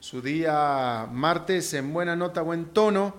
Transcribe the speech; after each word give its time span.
su 0.00 0.22
día 0.22 1.08
martes 1.10 1.72
en 1.74 1.92
buena 1.92 2.16
nota, 2.16 2.42
buen 2.42 2.66
tono 2.66 3.14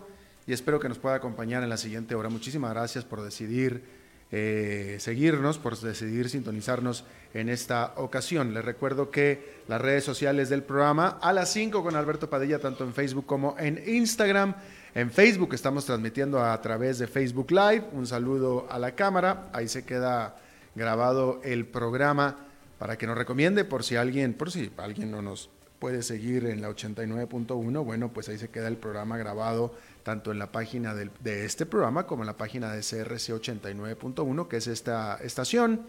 y 0.45 0.53
espero 0.53 0.79
que 0.79 0.89
nos 0.89 0.97
pueda 0.97 1.15
acompañar 1.15 1.63
en 1.63 1.69
la 1.69 1.77
siguiente 1.77 2.15
hora. 2.15 2.29
Muchísimas 2.29 2.71
gracias 2.71 3.03
por 3.03 3.21
decidir 3.21 3.83
eh, 4.31 4.97
seguirnos, 4.99 5.57
por 5.57 5.77
decidir 5.79 6.29
sintonizarnos 6.29 7.05
en 7.33 7.49
esta 7.49 7.93
ocasión. 7.97 8.53
Les 8.53 8.63
recuerdo 8.63 9.09
que 9.09 9.61
las 9.67 9.81
redes 9.81 10.03
sociales 10.03 10.49
del 10.49 10.63
programa 10.63 11.17
a 11.21 11.33
las 11.33 11.51
5 11.51 11.83
con 11.83 11.95
Alberto 11.95 12.29
Padilla, 12.29 12.59
tanto 12.59 12.83
en 12.83 12.93
Facebook 12.93 13.25
como 13.25 13.55
en 13.57 13.81
Instagram. 13.87 14.55
En 14.95 15.11
Facebook 15.11 15.53
estamos 15.53 15.85
transmitiendo 15.85 16.43
a 16.43 16.59
través 16.61 16.99
de 16.99 17.07
Facebook 17.07 17.51
Live. 17.51 17.85
Un 17.91 18.07
saludo 18.07 18.67
a 18.69 18.79
la 18.79 18.95
cámara. 18.95 19.49
Ahí 19.53 19.67
se 19.67 19.85
queda 19.85 20.35
grabado 20.75 21.41
el 21.43 21.65
programa 21.65 22.37
para 22.79 22.97
que 22.97 23.07
nos 23.07 23.17
recomiende 23.17 23.65
por 23.65 23.83
si 23.83 23.95
alguien, 23.95 24.33
por 24.33 24.51
si 24.51 24.71
alguien 24.77 25.11
no 25.11 25.21
nos 25.21 25.49
puede 25.79 26.03
seguir 26.03 26.45
en 26.45 26.61
la 26.61 26.69
89.1. 26.69 27.83
Bueno, 27.83 28.11
pues 28.11 28.29
ahí 28.29 28.37
se 28.37 28.49
queda 28.49 28.67
el 28.67 28.77
programa 28.77 29.17
grabado 29.17 29.75
tanto 30.03 30.31
en 30.31 30.39
la 30.39 30.51
página 30.51 30.95
de 30.95 31.45
este 31.45 31.65
programa 31.65 32.07
como 32.07 32.23
en 32.23 32.27
la 32.27 32.37
página 32.37 32.71
de 32.71 32.79
CRC 32.79 33.33
89.1, 33.33 34.47
que 34.47 34.57
es 34.57 34.67
esta 34.67 35.17
estación 35.21 35.81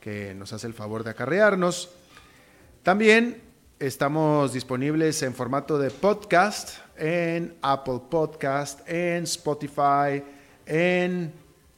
que 0.00 0.34
nos 0.34 0.52
hace 0.52 0.66
el 0.66 0.74
favor 0.74 1.04
de 1.04 1.10
acarrearnos. 1.10 1.90
También 2.82 3.40
estamos 3.78 4.52
disponibles 4.52 5.22
en 5.22 5.34
formato 5.34 5.78
de 5.78 5.90
podcast 5.90 6.78
en 6.96 7.56
Apple 7.62 8.00
Podcast, 8.08 8.88
en 8.88 9.24
Spotify, 9.24 10.22
en 10.66 11.32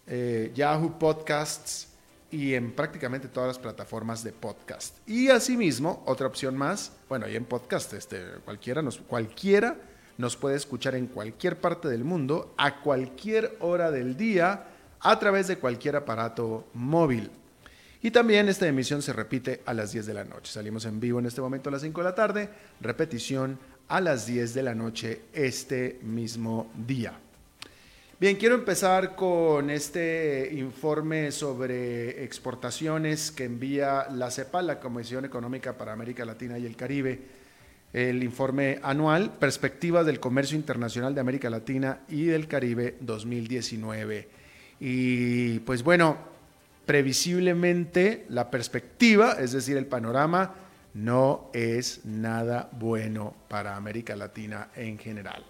eh, 0.07 0.53
Yahoo 0.55 0.99
Podcasts 0.99 1.94
y 2.35 2.55
en 2.55 2.73
prácticamente 2.73 3.29
todas 3.29 3.47
las 3.47 3.59
plataformas 3.61 4.25
de 4.25 4.33
podcast. 4.33 4.97
Y 5.09 5.29
asimismo, 5.29 6.03
otra 6.05 6.27
opción 6.27 6.57
más, 6.57 6.91
bueno, 7.09 7.29
y 7.29 7.37
en 7.37 7.45
podcast, 7.45 7.93
este, 7.93 8.21
cualquiera, 8.45 8.83
nos, 8.83 8.99
cualquiera 8.99 9.77
nos 10.19 10.37
puede 10.37 10.57
escuchar 10.57 10.97
en 10.97 11.07
cualquier 11.07 11.61
parte 11.61 11.87
del 11.87 12.03
mundo, 12.03 12.53
a 12.57 12.81
cualquier 12.81 13.57
hora 13.61 13.93
del 13.93 14.17
día, 14.17 14.67
a 14.99 15.19
través 15.21 15.47
de 15.47 15.59
cualquier 15.59 15.95
aparato 15.95 16.67
móvil. 16.75 17.31
Y 18.03 18.11
también 18.11 18.49
esta 18.49 18.67
emisión 18.67 19.01
se 19.01 19.13
repite 19.13 19.63
a 19.65 19.73
las 19.73 19.93
10 19.93 20.05
de 20.07 20.15
la 20.15 20.25
noche. 20.25 20.53
Salimos 20.53 20.87
en 20.87 20.99
vivo 20.99 21.21
en 21.21 21.27
este 21.27 21.41
momento 21.41 21.69
a 21.69 21.73
las 21.73 21.83
5 21.83 22.01
de 22.01 22.05
la 22.05 22.17
tarde, 22.17 22.51
repetición 22.81 23.61
a 23.87 24.01
las 24.01 24.27
10 24.27 24.55
de 24.55 24.63
la 24.65 24.75
noche 24.75 25.23
este 25.33 26.01
mismo 26.03 26.69
día. 26.85 27.17
Bien, 28.25 28.37
quiero 28.39 28.55
empezar 28.55 29.17
con 29.17 29.69
este 29.69 30.49
informe 30.55 31.31
sobre 31.31 32.25
exportaciones 32.25 33.31
que 33.31 33.45
envía 33.45 34.07
la 34.11 34.31
CEPAL, 34.31 34.67
la 34.67 34.81
Comisión 34.81 35.27
Económica 35.27 35.77
para 35.77 35.93
América 35.93 36.25
Latina 36.25 36.59
y 36.59 36.65
el 36.65 36.75
Caribe. 36.75 37.21
El 37.93 38.23
informe 38.23 38.81
anual, 38.83 39.35
Perspectivas 39.39 40.07
del 40.07 40.21
Comercio 40.21 40.57
Internacional 40.57 41.15
de 41.15 41.21
América 41.21 41.51
Latina 41.51 42.01
y 42.09 42.25
del 42.25 42.49
Caribe 42.49 42.97
2019. 43.01 44.29
Y 44.81 45.59
pues 45.59 45.83
bueno, 45.83 46.17
previsiblemente 46.87 48.25
la 48.31 48.51
perspectiva, 48.51 49.33
es 49.33 49.53
decir, 49.53 49.77
el 49.77 49.85
panorama, 49.85 50.55
no 50.95 51.51
es 51.53 52.07
nada 52.07 52.71
bueno 52.73 53.35
para 53.49 53.77
América 53.77 54.17
Latina 54.17 54.71
en 54.77 54.97
general 54.97 55.45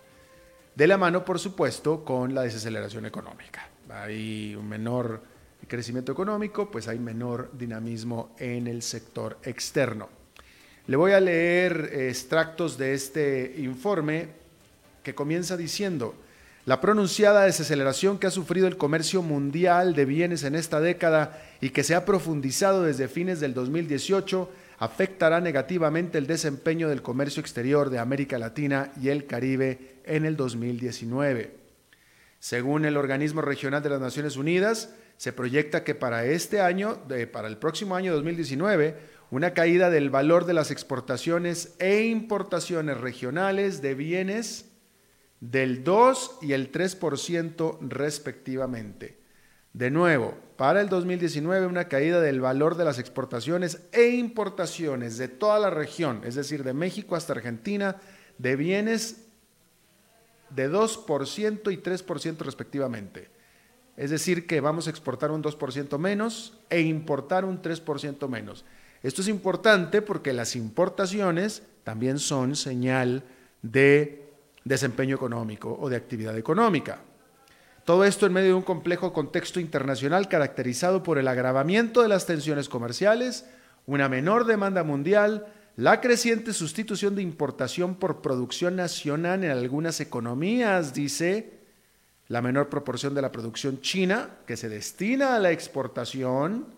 de 0.75 0.87
la 0.87 0.99
mano, 0.99 1.25
por 1.25 1.39
supuesto, 1.39 2.05
con 2.05 2.35
la 2.35 2.43
desaceleración 2.43 3.07
económica. 3.07 3.69
Hay 3.91 4.55
un 4.57 4.69
menor 4.69 5.23
crecimiento 5.69 6.13
económico, 6.13 6.71
pues 6.71 6.89
hay 6.89 6.99
menor 6.99 7.51
dinamismo 7.57 8.35
en 8.39 8.67
el 8.67 8.83
sector 8.83 9.39
externo. 9.45 10.09
Le 10.87 10.97
voy 10.97 11.13
a 11.13 11.21
leer 11.21 11.91
extractos 11.95 12.77
de 12.77 12.95
este 12.95 13.55
informe 13.59 14.29
que 15.03 15.15
comienza 15.15 15.57
diciendo, 15.57 16.15
la 16.67 16.81
pronunciada 16.81 17.45
desaceleración 17.45 18.19
que 18.19 18.27
ha 18.27 18.31
sufrido 18.31 18.67
el 18.67 18.79
comercio 18.79 19.23
mundial 19.23 19.95
de 19.95 20.07
bienes 20.07 20.45
en 20.45 20.55
esta 20.55 20.81
década 20.81 21.43
y 21.61 21.71
que 21.71 21.85
se 21.85 21.95
ha 21.95 22.07
profundizado 22.07 22.83
desde 22.83 23.09
fines 23.09 23.39
del 23.39 23.53
2018 23.53 24.51
afectará 24.85 25.41
negativamente 25.41 26.19
el 26.19 26.27
desempeño 26.27 26.89
del 26.89 27.03
comercio 27.03 27.41
exterior 27.41 27.91
de 27.91 27.99
América 27.99 28.39
Latina 28.39 28.93
y 29.01 29.09
el 29.09 29.27
Caribe 29.27 30.01
en 30.05 30.25
el 30.27 30.37
2019. 30.37 31.57
Según 32.39 32.85
el 32.85 32.97
Organismo 32.97 33.41
Regional 33.41 33.83
de 33.83 33.89
las 33.89 34.01
Naciones 34.01 34.37
Unidas, 34.37 34.95
se 35.17 35.33
proyecta 35.33 35.85
que 35.85 35.95
para 35.95 36.27
este 36.27 36.61
año, 36.61 36.99
para 37.33 37.49
el 37.49 37.57
próximo 37.57 37.97
año 37.97 38.13
2019, 38.13 39.15
una 39.31 39.55
caída 39.55 39.89
del 39.89 40.11
valor 40.11 40.45
de 40.45 40.53
las 40.53 40.71
exportaciones 40.71 41.75
e 41.79 42.05
importaciones 42.05 43.01
regionales 43.01 43.81
de 43.81 43.95
bienes 43.95 44.71
del 45.41 45.83
2 45.83 46.39
y 46.43 46.53
el 46.53 46.71
3% 46.71 47.79
respectivamente. 47.81 49.19
De 49.73 49.91
nuevo, 49.91 50.37
para 50.57 50.81
el 50.81 50.89
2019 50.89 51.67
una 51.67 51.89
caída 51.89 52.21
del 52.21 52.41
valor 52.41 52.77
de 52.77 52.85
las 52.85 52.99
exportaciones 52.99 53.81
e 53.93 54.11
importaciones 54.11 55.19
de 55.19 55.29
toda 55.29 55.59
la 55.59 55.71
región, 55.71 56.21
es 56.25 56.35
decir, 56.35 56.63
de 56.63 56.75
México 56.75 57.17
hasta 57.17 57.33
Argentina, 57.33 57.97
de 58.39 58.57
bienes 58.57 59.25
de 60.51 60.71
2% 60.71 61.73
y 61.73 61.77
3% 61.79 62.39
respectivamente. 62.39 63.29
Es 63.97 64.11
decir, 64.11 64.47
que 64.47 64.61
vamos 64.61 64.87
a 64.87 64.91
exportar 64.91 65.31
un 65.31 65.43
2% 65.43 65.99
menos 65.99 66.59
e 66.71 66.81
importar 66.81 67.45
un 67.45 67.63
3% 67.63 68.29
menos. 68.29 68.65
Esto 69.03 69.23
es 69.23 69.29
importante 69.29 70.03
porque 70.03 70.33
las 70.33 70.57
importaciones 70.57 71.63
también 71.85 72.19
son 72.19 72.57
señal 72.57 73.25
de 73.63 74.25
desempeño 74.65 75.15
económico 75.15 75.77
o 75.79 75.89
de 75.89 75.97
actividad 75.97 76.37
económica. 76.39 77.01
Todo 77.85 78.07
esto 78.07 78.25
en 78.25 78.33
medio 78.33 78.49
de 78.49 78.55
un 78.55 78.63
complejo 78.63 79.13
contexto 79.13 79.61
internacional 79.61 80.29
caracterizado 80.29 81.03
por 81.03 81.19
el 81.19 81.29
agravamiento 81.29 82.01
de 82.01 82.09
las 82.09 82.25
tensiones 82.25 82.71
comerciales, 82.71 83.45
una 83.85 84.09
menor 84.09 84.47
demanda 84.47 84.83
mundial, 84.85 85.47
la 85.77 86.01
creciente 86.01 86.55
sustitución 86.55 87.15
de 87.15 87.21
importación 87.21 87.97
por 87.97 88.23
producción 88.23 88.75
nacional 88.77 89.45
en 89.45 89.51
algunas 89.51 90.01
economías, 90.01 90.95
dice, 90.95 91.59
la 92.29 92.41
menor 92.41 92.71
proporción 92.71 93.15
de 93.15 93.21
la 93.21 93.33
producción 93.33 93.83
china 93.83 94.31
que 94.47 94.57
se 94.57 94.71
destina 94.71 95.37
a 95.37 95.39
la 95.39 95.51
exportación 95.51 96.69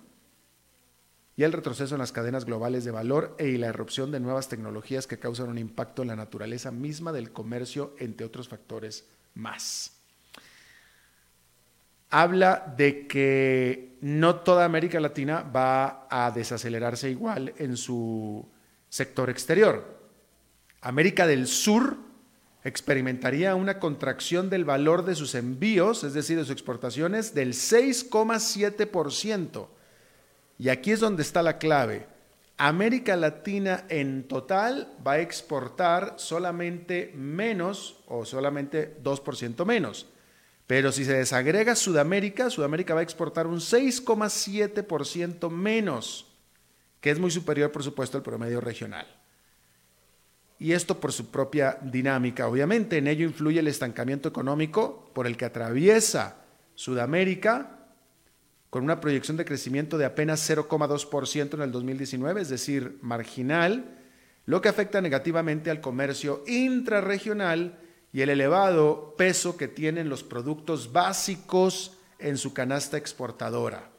y 1.36 1.44
el 1.44 1.52
retroceso 1.52 1.94
en 1.94 2.00
las 2.00 2.10
cadenas 2.10 2.46
globales 2.46 2.84
de 2.84 2.90
valor 2.90 3.36
e 3.38 3.46
y 3.46 3.58
la 3.58 3.68
erupción 3.68 4.10
de 4.10 4.18
nuevas 4.18 4.48
tecnologías 4.48 5.06
que 5.06 5.20
causan 5.20 5.50
un 5.50 5.58
impacto 5.58 6.02
en 6.02 6.08
la 6.08 6.16
naturaleza 6.16 6.72
misma 6.72 7.12
del 7.12 7.30
comercio, 7.30 7.94
entre 8.00 8.26
otros 8.26 8.48
factores 8.48 9.04
más 9.34 9.95
habla 12.22 12.72
de 12.78 13.06
que 13.06 13.98
no 14.00 14.36
toda 14.36 14.64
América 14.64 14.98
Latina 15.00 15.42
va 15.42 16.06
a 16.08 16.30
desacelerarse 16.30 17.10
igual 17.10 17.52
en 17.58 17.76
su 17.76 18.48
sector 18.88 19.28
exterior. 19.28 20.00
América 20.80 21.26
del 21.26 21.46
Sur 21.46 21.98
experimentaría 22.64 23.54
una 23.54 23.78
contracción 23.78 24.48
del 24.48 24.64
valor 24.64 25.04
de 25.04 25.14
sus 25.14 25.34
envíos, 25.34 26.04
es 26.04 26.14
decir, 26.14 26.38
de 26.38 26.44
sus 26.44 26.52
exportaciones, 26.52 27.34
del 27.34 27.52
6,7%. 27.52 29.68
Y 30.58 30.70
aquí 30.70 30.92
es 30.92 31.00
donde 31.00 31.22
está 31.22 31.42
la 31.42 31.58
clave. 31.58 32.06
América 32.56 33.14
Latina 33.16 33.84
en 33.90 34.26
total 34.26 34.90
va 35.06 35.12
a 35.12 35.20
exportar 35.20 36.14
solamente 36.16 37.12
menos 37.14 38.02
o 38.06 38.24
solamente 38.24 38.96
2% 39.02 39.66
menos. 39.66 40.06
Pero 40.66 40.90
si 40.90 41.04
se 41.04 41.14
desagrega 41.14 41.76
Sudamérica, 41.76 42.50
Sudamérica 42.50 42.94
va 42.94 43.00
a 43.00 43.04
exportar 43.04 43.46
un 43.46 43.60
6,7% 43.60 45.50
menos 45.50 46.26
que 47.00 47.10
es 47.10 47.18
muy 47.20 47.30
superior, 47.30 47.70
por 47.70 47.84
supuesto, 47.84 48.16
al 48.16 48.24
promedio 48.24 48.60
regional. 48.60 49.06
Y 50.58 50.72
esto 50.72 50.98
por 50.98 51.12
su 51.12 51.30
propia 51.30 51.78
dinámica. 51.82 52.48
Obviamente, 52.48 52.96
en 52.98 53.06
ello 53.06 53.24
influye 53.24 53.60
el 53.60 53.68
estancamiento 53.68 54.28
económico 54.28 55.10
por 55.14 55.28
el 55.28 55.36
que 55.36 55.44
atraviesa 55.44 56.38
Sudamérica, 56.74 57.76
con 58.70 58.82
una 58.82 59.00
proyección 59.00 59.36
de 59.36 59.44
crecimiento 59.44 59.98
de 59.98 60.04
apenas 60.04 60.50
0,2% 60.50 61.54
en 61.54 61.62
el 61.62 61.70
2019, 61.70 62.42
es 62.42 62.48
decir, 62.48 62.98
marginal, 63.02 63.98
lo 64.44 64.60
que 64.60 64.68
afecta 64.68 65.00
negativamente 65.00 65.70
al 65.70 65.80
comercio 65.80 66.42
intrarregional 66.46 67.78
y 68.16 68.22
el 68.22 68.30
elevado 68.30 69.14
peso 69.18 69.58
que 69.58 69.68
tienen 69.68 70.08
los 70.08 70.24
productos 70.24 70.90
básicos 70.90 71.98
en 72.18 72.38
su 72.38 72.54
canasta 72.54 72.96
exportadora, 72.96 73.90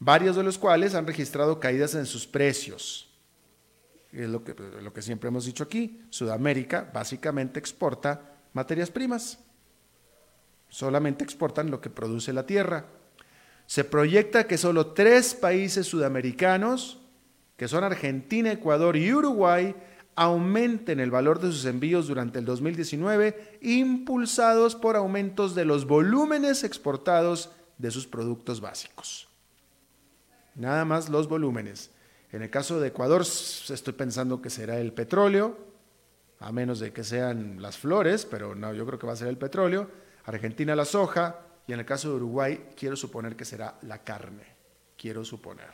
varios 0.00 0.34
de 0.34 0.42
los 0.42 0.58
cuales 0.58 0.96
han 0.96 1.06
registrado 1.06 1.60
caídas 1.60 1.94
en 1.94 2.06
sus 2.06 2.26
precios. 2.26 3.08
Es 4.10 4.28
lo 4.28 4.42
que, 4.42 4.56
lo 4.82 4.92
que 4.92 5.00
siempre 5.00 5.28
hemos 5.28 5.44
dicho 5.44 5.62
aquí, 5.62 6.02
Sudamérica 6.10 6.90
básicamente 6.92 7.60
exporta 7.60 8.34
materias 8.52 8.90
primas, 8.90 9.38
solamente 10.68 11.22
exportan 11.22 11.70
lo 11.70 11.80
que 11.80 11.90
produce 11.90 12.32
la 12.32 12.46
tierra. 12.46 12.86
Se 13.66 13.84
proyecta 13.84 14.48
que 14.48 14.58
solo 14.58 14.88
tres 14.88 15.36
países 15.36 15.86
sudamericanos, 15.86 16.98
que 17.56 17.68
son 17.68 17.84
Argentina, 17.84 18.50
Ecuador 18.50 18.96
y 18.96 19.14
Uruguay, 19.14 19.72
aumenten 20.16 21.00
el 21.00 21.10
valor 21.10 21.40
de 21.40 21.48
sus 21.48 21.64
envíos 21.64 22.06
durante 22.06 22.38
el 22.38 22.44
2019, 22.44 23.58
impulsados 23.62 24.76
por 24.76 24.96
aumentos 24.96 25.54
de 25.54 25.64
los 25.64 25.86
volúmenes 25.86 26.64
exportados 26.64 27.50
de 27.78 27.90
sus 27.90 28.06
productos 28.06 28.60
básicos. 28.60 29.28
Nada 30.54 30.84
más 30.84 31.08
los 31.08 31.28
volúmenes. 31.28 31.90
En 32.30 32.42
el 32.42 32.50
caso 32.50 32.80
de 32.80 32.88
Ecuador, 32.88 33.22
estoy 33.22 33.92
pensando 33.94 34.40
que 34.40 34.50
será 34.50 34.78
el 34.78 34.92
petróleo, 34.92 35.58
a 36.40 36.52
menos 36.52 36.80
de 36.80 36.92
que 36.92 37.04
sean 37.04 37.60
las 37.62 37.78
flores, 37.78 38.26
pero 38.26 38.54
no, 38.54 38.72
yo 38.72 38.84
creo 38.86 38.98
que 38.98 39.06
va 39.06 39.12
a 39.12 39.16
ser 39.16 39.28
el 39.28 39.38
petróleo. 39.38 39.88
Argentina 40.24 40.74
la 40.74 40.84
soja 40.84 41.40
y 41.66 41.72
en 41.72 41.80
el 41.80 41.86
caso 41.86 42.10
de 42.10 42.16
Uruguay 42.16 42.66
quiero 42.76 42.96
suponer 42.96 43.36
que 43.36 43.44
será 43.44 43.78
la 43.82 44.02
carne. 44.02 44.44
Quiero 44.96 45.24
suponer. 45.24 45.70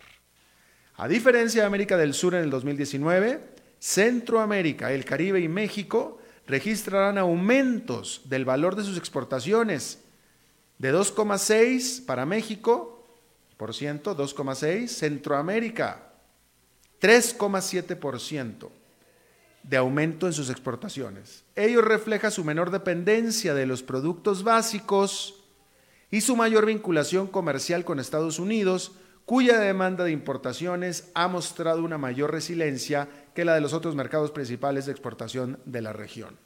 A 0.96 1.08
diferencia 1.08 1.62
de 1.62 1.66
América 1.66 1.96
del 1.96 2.14
Sur 2.14 2.34
en 2.34 2.42
el 2.42 2.50
2019, 2.50 3.40
Centroamérica, 3.80 4.92
el 4.92 5.04
Caribe 5.04 5.40
y 5.40 5.48
México 5.48 6.18
registrarán 6.46 7.18
aumentos 7.18 8.22
del 8.26 8.44
valor 8.44 8.76
de 8.76 8.84
sus 8.84 8.98
exportaciones 8.98 10.00
de 10.78 10.94
2,6 10.94 12.04
para 12.04 12.26
México, 12.26 13.04
por 13.56 13.74
ciento, 13.74 14.16
2,6, 14.16 14.88
Centroamérica, 14.88 16.12
3,7% 17.00 18.68
de 19.62 19.76
aumento 19.76 20.26
en 20.26 20.32
sus 20.32 20.50
exportaciones. 20.50 21.44
Ello 21.56 21.82
refleja 21.82 22.30
su 22.30 22.44
menor 22.44 22.70
dependencia 22.70 23.54
de 23.54 23.66
los 23.66 23.82
productos 23.82 24.42
básicos 24.42 25.42
y 26.10 26.22
su 26.22 26.36
mayor 26.36 26.66
vinculación 26.66 27.26
comercial 27.26 27.84
con 27.84 28.00
Estados 28.00 28.38
Unidos, 28.38 28.92
cuya 29.26 29.60
demanda 29.60 30.04
de 30.04 30.10
importaciones 30.10 31.10
ha 31.14 31.28
mostrado 31.28 31.84
una 31.84 31.98
mayor 31.98 32.32
resiliencia 32.32 33.08
que 33.34 33.44
la 33.44 33.54
de 33.54 33.60
los 33.60 33.72
otros 33.72 33.94
mercados 33.94 34.30
principales 34.30 34.86
de 34.86 34.92
exportación 34.92 35.58
de 35.64 35.82
la 35.82 35.92
región. 35.92 36.38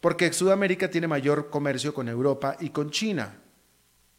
Porque 0.00 0.32
Sudamérica 0.32 0.90
tiene 0.90 1.08
mayor 1.08 1.50
comercio 1.50 1.92
con 1.92 2.08
Europa 2.08 2.56
y 2.60 2.70
con 2.70 2.90
China. 2.90 3.38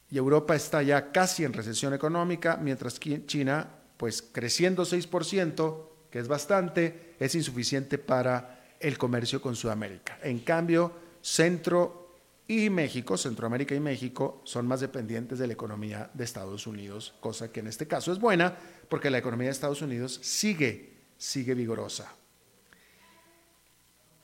Y 0.10 0.18
Europa 0.18 0.56
está 0.56 0.81
ya 0.84 1.12
casi 1.12 1.44
en 1.44 1.54
recesión 1.54 1.94
económica, 1.94 2.58
mientras 2.58 3.00
China, 3.00 3.69
pues 3.98 4.22
creciendo 4.22 4.84
6%, 4.84 5.90
que 6.10 6.19
es 6.19 6.28
bastante, 6.28 7.16
es 7.19 7.36
insuficiente 7.36 7.98
para 7.98 8.75
el 8.80 8.98
comercio 8.98 9.42
con 9.42 9.56
Sudamérica. 9.56 10.19
En 10.24 10.40
cambio, 10.40 10.94
Centro 11.22 12.16
y 12.48 12.69
México, 12.69 13.18
Centroamérica 13.18 13.75
y 13.75 13.80
México, 13.80 14.42
son 14.46 14.68
más 14.68 14.80
dependientes 14.80 15.40
de 15.40 15.48
la 15.48 15.54
economía 15.54 16.10
de 16.14 16.24
Estados 16.24 16.66
Unidos, 16.66 17.14
cosa 17.19 17.52
que 17.52 17.60
en 17.60 17.68
este 17.68 17.88
caso 17.88 18.12
es 18.12 18.19
buena 18.19 18.56
porque 18.88 19.10
la 19.10 19.18
economía 19.18 19.48
de 19.48 19.52
Estados 19.52 19.81
Unidos 19.81 20.19
sigue, 20.24 20.97
sigue 21.18 21.54
vigorosa. 21.54 22.14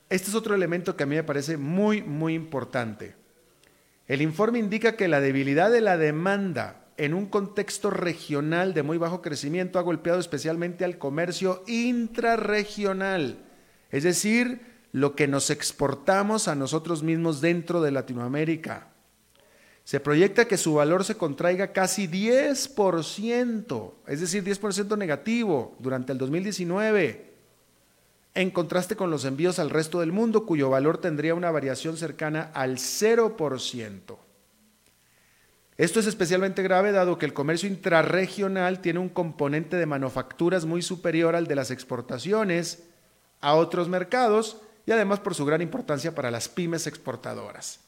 Este 0.08 0.28
es 0.28 0.34
otro 0.34 0.54
elemento 0.54 0.96
que 0.96 1.02
a 1.02 1.06
mí 1.06 1.16
me 1.16 1.24
parece 1.24 1.56
muy, 1.56 2.02
muy 2.02 2.34
importante. 2.34 3.14
El 4.06 4.22
informe 4.22 4.58
indica 4.58 4.96
que 4.96 5.08
la 5.08 5.20
debilidad 5.20 5.70
de 5.70 5.80
la 5.80 5.96
demanda 5.96 6.84
en 6.96 7.14
un 7.14 7.26
contexto 7.26 7.90
regional 7.90 8.74
de 8.74 8.82
muy 8.82 8.98
bajo 8.98 9.22
crecimiento 9.22 9.78
ha 9.78 9.82
golpeado 9.82 10.20
especialmente 10.20 10.84
al 10.84 10.98
comercio 10.98 11.64
intrarregional, 11.66 13.38
es 13.90 14.04
decir, 14.04 14.60
lo 14.92 15.16
que 15.16 15.26
nos 15.26 15.50
exportamos 15.50 16.46
a 16.46 16.54
nosotros 16.54 17.02
mismos 17.02 17.40
dentro 17.40 17.82
de 17.82 17.90
Latinoamérica. 17.90 18.93
Se 19.84 20.00
proyecta 20.00 20.46
que 20.46 20.56
su 20.56 20.74
valor 20.74 21.04
se 21.04 21.16
contraiga 21.16 21.72
casi 21.72 22.08
10%, 22.08 23.92
es 24.06 24.20
decir, 24.20 24.42
10% 24.42 24.96
negativo 24.96 25.76
durante 25.78 26.12
el 26.12 26.18
2019, 26.18 27.34
en 28.34 28.50
contraste 28.50 28.96
con 28.96 29.10
los 29.10 29.26
envíos 29.26 29.58
al 29.58 29.68
resto 29.68 30.00
del 30.00 30.10
mundo, 30.10 30.46
cuyo 30.46 30.70
valor 30.70 30.98
tendría 30.98 31.34
una 31.34 31.50
variación 31.50 31.98
cercana 31.98 32.50
al 32.54 32.78
0%. 32.78 34.16
Esto 35.76 36.00
es 36.00 36.06
especialmente 36.06 36.62
grave 36.62 36.92
dado 36.92 37.18
que 37.18 37.26
el 37.26 37.34
comercio 37.34 37.68
intrarregional 37.68 38.80
tiene 38.80 39.00
un 39.00 39.08
componente 39.10 39.76
de 39.76 39.86
manufacturas 39.86 40.64
muy 40.64 40.82
superior 40.82 41.36
al 41.36 41.46
de 41.46 41.56
las 41.56 41.70
exportaciones 41.70 42.84
a 43.40 43.54
otros 43.54 43.88
mercados 43.88 44.56
y 44.86 44.92
además 44.92 45.20
por 45.20 45.34
su 45.34 45.44
gran 45.44 45.60
importancia 45.60 46.14
para 46.14 46.30
las 46.30 46.48
pymes 46.48 46.86
exportadoras. 46.86 47.83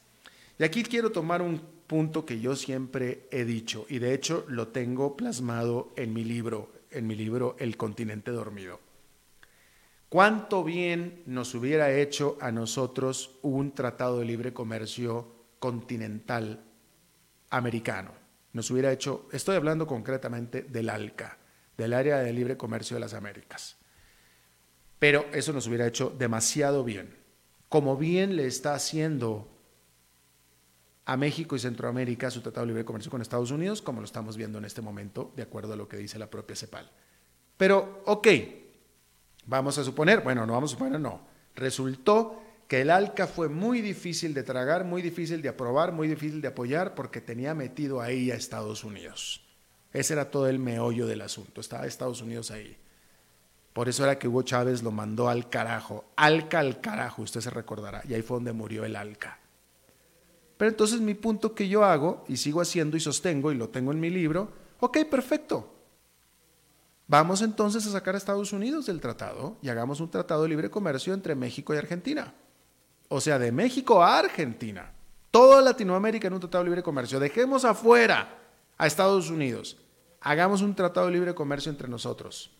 Y 0.58 0.64
aquí 0.64 0.82
quiero 0.82 1.12
tomar 1.12 1.42
un 1.42 1.60
punto 1.86 2.24
que 2.24 2.40
yo 2.40 2.56
siempre 2.56 3.28
he 3.30 3.44
dicho 3.44 3.86
y 3.88 3.98
de 3.98 4.14
hecho 4.14 4.44
lo 4.48 4.68
tengo 4.68 5.16
plasmado 5.16 5.92
en 5.96 6.12
mi 6.12 6.24
libro, 6.24 6.72
en 6.90 7.06
mi 7.06 7.14
libro 7.14 7.56
El 7.58 7.76
continente 7.76 8.30
dormido. 8.30 8.80
¿Cuánto 10.08 10.64
bien 10.64 11.22
nos 11.26 11.54
hubiera 11.54 11.92
hecho 11.92 12.38
a 12.40 12.52
nosotros 12.52 13.38
un 13.42 13.72
tratado 13.72 14.20
de 14.20 14.24
libre 14.24 14.52
comercio 14.52 15.26
continental 15.58 16.64
americano? 17.50 18.12
Nos 18.52 18.70
hubiera 18.70 18.92
hecho, 18.92 19.28
estoy 19.32 19.56
hablando 19.56 19.86
concretamente 19.86 20.62
del 20.62 20.88
ALCA, 20.88 21.38
del 21.76 21.92
Área 21.92 22.18
de 22.18 22.32
Libre 22.32 22.56
Comercio 22.56 22.94
de 22.94 23.00
las 23.00 23.14
Américas. 23.14 23.76
Pero 24.98 25.26
eso 25.32 25.52
nos 25.52 25.66
hubiera 25.66 25.86
hecho 25.86 26.14
demasiado 26.16 26.82
bien, 26.82 27.14
como 27.68 27.96
bien 27.96 28.36
le 28.36 28.46
está 28.46 28.74
haciendo 28.74 29.55
a 31.06 31.16
México 31.16 31.54
y 31.54 31.60
Centroamérica 31.60 32.30
su 32.30 32.40
Tratado 32.40 32.66
de 32.66 32.72
Libre 32.72 32.84
Comercio 32.84 33.10
con 33.10 33.22
Estados 33.22 33.52
Unidos, 33.52 33.80
como 33.80 34.00
lo 34.00 34.04
estamos 34.04 34.36
viendo 34.36 34.58
en 34.58 34.64
este 34.64 34.82
momento, 34.82 35.32
de 35.36 35.44
acuerdo 35.44 35.72
a 35.72 35.76
lo 35.76 35.88
que 35.88 35.96
dice 35.96 36.18
la 36.18 36.28
propia 36.28 36.56
CEPAL. 36.56 36.90
Pero, 37.56 38.02
ok, 38.06 38.28
vamos 39.46 39.78
a 39.78 39.84
suponer, 39.84 40.20
bueno, 40.20 40.44
no 40.44 40.52
vamos 40.52 40.72
a 40.72 40.74
suponer, 40.76 41.00
no, 41.00 41.20
resultó 41.54 42.42
que 42.66 42.80
el 42.80 42.90
ALCA 42.90 43.28
fue 43.28 43.48
muy 43.48 43.80
difícil 43.80 44.34
de 44.34 44.42
tragar, 44.42 44.84
muy 44.84 45.00
difícil 45.00 45.40
de 45.42 45.48
aprobar, 45.48 45.92
muy 45.92 46.08
difícil 46.08 46.40
de 46.40 46.48
apoyar, 46.48 46.96
porque 46.96 47.20
tenía 47.20 47.54
metido 47.54 48.00
ahí 48.00 48.32
a 48.32 48.34
Estados 48.34 48.82
Unidos. 48.82 49.46
Ese 49.92 50.14
era 50.14 50.32
todo 50.32 50.48
el 50.48 50.58
meollo 50.58 51.06
del 51.06 51.20
asunto, 51.20 51.60
estaba 51.60 51.86
Estados 51.86 52.20
Unidos 52.20 52.50
ahí. 52.50 52.76
Por 53.72 53.88
eso 53.88 54.02
era 54.02 54.18
que 54.18 54.26
Hugo 54.26 54.42
Chávez 54.42 54.82
lo 54.82 54.90
mandó 54.90 55.28
al 55.28 55.48
carajo, 55.48 56.06
alca 56.16 56.58
al 56.58 56.80
carajo, 56.80 57.22
usted 57.22 57.40
se 57.40 57.50
recordará, 57.50 58.02
y 58.08 58.14
ahí 58.14 58.22
fue 58.22 58.38
donde 58.38 58.52
murió 58.52 58.84
el 58.84 58.96
alca. 58.96 59.38
Pero 60.56 60.70
entonces 60.70 61.00
mi 61.00 61.14
punto 61.14 61.54
que 61.54 61.68
yo 61.68 61.84
hago, 61.84 62.24
y 62.28 62.36
sigo 62.38 62.60
haciendo 62.60 62.96
y 62.96 63.00
sostengo, 63.00 63.52
y 63.52 63.56
lo 63.56 63.68
tengo 63.68 63.92
en 63.92 64.00
mi 64.00 64.10
libro, 64.10 64.50
ok, 64.80 64.98
perfecto. 65.10 65.74
Vamos 67.08 67.42
entonces 67.42 67.86
a 67.86 67.92
sacar 67.92 68.14
a 68.14 68.18
Estados 68.18 68.52
Unidos 68.52 68.86
del 68.86 69.00
tratado 69.00 69.58
y 69.62 69.68
hagamos 69.68 70.00
un 70.00 70.10
tratado 70.10 70.42
de 70.42 70.48
libre 70.48 70.70
comercio 70.70 71.14
entre 71.14 71.36
México 71.36 71.72
y 71.72 71.78
Argentina. 71.78 72.34
O 73.08 73.20
sea, 73.20 73.38
de 73.38 73.52
México 73.52 74.02
a 74.02 74.18
Argentina. 74.18 74.92
Toda 75.30 75.62
Latinoamérica 75.62 76.26
en 76.26 76.34
un 76.34 76.40
tratado 76.40 76.64
de 76.64 76.70
libre 76.70 76.82
comercio. 76.82 77.20
Dejemos 77.20 77.64
afuera 77.64 78.38
a 78.76 78.86
Estados 78.86 79.30
Unidos. 79.30 79.76
Hagamos 80.20 80.62
un 80.62 80.74
tratado 80.74 81.06
de 81.06 81.12
libre 81.12 81.34
comercio 81.34 81.70
entre 81.70 81.86
nosotros. 81.86 82.50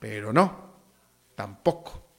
Pero 0.00 0.32
no, 0.32 0.72
tampoco. 1.36 2.09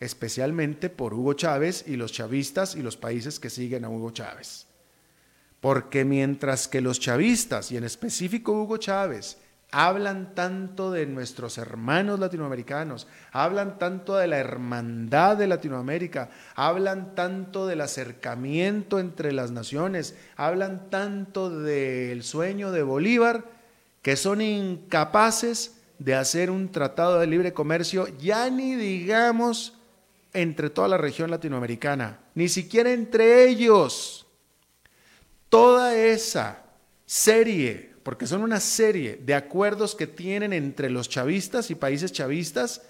Especialmente 0.00 0.90
por 0.90 1.14
Hugo 1.14 1.34
Chávez 1.34 1.84
y 1.86 1.96
los 1.96 2.12
chavistas 2.12 2.74
y 2.76 2.82
los 2.82 2.96
países 2.96 3.40
que 3.40 3.50
siguen 3.50 3.84
a 3.84 3.88
Hugo 3.88 4.10
Chávez. 4.12 4.66
Porque 5.60 6.04
mientras 6.04 6.68
que 6.68 6.80
los 6.80 7.00
chavistas, 7.00 7.72
y 7.72 7.76
en 7.76 7.84
específico 7.84 8.52
Hugo 8.52 8.76
Chávez, 8.76 9.38
hablan 9.70 10.34
tanto 10.34 10.90
de 10.90 11.06
nuestros 11.06 11.58
hermanos 11.58 12.18
latinoamericanos, 12.18 13.06
hablan 13.32 13.78
tanto 13.78 14.16
de 14.16 14.26
la 14.26 14.38
hermandad 14.38 15.36
de 15.36 15.46
Latinoamérica, 15.46 16.30
hablan 16.54 17.14
tanto 17.14 17.66
del 17.66 17.82
acercamiento 17.82 18.98
entre 18.98 19.32
las 19.32 19.50
naciones, 19.50 20.16
hablan 20.36 20.88
tanto 20.90 21.50
del 21.50 22.22
sueño 22.22 22.72
de 22.72 22.82
Bolívar, 22.82 23.44
que 24.00 24.16
son 24.16 24.40
incapaces 24.40 25.74
de 25.98 26.14
hacer 26.14 26.50
un 26.50 26.70
tratado 26.70 27.18
de 27.18 27.26
libre 27.26 27.52
comercio, 27.52 28.06
ya 28.18 28.48
ni 28.48 28.74
digamos 28.74 29.77
entre 30.32 30.70
toda 30.70 30.88
la 30.88 30.98
región 30.98 31.30
latinoamericana, 31.30 32.20
ni 32.34 32.48
siquiera 32.48 32.92
entre 32.92 33.48
ellos. 33.48 34.26
Toda 35.48 35.96
esa 35.96 36.64
serie, 37.06 37.94
porque 38.02 38.26
son 38.26 38.42
una 38.42 38.60
serie 38.60 39.16
de 39.16 39.34
acuerdos 39.34 39.94
que 39.94 40.06
tienen 40.06 40.52
entre 40.52 40.90
los 40.90 41.08
chavistas 41.08 41.70
y 41.70 41.74
países 41.74 42.12
chavistas, 42.12 42.82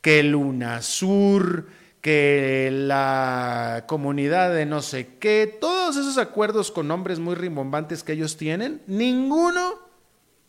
que 0.00 0.20
el 0.20 0.34
UNASUR, 0.34 1.68
que 2.00 2.68
la 2.72 3.84
comunidad 3.86 4.52
de 4.52 4.66
no 4.66 4.82
sé 4.82 5.16
qué, 5.20 5.46
todos 5.60 5.96
esos 5.96 6.18
acuerdos 6.18 6.72
con 6.72 6.88
nombres 6.88 7.20
muy 7.20 7.36
rimbombantes 7.36 8.02
que 8.02 8.14
ellos 8.14 8.36
tienen, 8.36 8.82
ninguno 8.88 9.78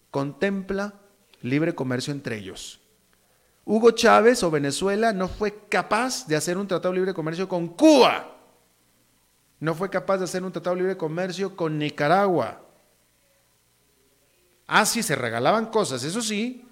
contempla 0.09 0.95
libre 1.43 1.75
comercio 1.75 2.11
entre 2.11 2.37
ellos. 2.37 2.82
Hugo 3.65 3.91
Chávez 3.91 4.43
o 4.43 4.51
Venezuela 4.51 5.13
no 5.13 5.27
fue 5.27 5.67
capaz 5.69 6.27
de 6.27 6.35
hacer 6.35 6.57
un 6.57 6.67
tratado 6.67 6.93
de 6.93 6.99
libre 6.99 7.13
comercio 7.13 7.47
con 7.47 7.69
Cuba. 7.69 8.35
No 9.59 9.73
fue 9.73 9.89
capaz 9.89 10.17
de 10.17 10.25
hacer 10.25 10.43
un 10.43 10.51
tratado 10.51 10.75
de 10.75 10.81
libre 10.81 10.97
comercio 10.97 11.55
con 11.55 11.77
Nicaragua. 11.77 12.61
Ah, 14.67 14.85
sí, 14.85 15.03
se 15.03 15.15
regalaban 15.15 15.67
cosas, 15.67 16.03
eso 16.03 16.21
sí, 16.21 16.65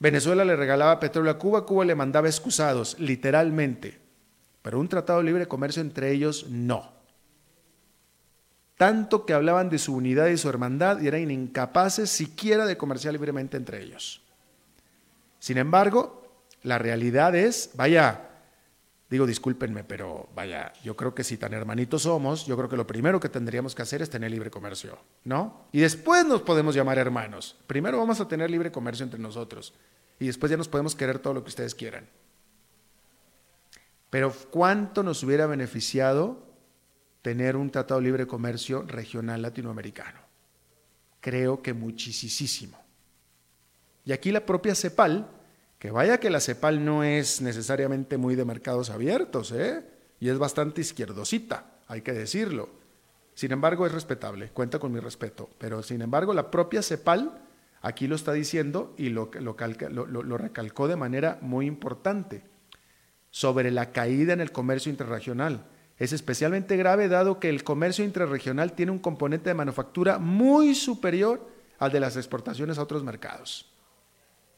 Venezuela 0.00 0.46
le 0.46 0.56
regalaba 0.56 0.98
petróleo 0.98 1.30
a 1.30 1.38
Cuba, 1.38 1.66
Cuba 1.66 1.84
le 1.84 1.94
mandaba 1.94 2.26
excusados, 2.26 2.98
literalmente. 2.98 4.00
Pero 4.62 4.80
un 4.80 4.88
tratado 4.88 5.18
de 5.18 5.26
libre 5.26 5.46
comercio 5.46 5.82
entre 5.82 6.10
ellos, 6.10 6.46
no. 6.48 6.90
Tanto 8.78 9.26
que 9.26 9.34
hablaban 9.34 9.68
de 9.68 9.78
su 9.78 9.94
unidad 9.94 10.28
y 10.28 10.38
su 10.38 10.48
hermandad 10.48 11.00
y 11.00 11.06
eran 11.06 11.30
incapaces 11.30 12.08
siquiera 12.08 12.64
de 12.64 12.78
comerciar 12.78 13.12
libremente 13.12 13.58
entre 13.58 13.82
ellos. 13.82 14.22
Sin 15.40 15.58
embargo, 15.58 16.22
la 16.62 16.78
realidad 16.78 17.34
es, 17.34 17.70
vaya, 17.74 18.28
digo 19.08 19.26
discúlpenme, 19.26 19.82
pero 19.82 20.28
vaya, 20.34 20.72
yo 20.84 20.94
creo 20.94 21.14
que 21.14 21.24
si 21.24 21.36
tan 21.36 21.54
hermanitos 21.54 22.02
somos, 22.02 22.46
yo 22.46 22.56
creo 22.56 22.68
que 22.68 22.76
lo 22.76 22.86
primero 22.86 23.18
que 23.18 23.28
tendríamos 23.28 23.74
que 23.74 23.82
hacer 23.82 24.02
es 24.02 24.10
tener 24.10 24.30
libre 24.30 24.50
comercio, 24.50 24.98
¿no? 25.24 25.66
Y 25.72 25.80
después 25.80 26.24
nos 26.26 26.42
podemos 26.42 26.74
llamar 26.74 26.98
hermanos. 26.98 27.56
Primero 27.66 27.98
vamos 27.98 28.20
a 28.20 28.28
tener 28.28 28.50
libre 28.50 28.70
comercio 28.70 29.02
entre 29.02 29.18
nosotros 29.18 29.74
y 30.18 30.26
después 30.26 30.50
ya 30.50 30.56
nos 30.58 30.68
podemos 30.68 30.94
querer 30.94 31.18
todo 31.18 31.34
lo 31.34 31.42
que 31.42 31.48
ustedes 31.48 31.74
quieran. 31.74 32.06
Pero 34.10 34.32
¿cuánto 34.50 35.02
nos 35.02 35.22
hubiera 35.22 35.46
beneficiado 35.46 36.44
tener 37.22 37.56
un 37.56 37.70
tratado 37.70 38.00
de 38.00 38.06
libre 38.06 38.26
comercio 38.26 38.82
regional 38.82 39.40
latinoamericano? 39.40 40.20
Creo 41.20 41.62
que 41.62 41.72
muchísimo. 41.72 42.79
Y 44.10 44.12
aquí 44.12 44.32
la 44.32 44.44
propia 44.44 44.74
CEPAL, 44.74 45.28
que 45.78 45.92
vaya 45.92 46.18
que 46.18 46.30
la 46.30 46.40
CEPAL 46.40 46.84
no 46.84 47.04
es 47.04 47.40
necesariamente 47.40 48.16
muy 48.16 48.34
de 48.34 48.44
mercados 48.44 48.90
abiertos, 48.90 49.52
¿eh? 49.52 49.84
y 50.18 50.30
es 50.30 50.36
bastante 50.36 50.80
izquierdosita, 50.80 51.78
hay 51.86 52.02
que 52.02 52.12
decirlo. 52.12 52.70
Sin 53.34 53.52
embargo, 53.52 53.86
es 53.86 53.92
respetable, 53.92 54.48
cuenta 54.48 54.80
con 54.80 54.90
mi 54.90 54.98
respeto. 54.98 55.48
Pero 55.58 55.84
sin 55.84 56.02
embargo, 56.02 56.34
la 56.34 56.50
propia 56.50 56.82
CEPAL 56.82 57.40
Aquí 57.82 58.08
lo 58.08 58.16
está 58.16 58.32
diciendo 58.32 58.94
y 58.98 59.10
lo, 59.10 59.30
lo, 59.38 60.36
recalcó 60.36 60.88
de 60.88 60.96
manera 60.96 61.38
muy 61.40 61.66
importante 61.66 62.42
sobre 63.30 63.70
la 63.70 63.92
caída 63.92 64.32
en 64.32 64.40
el 64.40 64.50
comercio 64.50 64.90
interregional. 64.90 65.66
Es 65.98 66.12
especialmente 66.12 66.76
grave 66.76 67.06
dado 67.06 67.38
que 67.38 67.48
el 67.48 67.62
comercio 67.62 68.04
interregional 68.04 68.72
tiene 68.72 68.92
un 68.92 68.98
componente 68.98 69.50
de 69.50 69.54
manufactura 69.54 70.18
muy 70.18 70.74
superior 70.74 71.48
al 71.78 71.92
de 71.92 72.00
las 72.00 72.16
exportaciones 72.16 72.76
a 72.76 72.82
otros 72.82 73.04
mercados. 73.04 73.69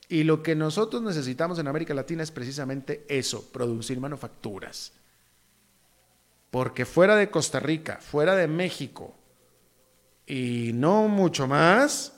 Y 0.09 0.25
lo 0.25 0.42
que 0.42 0.54
nosotros 0.54 1.02
necesitamos 1.02 1.59
en 1.59 1.68
América 1.68 1.94
Latina 1.94 2.23
es 2.23 2.30
precisamente 2.30 3.06
eso, 3.09 3.50
producir 3.50 4.00
manufacturas. 4.00 4.92
Porque 6.50 6.85
fuera 6.85 7.16
de 7.16 7.30
Costa 7.30 7.61
Rica, 7.61 7.99
fuera 8.00 8.37
de 8.37 8.47
México 8.47 9.14
y 10.26 10.73
no 10.75 11.09
mucho 11.09 11.47
más, 11.47 12.12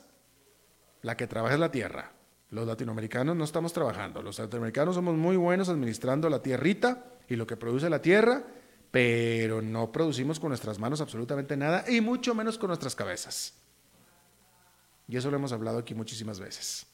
la 1.03 1.17
que 1.17 1.27
trabaja 1.27 1.55
es 1.55 1.61
la 1.61 1.71
tierra. 1.71 2.13
Los 2.51 2.67
latinoamericanos 2.67 3.37
no 3.37 3.45
estamos 3.45 3.73
trabajando. 3.73 4.23
Los 4.23 4.39
latinoamericanos 4.39 4.95
somos 4.95 5.17
muy 5.17 5.37
buenos 5.37 5.69
administrando 5.69 6.29
la 6.29 6.43
tierrita 6.43 7.05
y 7.29 7.37
lo 7.37 7.47
que 7.47 7.57
produce 7.57 7.89
la 7.91 8.03
tierra, 8.03 8.45
pero 8.91 9.63
no 9.63 9.91
producimos 9.91 10.39
con 10.39 10.51
nuestras 10.51 10.79
manos 10.79 11.01
absolutamente 11.01 11.57
nada 11.57 11.85
y 11.89 12.01
mucho 12.01 12.35
menos 12.35 12.59
con 12.59 12.69
nuestras 12.69 12.95
cabezas. 12.95 13.55
Y 15.09 15.17
eso 15.17 15.31
lo 15.31 15.37
hemos 15.37 15.53
hablado 15.53 15.79
aquí 15.79 15.95
muchísimas 15.95 16.41
veces. 16.41 16.87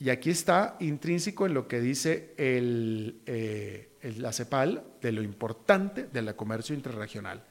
Y 0.00 0.10
aquí 0.10 0.30
está 0.30 0.76
intrínseco 0.80 1.46
en 1.46 1.54
lo 1.54 1.68
que 1.68 1.80
dice 1.80 2.34
el, 2.36 3.22
eh, 3.26 3.92
la 4.16 4.32
CEPAL 4.32 4.82
de 5.00 5.12
lo 5.12 5.22
importante 5.22 6.08
del 6.12 6.34
comercio 6.34 6.74
interregional, 6.74 7.44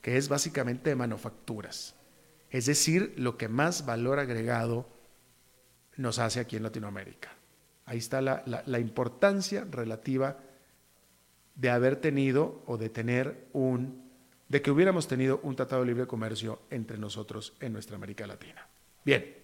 que 0.00 0.16
es 0.16 0.28
básicamente 0.30 0.88
de 0.88 0.96
manufacturas 0.96 1.96
es 2.50 2.66
decir, 2.66 3.12
lo 3.16 3.36
que 3.36 3.48
más 3.48 3.86
valor 3.86 4.18
agregado 4.18 4.86
nos 5.96 6.18
hace 6.18 6.40
aquí 6.40 6.56
en 6.56 6.62
Latinoamérica. 6.62 7.30
Ahí 7.84 7.98
está 7.98 8.20
la, 8.20 8.78
importancia 8.78 9.66
relativa 9.70 10.38
de 11.54 11.70
haber 11.70 11.96
tenido 11.96 12.62
o 12.66 12.76
de 12.76 12.88
tener 12.88 13.46
un, 13.52 14.10
de 14.48 14.62
que 14.62 14.70
hubiéramos 14.70 15.06
tenido 15.08 15.40
un 15.42 15.56
tratado 15.56 15.82
de 15.82 15.88
libre 15.88 16.06
comercio 16.06 16.62
entre 16.70 16.98
nosotros 16.98 17.54
en 17.60 17.72
nuestra 17.72 17.96
América 17.96 18.26
Latina. 18.26 18.66
Bien, 19.04 19.34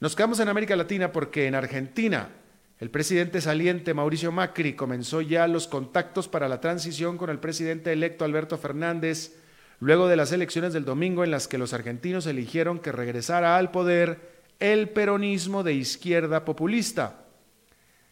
nos 0.00 0.16
quedamos 0.16 0.40
en 0.40 0.48
América 0.48 0.76
Latina 0.76 1.12
porque 1.12 1.46
en 1.46 1.54
Argentina 1.54 2.30
el 2.78 2.90
presidente 2.90 3.42
saliente 3.42 3.92
Mauricio 3.92 4.32
Macri 4.32 4.72
comenzó 4.72 5.20
ya 5.20 5.46
los 5.46 5.68
contactos 5.68 6.26
para 6.26 6.48
la 6.48 6.62
transición 6.62 7.18
con 7.18 7.28
el 7.28 7.38
presidente 7.38 7.92
electo 7.92 8.24
Alberto 8.24 8.56
Fernández 8.56 9.36
luego 9.78 10.08
de 10.08 10.16
las 10.16 10.32
elecciones 10.32 10.72
del 10.72 10.86
domingo 10.86 11.22
en 11.22 11.30
las 11.30 11.48
que 11.48 11.58
los 11.58 11.74
argentinos 11.74 12.26
eligieron 12.26 12.78
que 12.78 12.92
regresara 12.92 13.58
al 13.58 13.70
poder 13.70 14.40
el 14.58 14.88
peronismo 14.88 15.62
de 15.62 15.74
izquierda 15.74 16.46
populista. 16.46 17.26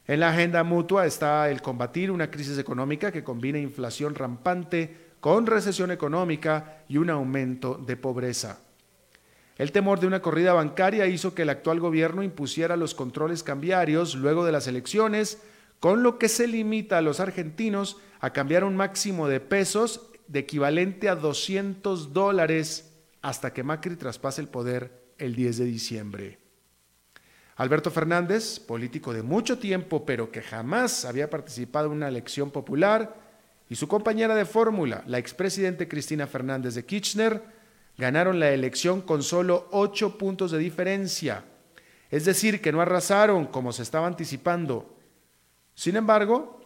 En 0.06 0.20
la 0.20 0.30
agenda 0.30 0.64
mutua 0.64 1.06
está 1.06 1.50
el 1.50 1.62
combatir 1.62 2.10
una 2.10 2.30
crisis 2.30 2.58
económica 2.58 3.10
que 3.10 3.24
combina 3.24 3.58
inflación 3.58 4.14
rampante 4.14 5.08
con 5.20 5.46
recesión 5.46 5.90
económica 5.90 6.82
y 6.88 6.98
un 6.98 7.08
aumento 7.08 7.74
de 7.74 7.96
pobreza. 7.96 8.60
El 9.58 9.72
temor 9.72 9.98
de 9.98 10.06
una 10.06 10.22
corrida 10.22 10.52
bancaria 10.52 11.08
hizo 11.08 11.34
que 11.34 11.42
el 11.42 11.50
actual 11.50 11.80
gobierno 11.80 12.22
impusiera 12.22 12.76
los 12.76 12.94
controles 12.94 13.42
cambiarios 13.42 14.14
luego 14.14 14.46
de 14.46 14.52
las 14.52 14.68
elecciones, 14.68 15.42
con 15.80 16.04
lo 16.04 16.16
que 16.16 16.28
se 16.28 16.46
limita 16.46 16.96
a 16.96 17.02
los 17.02 17.18
argentinos 17.18 17.96
a 18.20 18.32
cambiar 18.32 18.62
un 18.62 18.76
máximo 18.76 19.26
de 19.26 19.40
pesos 19.40 20.10
de 20.28 20.40
equivalente 20.40 21.08
a 21.08 21.16
200 21.16 22.12
dólares 22.12 22.92
hasta 23.20 23.52
que 23.52 23.64
Macri 23.64 23.96
traspase 23.96 24.40
el 24.40 24.48
poder 24.48 25.12
el 25.18 25.34
10 25.34 25.58
de 25.58 25.64
diciembre. 25.64 26.38
Alberto 27.56 27.90
Fernández, 27.90 28.60
político 28.60 29.12
de 29.12 29.22
mucho 29.22 29.58
tiempo, 29.58 30.06
pero 30.06 30.30
que 30.30 30.42
jamás 30.42 31.04
había 31.04 31.28
participado 31.28 31.86
en 31.86 31.94
una 31.94 32.08
elección 32.08 32.52
popular, 32.52 33.16
y 33.68 33.74
su 33.74 33.88
compañera 33.88 34.36
de 34.36 34.44
fórmula, 34.44 35.02
la 35.06 35.18
expresidente 35.18 35.88
Cristina 35.88 36.28
Fernández 36.28 36.74
de 36.74 36.86
Kirchner, 36.86 37.57
ganaron 37.98 38.38
la 38.38 38.50
elección 38.50 39.02
con 39.02 39.22
solo 39.22 39.68
ocho 39.72 40.16
puntos 40.16 40.52
de 40.52 40.58
diferencia. 40.58 41.44
Es 42.10 42.24
decir, 42.24 42.62
que 42.62 42.72
no 42.72 42.80
arrasaron 42.80 43.46
como 43.46 43.72
se 43.72 43.82
estaba 43.82 44.06
anticipando. 44.06 44.96
Sin 45.74 45.96
embargo, 45.96 46.60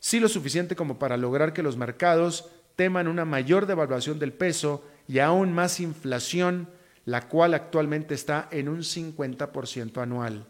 sí 0.00 0.18
lo 0.18 0.28
suficiente 0.28 0.74
como 0.74 0.98
para 0.98 1.16
lograr 1.16 1.52
que 1.52 1.62
los 1.62 1.76
mercados 1.76 2.50
teman 2.74 3.06
una 3.06 3.26
mayor 3.26 3.66
devaluación 3.66 4.18
del 4.18 4.32
peso 4.32 4.84
y 5.06 5.18
aún 5.18 5.52
más 5.52 5.78
inflación, 5.78 6.68
la 7.04 7.28
cual 7.28 7.54
actualmente 7.54 8.14
está 8.14 8.48
en 8.50 8.68
un 8.68 8.78
50% 8.80 10.02
anual. 10.02 10.46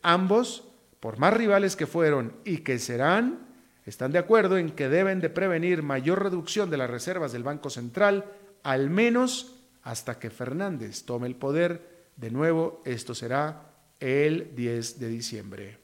Ambos, 0.00 0.68
por 1.00 1.18
más 1.18 1.34
rivales 1.34 1.76
que 1.76 1.86
fueron 1.86 2.34
y 2.44 2.58
que 2.58 2.78
serán, 2.78 3.46
están 3.84 4.12
de 4.12 4.18
acuerdo 4.18 4.58
en 4.58 4.70
que 4.70 4.88
deben 4.88 5.20
de 5.20 5.28
prevenir 5.28 5.82
mayor 5.82 6.22
reducción 6.22 6.70
de 6.70 6.76
las 6.76 6.88
reservas 6.88 7.32
del 7.32 7.42
Banco 7.42 7.68
Central, 7.68 8.24
al 8.62 8.90
menos 8.90 9.56
hasta 9.82 10.18
que 10.18 10.30
Fernández 10.30 11.04
tome 11.04 11.26
el 11.26 11.36
poder. 11.36 12.10
De 12.16 12.30
nuevo, 12.30 12.82
esto 12.84 13.14
será 13.14 13.72
el 14.00 14.54
10 14.54 15.00
de 15.00 15.08
diciembre. 15.08 15.82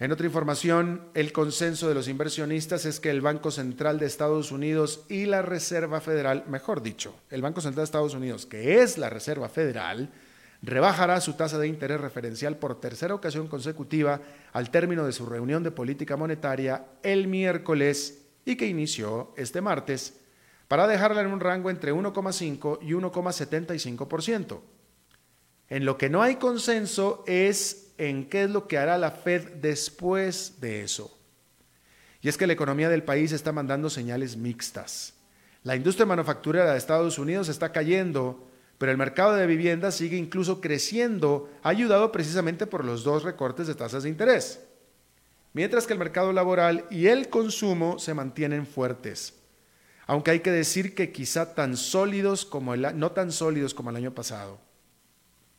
En 0.00 0.12
otra 0.12 0.26
información, 0.26 1.08
el 1.14 1.32
consenso 1.32 1.88
de 1.88 1.94
los 1.94 2.06
inversionistas 2.06 2.84
es 2.84 3.00
que 3.00 3.10
el 3.10 3.20
Banco 3.20 3.50
Central 3.50 3.98
de 3.98 4.06
Estados 4.06 4.52
Unidos 4.52 5.04
y 5.08 5.26
la 5.26 5.42
Reserva 5.42 6.00
Federal, 6.00 6.44
mejor 6.46 6.82
dicho, 6.82 7.16
el 7.30 7.42
Banco 7.42 7.60
Central 7.60 7.82
de 7.82 7.84
Estados 7.84 8.14
Unidos, 8.14 8.46
que 8.46 8.80
es 8.80 8.96
la 8.96 9.10
Reserva 9.10 9.48
Federal, 9.48 10.10
rebajará 10.62 11.20
su 11.20 11.32
tasa 11.32 11.58
de 11.58 11.66
interés 11.66 12.00
referencial 12.00 12.56
por 12.58 12.80
tercera 12.80 13.12
ocasión 13.12 13.48
consecutiva 13.48 14.20
al 14.52 14.70
término 14.70 15.04
de 15.04 15.12
su 15.12 15.26
reunión 15.26 15.64
de 15.64 15.72
política 15.72 16.16
monetaria 16.16 16.84
el 17.02 17.26
miércoles 17.26 18.27
y 18.52 18.56
que 18.56 18.66
inició 18.66 19.32
este 19.36 19.60
martes, 19.60 20.14
para 20.68 20.86
dejarla 20.86 21.20
en 21.20 21.28
un 21.28 21.40
rango 21.40 21.70
entre 21.70 21.92
1,5 21.92 22.78
y 22.82 22.92
1,75%. 22.92 24.60
En 25.68 25.84
lo 25.84 25.98
que 25.98 26.08
no 26.08 26.22
hay 26.22 26.36
consenso 26.36 27.24
es 27.26 27.92
en 27.98 28.28
qué 28.28 28.44
es 28.44 28.50
lo 28.50 28.66
que 28.66 28.78
hará 28.78 28.96
la 28.96 29.10
Fed 29.10 29.56
después 29.60 30.60
de 30.60 30.82
eso. 30.82 31.14
Y 32.20 32.28
es 32.28 32.36
que 32.36 32.46
la 32.46 32.52
economía 32.54 32.88
del 32.88 33.02
país 33.02 33.32
está 33.32 33.52
mandando 33.52 33.90
señales 33.90 34.36
mixtas. 34.36 35.14
La 35.62 35.76
industria 35.76 36.06
manufacturera 36.06 36.72
de 36.72 36.78
Estados 36.78 37.18
Unidos 37.18 37.48
está 37.48 37.70
cayendo, 37.70 38.48
pero 38.78 38.92
el 38.92 38.98
mercado 38.98 39.34
de 39.34 39.46
viviendas 39.46 39.94
sigue 39.94 40.16
incluso 40.16 40.60
creciendo, 40.60 41.50
ayudado 41.62 42.12
precisamente 42.12 42.66
por 42.66 42.84
los 42.84 43.04
dos 43.04 43.24
recortes 43.24 43.66
de 43.66 43.74
tasas 43.74 44.04
de 44.04 44.08
interés. 44.08 44.67
Mientras 45.52 45.86
que 45.86 45.92
el 45.92 45.98
mercado 45.98 46.32
laboral 46.32 46.86
y 46.90 47.06
el 47.06 47.28
consumo 47.28 47.98
se 47.98 48.14
mantienen 48.14 48.66
fuertes. 48.66 49.34
Aunque 50.06 50.30
hay 50.30 50.40
que 50.40 50.50
decir 50.50 50.94
que 50.94 51.12
quizá 51.12 51.54
tan 51.54 51.76
sólidos 51.76 52.44
como 52.44 52.74
el, 52.74 52.98
no 52.98 53.12
tan 53.12 53.32
sólidos 53.32 53.74
como 53.74 53.90
el 53.90 53.96
año 53.96 54.14
pasado. 54.14 54.58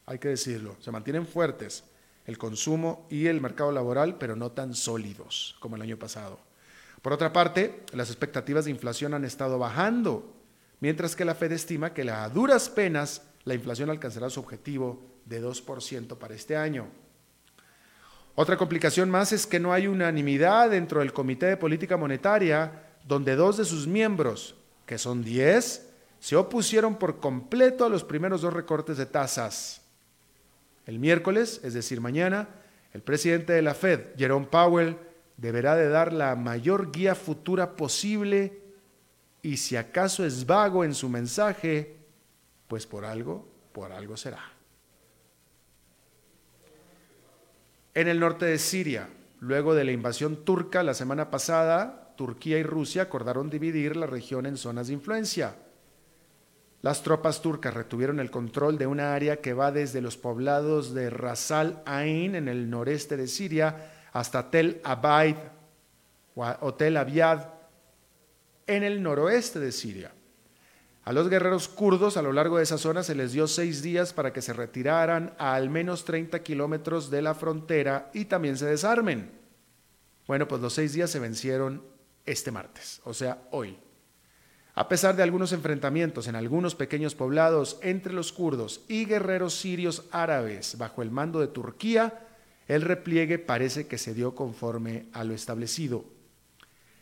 Hay 0.06 0.20
que 0.20 0.30
decirlo, 0.30 0.76
se 0.80 0.92
mantienen 0.92 1.28
fuertes 1.28 1.84
el 2.26 2.38
consumo 2.38 3.08
y 3.10 3.26
el 3.26 3.42
mercado 3.42 3.72
laboral, 3.72 4.18
pero 4.20 4.36
no 4.36 4.52
tan 4.52 4.76
sólidos 4.76 5.56
como 5.60 5.76
el 5.76 5.82
año 5.82 5.98
pasado. 5.98 6.40
Por 7.02 7.14
otra 7.14 7.34
parte, 7.34 7.84
las 7.94 8.10
expectativas 8.10 8.66
de 8.66 8.72
inflación 8.72 9.14
han 9.14 9.26
estado 9.26 9.58
bajando, 9.58 10.36
mientras 10.80 11.16
que 11.16 11.26
la 11.26 11.34
Fed 11.34 11.54
estima 11.54 11.94
que 11.94 12.10
a 12.10 12.30
duras 12.30 12.70
penas 12.70 13.24
la 13.46 13.56
inflación 13.56 13.90
alcanzará 13.90 14.30
su 14.30 14.42
objetivo 14.42 15.02
de 15.26 15.44
2% 15.44 16.18
para 16.18 16.36
este 16.36 16.56
año. 16.56 16.88
Otra 18.42 18.56
complicación 18.56 19.10
más 19.10 19.34
es 19.34 19.46
que 19.46 19.60
no 19.60 19.74
hay 19.74 19.88
unanimidad 19.88 20.70
dentro 20.70 21.02
del 21.02 21.12
Comité 21.12 21.48
de 21.48 21.58
Política 21.58 21.98
Monetaria, 21.98 22.72
donde 23.06 23.36
dos 23.36 23.58
de 23.58 23.66
sus 23.66 23.86
miembros, 23.86 24.56
que 24.86 24.98
son 24.98 25.26
10, 25.26 25.90
se 26.22 26.38
opusieron 26.38 26.96
por 26.96 27.20
completo 27.20 27.84
a 27.84 27.90
los 27.90 28.06
primeros 28.06 28.40
dos 28.40 28.54
recortes 28.54 28.96
de 28.96 29.06
tasas. 29.06 29.82
El 30.86 31.00
miércoles, 31.00 31.60
es 31.66 31.74
decir, 31.74 32.00
mañana, 32.00 32.48
el 32.94 33.02
presidente 33.02 33.52
de 33.52 33.62
la 33.62 33.74
Fed, 33.74 34.16
Jerome 34.18 34.46
Powell, 34.46 34.96
deberá 35.36 35.76
de 35.76 35.90
dar 35.90 36.14
la 36.14 36.34
mayor 36.38 36.94
guía 36.94 37.16
futura 37.16 37.76
posible 37.76 38.62
y 39.42 39.58
si 39.58 39.76
acaso 39.76 40.26
es 40.26 40.46
vago 40.46 40.86
en 40.86 40.96
su 40.96 41.10
mensaje, 41.10 41.98
pues 42.70 42.88
por 42.88 43.04
algo, 43.04 43.46
por 43.74 43.92
algo 43.92 44.16
será. 44.16 44.59
En 48.00 48.08
el 48.08 48.22
norte 48.22 48.46
de 48.46 48.60
Siria, 48.60 49.10
luego 49.42 49.76
de 49.76 49.84
la 49.84 49.92
invasión 49.92 50.46
turca 50.46 50.84
la 50.84 50.94
semana 50.94 51.30
pasada, 51.30 52.14
Turquía 52.16 52.58
y 52.58 52.64
Rusia 52.64 53.02
acordaron 53.02 53.50
dividir 53.50 53.98
la 53.98 54.06
región 54.06 54.46
en 54.46 54.56
zonas 54.56 54.88
de 54.88 54.94
influencia. 54.94 55.58
Las 56.82 57.04
tropas 57.04 57.42
turcas 57.42 57.74
retuvieron 57.74 58.22
el 58.22 58.32
control 58.32 58.78
de 58.78 58.88
una 58.88 59.14
área 59.14 59.42
que 59.42 59.52
va 59.52 59.74
desde 59.74 60.00
los 60.00 60.16
poblados 60.16 60.94
de 60.94 61.10
Ras 61.10 61.52
Ain 61.52 62.36
en 62.36 62.48
el 62.48 62.70
noreste 62.70 63.18
de 63.18 63.28
Siria 63.28 63.92
hasta 64.14 64.50
Tel 64.50 64.80
Abaid 64.86 65.36
o 66.36 66.74
Tel 66.76 66.96
Abyad 66.96 67.50
en 68.66 68.84
el 68.84 69.04
noroeste 69.04 69.60
de 69.60 69.74
Siria. 69.74 70.14
A 71.10 71.12
los 71.12 71.28
guerreros 71.28 71.68
kurdos 71.68 72.18
a 72.18 72.22
lo 72.22 72.32
largo 72.34 72.58
de 72.58 72.64
esa 72.64 72.78
zona 72.78 73.02
se 73.02 73.16
les 73.16 73.32
dio 73.32 73.48
seis 73.48 73.82
días 73.82 74.14
para 74.14 74.32
que 74.32 74.44
se 74.44 74.54
retiraran 74.54 75.34
a 75.40 75.56
al 75.56 75.72
menos 75.72 76.06
30 76.06 76.44
kilómetros 76.44 77.10
de 77.10 77.24
la 77.24 77.34
frontera 77.34 78.12
y 78.14 78.26
también 78.26 78.58
se 78.58 78.68
desarmen. 78.68 79.32
Bueno, 80.28 80.48
pues 80.48 80.62
los 80.62 80.74
seis 80.74 80.94
días 80.94 81.10
se 81.10 81.18
vencieron 81.18 81.84
este 82.28 82.52
martes, 82.52 83.02
o 83.06 83.16
sea, 83.16 83.42
hoy. 83.50 83.80
A 84.76 84.88
pesar 84.88 85.16
de 85.16 85.24
algunos 85.24 85.52
enfrentamientos 85.52 86.28
en 86.28 86.36
algunos 86.36 86.76
pequeños 86.76 87.16
poblados 87.16 87.80
entre 87.82 88.14
los 88.14 88.32
kurdos 88.32 88.86
y 88.88 89.06
guerreros 89.06 89.56
sirios 89.56 90.06
árabes 90.12 90.78
bajo 90.78 91.02
el 91.02 91.10
mando 91.10 91.40
de 91.40 91.48
Turquía, 91.48 92.28
el 92.68 92.84
repliegue 92.84 93.40
parece 93.40 93.88
que 93.88 93.98
se 93.98 94.14
dio 94.14 94.36
conforme 94.36 95.08
a 95.14 95.24
lo 95.24 95.34
establecido. 95.34 96.06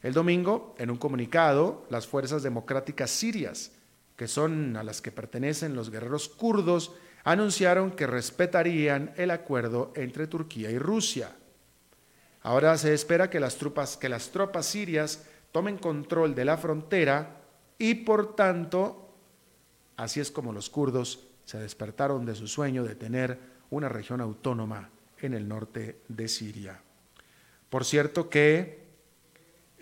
El 0.01 0.13
domingo, 0.13 0.75
en 0.77 0.91
un 0.91 0.97
comunicado, 0.97 1.85
las 1.89 2.07
fuerzas 2.07 2.41
democráticas 2.41 3.11
sirias, 3.11 3.73
que 4.17 4.27
son 4.27 4.75
a 4.75 4.83
las 4.83 5.01
que 5.01 5.11
pertenecen 5.11 5.75
los 5.75 5.91
guerreros 5.91 6.27
kurdos, 6.27 6.91
anunciaron 7.23 7.91
que 7.91 8.07
respetarían 8.07 9.13
el 9.15 9.31
acuerdo 9.31 9.93
entre 9.95 10.27
Turquía 10.27 10.71
y 10.71 10.79
Rusia. 10.79 11.35
Ahora 12.41 12.77
se 12.77 12.93
espera 12.93 13.29
que 13.29 13.39
las 13.39 13.57
tropas, 13.57 13.95
que 13.95 14.09
las 14.09 14.31
tropas 14.31 14.65
sirias 14.65 15.25
tomen 15.51 15.77
control 15.77 16.33
de 16.33 16.45
la 16.45 16.57
frontera 16.57 17.41
y 17.77 17.93
por 17.95 18.35
tanto, 18.35 19.13
así 19.97 20.19
es 20.19 20.31
como 20.31 20.51
los 20.51 20.69
kurdos 20.69 21.27
se 21.45 21.59
despertaron 21.59 22.25
de 22.25 22.35
su 22.35 22.47
sueño 22.47 22.83
de 22.83 22.95
tener 22.95 23.39
una 23.69 23.87
región 23.87 24.19
autónoma 24.19 24.89
en 25.19 25.33
el 25.33 25.47
norte 25.47 26.01
de 26.07 26.27
Siria. 26.27 26.81
Por 27.69 27.85
cierto 27.85 28.29
que 28.29 28.87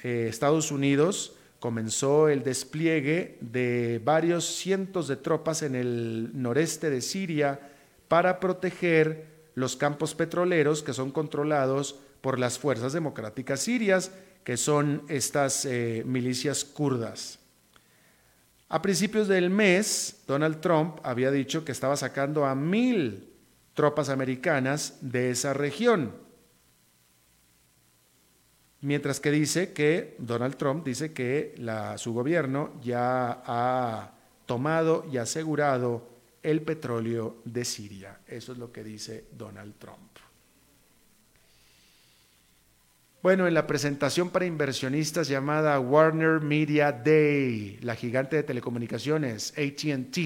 eh, 0.03 0.27
Estados 0.29 0.71
Unidos 0.71 1.34
comenzó 1.65 2.29
el 2.29 2.43
despliegue 2.43 3.39
de 3.41 3.99
varios 4.05 4.45
cientos 4.45 5.07
de 5.07 5.15
tropas 5.15 5.63
en 5.63 5.73
el 5.73 6.29
noreste 6.39 6.91
de 6.91 7.01
Siria 7.01 7.59
para 8.07 8.39
proteger 8.39 9.25
los 9.55 9.75
campos 9.75 10.13
petroleros 10.13 10.83
que 10.83 10.93
son 10.93 11.09
controlados 11.09 11.95
por 12.21 12.37
las 12.37 12.59
fuerzas 12.59 12.93
democráticas 12.93 13.61
sirias, 13.61 14.11
que 14.43 14.57
son 14.57 15.05
estas 15.09 15.65
eh, 15.65 16.03
milicias 16.05 16.63
kurdas. 16.63 17.39
A 18.69 18.83
principios 18.83 19.27
del 19.27 19.49
mes, 19.49 20.17
Donald 20.27 20.61
Trump 20.61 20.99
había 21.01 21.31
dicho 21.31 21.65
que 21.65 21.71
estaba 21.71 21.97
sacando 21.97 22.45
a 22.45 22.53
mil 22.53 23.27
tropas 23.73 24.09
americanas 24.09 24.99
de 25.01 25.31
esa 25.31 25.55
región. 25.55 26.13
Mientras 28.85 29.19
que 29.19 29.31
dice 29.31 29.73
que 29.73 30.13
Donald 30.19 30.57
Trump 30.57 30.85
dice 30.85 31.11
que 31.11 31.55
su 31.97 32.13
gobierno 32.13 32.79
ya 32.83 33.41
ha 33.43 34.11
tomado 34.45 35.07
y 35.11 35.17
asegurado 35.17 36.07
el 36.43 36.61
petróleo 36.61 37.37
de 37.45 37.65
Siria. 37.65 38.19
Eso 38.27 38.51
es 38.51 38.59
lo 38.59 38.71
que 38.71 38.83
dice 38.83 39.25
Donald 39.35 39.73
Trump. 39.79 39.97
Bueno, 43.23 43.47
en 43.47 43.55
la 43.55 43.65
presentación 43.65 44.29
para 44.29 44.45
inversionistas 44.45 45.27
llamada 45.27 45.79
Warner 45.79 46.41
Media 46.41 46.91
Day, 46.91 47.79
la 47.81 47.95
gigante 47.95 48.35
de 48.35 48.43
telecomunicaciones 48.43 49.51
ATT 49.57 50.17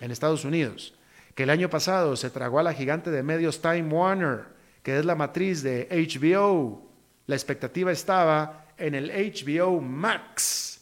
en 0.00 0.10
Estados 0.12 0.44
Unidos, 0.44 0.94
que 1.34 1.42
el 1.42 1.50
año 1.50 1.68
pasado 1.68 2.14
se 2.14 2.30
tragó 2.30 2.60
a 2.60 2.62
la 2.62 2.72
gigante 2.72 3.10
de 3.10 3.24
medios 3.24 3.60
Time 3.60 3.92
Warner, 3.92 4.44
que 4.84 4.96
es 4.96 5.04
la 5.04 5.16
matriz 5.16 5.64
de 5.64 5.88
HBO. 5.90 6.89
La 7.30 7.36
expectativa 7.36 7.92
estaba 7.92 8.66
en 8.76 8.96
el 8.96 9.08
HBO 9.08 9.80
Max, 9.80 10.80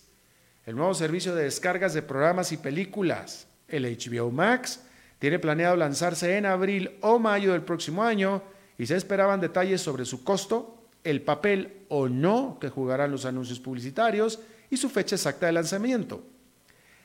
el 0.65 0.77
nuevo 0.77 0.95
servicio 0.95 1.35
de 1.35 1.43
descargas 1.43 1.93
de 1.93 2.01
programas 2.01 2.53
y 2.53 2.57
películas. 2.57 3.47
El 3.69 3.85
HBO 3.85 4.31
Max 4.31 4.81
tiene 5.19 5.39
planeado 5.41 5.77
lanzarse 5.77 6.39
en 6.39 6.47
abril 6.47 6.97
o 7.03 7.19
mayo 7.19 7.53
del 7.53 7.65
próximo 7.65 8.03
año 8.03 8.43
y 8.79 8.87
se 8.87 8.97
esperaban 8.97 9.43
detalles 9.43 9.83
sobre 9.83 10.07
su 10.07 10.25
costo, 10.25 10.87
el 11.05 11.21
papel 11.21 11.83
o 11.91 12.09
no 12.09 12.57
que 12.59 12.71
jugarán 12.71 13.11
los 13.11 13.27
anuncios 13.27 13.61
publicitarios 13.61 14.41
y 14.71 14.79
su 14.79 14.89
fecha 14.89 15.17
exacta 15.17 15.45
de 15.45 15.53
lanzamiento. 15.53 16.23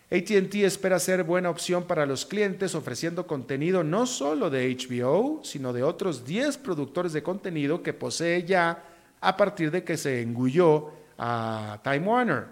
ATT 0.10 0.56
espera 0.56 1.00
ser 1.00 1.26
buena 1.26 1.50
opción 1.50 1.84
para 1.84 2.06
los 2.06 2.26
clientes 2.26 2.76
ofreciendo 2.76 3.28
contenido 3.28 3.84
no 3.84 4.06
solo 4.06 4.50
de 4.50 4.74
HBO, 4.74 5.42
sino 5.44 5.74
de 5.74 5.84
otros 5.84 6.24
10 6.24 6.60
productores 6.60 7.12
de 7.12 7.24
contenido 7.24 7.84
que 7.84 7.92
posee 7.92 8.46
ya 8.46 8.92
a 9.24 9.38
partir 9.38 9.72
de 9.72 9.84
que 9.84 9.98
se 9.98 10.22
engulló 10.22 10.92
a 11.18 11.80
Time 11.84 12.00
Warner. 12.00 12.46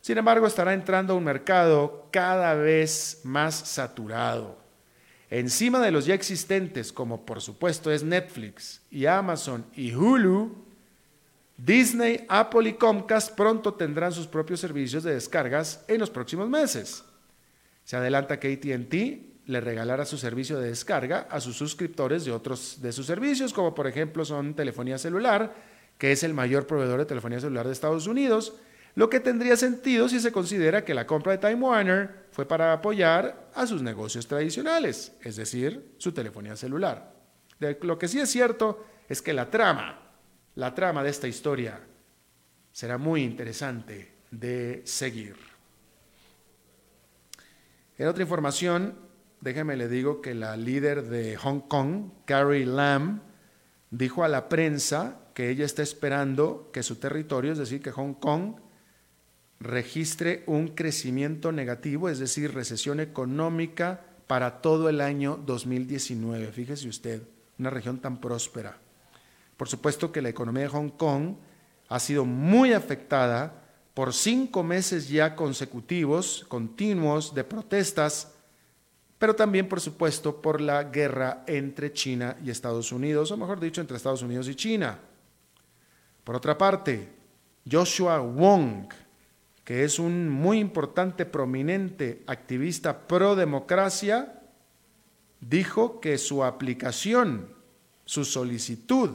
Sin 0.00 0.18
embargo, 0.18 0.46
estará 0.46 0.74
entrando 0.74 1.14
a 1.14 1.16
un 1.16 1.24
mercado 1.24 2.08
cada 2.10 2.54
vez 2.54 3.20
más 3.22 3.54
saturado. 3.54 4.58
Encima 5.30 5.80
de 5.80 5.92
los 5.92 6.04
ya 6.04 6.14
existentes, 6.14 6.92
como 6.92 7.24
por 7.24 7.40
supuesto 7.40 7.90
es 7.90 8.02
Netflix 8.02 8.82
y 8.90 9.06
Amazon 9.06 9.64
y 9.74 9.94
Hulu, 9.94 10.54
Disney, 11.56 12.26
Apple 12.28 12.68
y 12.68 12.72
Comcast 12.74 13.36
pronto 13.36 13.74
tendrán 13.74 14.12
sus 14.12 14.26
propios 14.26 14.60
servicios 14.60 15.04
de 15.04 15.14
descargas 15.14 15.84
en 15.86 16.00
los 16.00 16.10
próximos 16.10 16.48
meses. 16.48 17.04
Se 17.84 17.96
adelanta 17.96 18.40
que 18.40 18.52
ATT 18.52 19.31
le 19.46 19.60
regalará 19.60 20.04
su 20.04 20.18
servicio 20.18 20.58
de 20.58 20.68
descarga 20.68 21.26
a 21.30 21.40
sus 21.40 21.56
suscriptores 21.56 22.24
de 22.24 22.32
otros 22.32 22.80
de 22.80 22.92
sus 22.92 23.06
servicios, 23.06 23.52
como 23.52 23.74
por 23.74 23.86
ejemplo 23.86 24.24
son 24.24 24.54
telefonía 24.54 24.98
celular, 24.98 25.54
que 25.98 26.12
es 26.12 26.22
el 26.22 26.34
mayor 26.34 26.66
proveedor 26.66 27.00
de 27.00 27.06
telefonía 27.06 27.40
celular 27.40 27.66
de 27.66 27.72
Estados 27.72 28.06
Unidos, 28.06 28.54
lo 28.94 29.08
que 29.08 29.20
tendría 29.20 29.56
sentido 29.56 30.08
si 30.08 30.20
se 30.20 30.32
considera 30.32 30.84
que 30.84 30.94
la 30.94 31.06
compra 31.06 31.32
de 31.32 31.38
Time 31.38 31.62
Warner 31.62 32.26
fue 32.30 32.46
para 32.46 32.72
apoyar 32.72 33.50
a 33.54 33.66
sus 33.66 33.82
negocios 33.82 34.26
tradicionales, 34.26 35.12
es 35.22 35.36
decir, 35.36 35.94
su 35.98 36.12
telefonía 36.12 36.56
celular. 36.56 37.12
lo 37.80 37.98
que 37.98 38.08
sí 38.08 38.20
es 38.20 38.30
cierto 38.30 38.84
es 39.08 39.22
que 39.22 39.32
la 39.32 39.50
trama 39.50 40.02
la 40.54 40.74
trama 40.74 41.02
de 41.02 41.10
esta 41.10 41.28
historia 41.28 41.80
será 42.72 42.98
muy 42.98 43.22
interesante 43.22 44.12
de 44.30 44.82
seguir. 44.84 45.36
En 47.96 48.08
otra 48.08 48.22
información, 48.22 48.94
déjeme 49.42 49.76
le 49.76 49.88
digo 49.88 50.22
que 50.22 50.34
la 50.34 50.56
líder 50.56 51.08
de 51.08 51.36
Hong 51.36 51.60
Kong, 51.60 52.12
Carrie 52.24 52.64
Lam, 52.64 53.20
dijo 53.90 54.24
a 54.24 54.28
la 54.28 54.48
prensa 54.48 55.18
que 55.34 55.50
ella 55.50 55.66
está 55.66 55.82
esperando 55.82 56.70
que 56.72 56.82
su 56.82 56.96
territorio, 56.96 57.52
es 57.52 57.58
decir, 57.58 57.82
que 57.82 57.90
Hong 57.90 58.14
Kong, 58.14 58.54
registre 59.58 60.44
un 60.46 60.68
crecimiento 60.68 61.52
negativo, 61.52 62.08
es 62.08 62.18
decir, 62.18 62.54
recesión 62.54 63.00
económica 63.00 64.04
para 64.26 64.62
todo 64.62 64.88
el 64.88 65.00
año 65.00 65.38
2019. 65.44 66.52
Fíjese 66.52 66.88
usted, 66.88 67.22
una 67.58 67.70
región 67.70 67.98
tan 67.98 68.20
próspera. 68.20 68.78
Por 69.56 69.68
supuesto 69.68 70.12
que 70.12 70.22
la 70.22 70.28
economía 70.28 70.64
de 70.64 70.68
Hong 70.68 70.90
Kong 70.90 71.34
ha 71.88 71.98
sido 72.00 72.24
muy 72.24 72.72
afectada 72.72 73.62
por 73.94 74.14
cinco 74.14 74.62
meses 74.62 75.08
ya 75.08 75.36
consecutivos, 75.36 76.44
continuos, 76.48 77.34
de 77.34 77.44
protestas, 77.44 78.31
pero 79.22 79.36
también, 79.36 79.68
por 79.68 79.80
supuesto, 79.80 80.42
por 80.42 80.60
la 80.60 80.82
guerra 80.82 81.44
entre 81.46 81.92
China 81.92 82.36
y 82.44 82.50
Estados 82.50 82.90
Unidos, 82.90 83.30
o 83.30 83.36
mejor 83.36 83.60
dicho, 83.60 83.80
entre 83.80 83.96
Estados 83.96 84.22
Unidos 84.22 84.48
y 84.48 84.56
China. 84.56 84.98
Por 86.24 86.34
otra 86.34 86.58
parte, 86.58 87.08
Joshua 87.70 88.18
Wong, 88.18 88.92
que 89.62 89.84
es 89.84 90.00
un 90.00 90.28
muy 90.28 90.58
importante, 90.58 91.24
prominente 91.24 92.24
activista 92.26 93.06
pro 93.06 93.36
democracia, 93.36 94.42
dijo 95.40 96.00
que 96.00 96.18
su 96.18 96.42
aplicación, 96.42 97.48
su 98.04 98.24
solicitud 98.24 99.10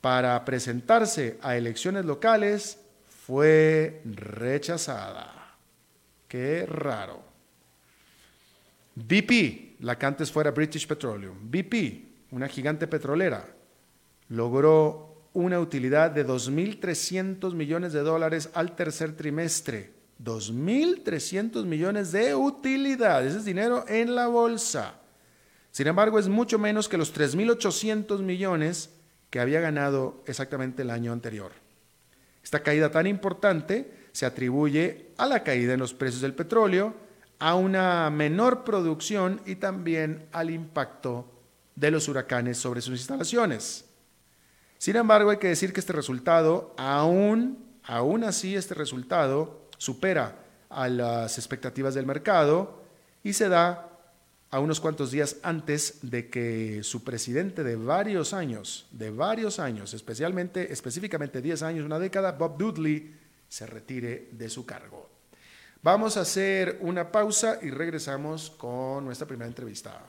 para 0.00 0.44
presentarse 0.44 1.36
a 1.42 1.56
elecciones 1.56 2.04
locales 2.04 2.78
fue 3.26 4.02
rechazada. 4.04 5.56
Qué 6.28 6.64
raro. 6.64 7.29
BP, 8.94 9.80
la 9.80 9.98
que 9.98 10.06
antes 10.06 10.30
fuera 10.30 10.50
British 10.50 10.86
Petroleum, 10.86 11.50
BP, 11.50 12.32
una 12.32 12.48
gigante 12.48 12.86
petrolera, 12.86 13.46
logró 14.28 15.28
una 15.32 15.60
utilidad 15.60 16.10
de 16.10 16.26
2.300 16.26 17.54
millones 17.54 17.92
de 17.92 18.00
dólares 18.00 18.50
al 18.54 18.74
tercer 18.74 19.16
trimestre. 19.16 19.92
2.300 20.22 21.64
millones 21.64 22.12
de 22.12 22.34
utilidad. 22.34 23.24
Ese 23.24 23.38
es 23.38 23.44
dinero 23.44 23.84
en 23.88 24.14
la 24.14 24.26
bolsa. 24.26 25.00
Sin 25.70 25.86
embargo, 25.86 26.18
es 26.18 26.28
mucho 26.28 26.58
menos 26.58 26.88
que 26.88 26.98
los 26.98 27.14
3.800 27.14 28.20
millones 28.20 28.90
que 29.30 29.40
había 29.40 29.60
ganado 29.60 30.22
exactamente 30.26 30.82
el 30.82 30.90
año 30.90 31.12
anterior. 31.12 31.52
Esta 32.42 32.62
caída 32.62 32.90
tan 32.90 33.06
importante 33.06 33.92
se 34.12 34.26
atribuye 34.26 35.12
a 35.16 35.26
la 35.26 35.44
caída 35.44 35.74
en 35.74 35.80
los 35.80 35.94
precios 35.94 36.20
del 36.20 36.34
petróleo, 36.34 36.94
a 37.40 37.54
una 37.56 38.08
menor 38.10 38.64
producción 38.64 39.40
y 39.46 39.56
también 39.56 40.28
al 40.30 40.50
impacto 40.50 41.26
de 41.74 41.90
los 41.90 42.06
huracanes 42.06 42.58
sobre 42.58 42.82
sus 42.82 42.98
instalaciones. 42.98 43.86
Sin 44.78 44.96
embargo, 44.96 45.30
hay 45.30 45.38
que 45.38 45.48
decir 45.48 45.72
que 45.72 45.80
este 45.80 45.92
resultado, 45.92 46.74
aún, 46.78 47.58
aún 47.82 48.24
así, 48.24 48.54
este 48.54 48.74
resultado 48.74 49.68
supera 49.78 50.36
a 50.68 50.88
las 50.88 51.38
expectativas 51.38 51.94
del 51.94 52.06
mercado 52.06 52.82
y 53.24 53.32
se 53.32 53.48
da 53.48 53.88
a 54.50 54.58
unos 54.58 54.80
cuantos 54.80 55.10
días 55.10 55.36
antes 55.42 55.98
de 56.02 56.28
que 56.28 56.82
su 56.82 57.04
presidente 57.04 57.62
de 57.62 57.76
varios 57.76 58.34
años, 58.34 58.86
de 58.90 59.10
varios 59.10 59.58
años, 59.58 59.94
especialmente, 59.94 60.72
específicamente 60.72 61.40
10 61.40 61.62
años, 61.62 61.86
una 61.86 61.98
década, 61.98 62.32
Bob 62.32 62.58
Dudley, 62.58 63.16
se 63.48 63.66
retire 63.66 64.28
de 64.32 64.48
su 64.48 64.66
cargo. 64.66 65.09
Vamos 65.82 66.18
a 66.18 66.20
hacer 66.20 66.76
una 66.82 67.10
pausa 67.10 67.58
y 67.62 67.70
regresamos 67.70 68.50
con 68.50 69.02
nuestra 69.06 69.26
primera 69.26 69.48
entrevista. 69.48 70.04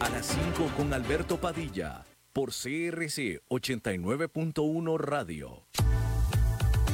A 0.00 0.08
las 0.08 0.26
5 0.26 0.70
con 0.78 0.94
Alberto 0.94 1.38
Padilla, 1.38 2.06
por 2.32 2.52
CRC 2.52 3.42
89.1 3.50 4.98
Radio. 4.98 5.66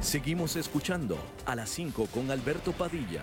Seguimos 0.00 0.56
escuchando 0.56 1.18
a 1.44 1.54
las 1.54 1.68
5 1.70 2.06
con 2.06 2.30
Alberto 2.30 2.72
Padilla. 2.72 3.22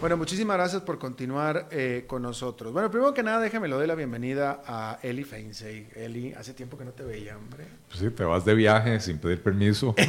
Bueno, 0.00 0.16
muchísimas 0.18 0.56
gracias 0.58 0.82
por 0.82 0.98
continuar 0.98 1.68
eh, 1.70 2.04
con 2.06 2.20
nosotros. 2.22 2.72
Bueno, 2.72 2.90
primero 2.90 3.14
que 3.14 3.22
nada, 3.22 3.40
déjame 3.40 3.68
lo 3.68 3.78
de 3.78 3.86
la 3.86 3.94
bienvenida 3.94 4.60
a 4.66 4.98
Eli 5.02 5.24
Feinsey. 5.24 5.88
Eli, 5.94 6.34
hace 6.34 6.52
tiempo 6.52 6.76
que 6.76 6.84
no 6.84 6.90
te 6.90 7.04
veía, 7.04 7.38
hombre. 7.38 7.64
Pues 7.88 8.00
sí, 8.00 8.10
te 8.10 8.24
vas 8.24 8.44
de 8.44 8.54
viaje 8.54 9.00
sin 9.00 9.16
pedir 9.18 9.42
permiso. 9.42 9.94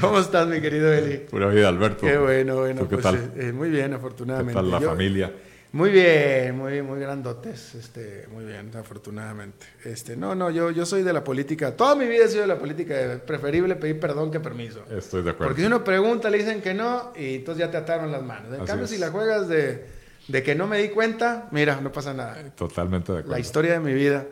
¿Cómo 0.00 0.18
estás, 0.20 0.46
mi 0.48 0.60
querido 0.62 0.90
Eli? 0.92 1.18
Pura 1.28 1.48
vida, 1.48 1.68
Alberto. 1.68 2.06
Qué 2.06 2.16
bueno, 2.16 2.56
bueno. 2.56 2.82
qué 2.88 2.96
pues, 2.96 3.02
tal? 3.02 3.32
eh, 3.36 3.52
muy 3.52 3.68
bien, 3.68 3.92
afortunadamente. 3.92 4.52
¿Qué 4.52 4.62
tal 4.62 4.70
la 4.70 4.80
Yo- 4.80 4.88
familia? 4.88 5.30
Muy 5.72 5.90
bien, 5.90 6.56
muy, 6.56 6.80
muy 6.80 6.98
grandotes, 6.98 7.74
este, 7.74 8.26
muy 8.32 8.46
bien, 8.46 8.70
afortunadamente. 8.74 9.66
Este, 9.84 10.16
no, 10.16 10.34
no, 10.34 10.50
yo, 10.50 10.70
yo 10.70 10.86
soy 10.86 11.02
de 11.02 11.12
la 11.12 11.22
política, 11.22 11.76
toda 11.76 11.94
mi 11.94 12.06
vida 12.06 12.24
he 12.24 12.28
sido 12.28 12.40
de 12.40 12.46
la 12.46 12.58
política, 12.58 12.94
de 12.94 13.18
preferible 13.18 13.76
pedir 13.76 14.00
perdón 14.00 14.30
que 14.30 14.40
permiso. 14.40 14.82
Estoy 14.90 15.22
de 15.22 15.30
acuerdo. 15.30 15.48
Porque 15.50 15.60
si 15.60 15.66
uno 15.66 15.84
pregunta, 15.84 16.30
le 16.30 16.38
dicen 16.38 16.62
que 16.62 16.72
no, 16.72 17.12
y 17.14 17.36
entonces 17.36 17.60
ya 17.66 17.70
te 17.70 17.76
ataron 17.76 18.10
las 18.10 18.22
manos. 18.22 18.48
En 18.48 18.60
Así 18.60 18.66
cambio, 18.66 18.84
es. 18.86 18.90
si 18.90 18.98
la 18.98 19.10
juegas 19.10 19.46
de, 19.46 19.84
de 20.26 20.42
que 20.42 20.54
no 20.54 20.66
me 20.66 20.78
di 20.78 20.88
cuenta, 20.88 21.48
mira, 21.52 21.80
no 21.82 21.92
pasa 21.92 22.14
nada. 22.14 22.42
Totalmente 22.54 23.12
de 23.12 23.18
acuerdo. 23.18 23.32
La 23.32 23.40
historia 23.40 23.72
de 23.72 23.80
mi 23.80 23.92
vida. 23.92 24.26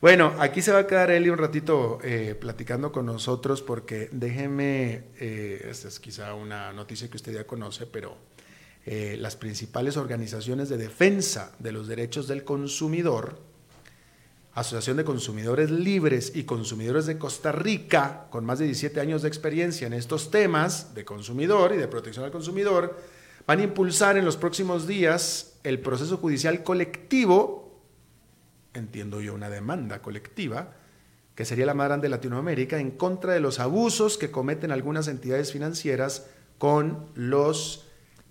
Bueno, 0.00 0.34
aquí 0.38 0.62
se 0.62 0.70
va 0.70 0.80
a 0.80 0.86
quedar 0.86 1.10
Eli 1.10 1.30
un 1.30 1.38
ratito 1.38 1.98
eh, 2.04 2.36
platicando 2.38 2.92
con 2.92 3.06
nosotros 3.06 3.60
porque 3.62 4.08
déjeme, 4.12 5.04
eh, 5.18 5.66
esta 5.68 5.88
es 5.88 5.98
quizá 5.98 6.34
una 6.34 6.72
noticia 6.72 7.08
que 7.08 7.16
usted 7.16 7.32
ya 7.32 7.44
conoce, 7.44 7.86
pero 7.86 8.16
eh, 8.88 9.16
las 9.18 9.34
principales 9.34 9.96
organizaciones 9.96 10.68
de 10.68 10.76
defensa 10.76 11.50
de 11.58 11.72
los 11.72 11.88
derechos 11.88 12.28
del 12.28 12.44
consumidor, 12.44 13.40
Asociación 14.54 14.96
de 14.96 15.04
Consumidores 15.04 15.72
Libres 15.72 16.30
y 16.36 16.44
Consumidores 16.44 17.06
de 17.06 17.18
Costa 17.18 17.50
Rica, 17.50 18.28
con 18.30 18.44
más 18.44 18.60
de 18.60 18.66
17 18.66 19.00
años 19.00 19.22
de 19.22 19.28
experiencia 19.28 19.88
en 19.88 19.92
estos 19.92 20.30
temas 20.30 20.94
de 20.94 21.04
consumidor 21.04 21.74
y 21.74 21.78
de 21.78 21.88
protección 21.88 22.24
al 22.24 22.30
consumidor, 22.30 22.96
van 23.44 23.58
a 23.58 23.64
impulsar 23.64 24.16
en 24.16 24.24
los 24.24 24.36
próximos 24.36 24.86
días 24.86 25.58
el 25.64 25.80
proceso 25.80 26.18
judicial 26.18 26.62
colectivo, 26.62 27.82
entiendo 28.72 29.20
yo 29.20 29.34
una 29.34 29.50
demanda 29.50 30.00
colectiva, 30.00 30.74
que 31.34 31.44
sería 31.44 31.66
la 31.66 31.74
más 31.74 31.88
grande 31.88 32.04
de 32.04 32.10
Latinoamérica, 32.10 32.78
en 32.78 32.92
contra 32.92 33.32
de 33.32 33.40
los 33.40 33.58
abusos 33.58 34.16
que 34.16 34.30
cometen 34.30 34.70
algunas 34.70 35.08
entidades 35.08 35.50
financieras 35.50 36.28
con 36.58 37.10
los 37.16 37.85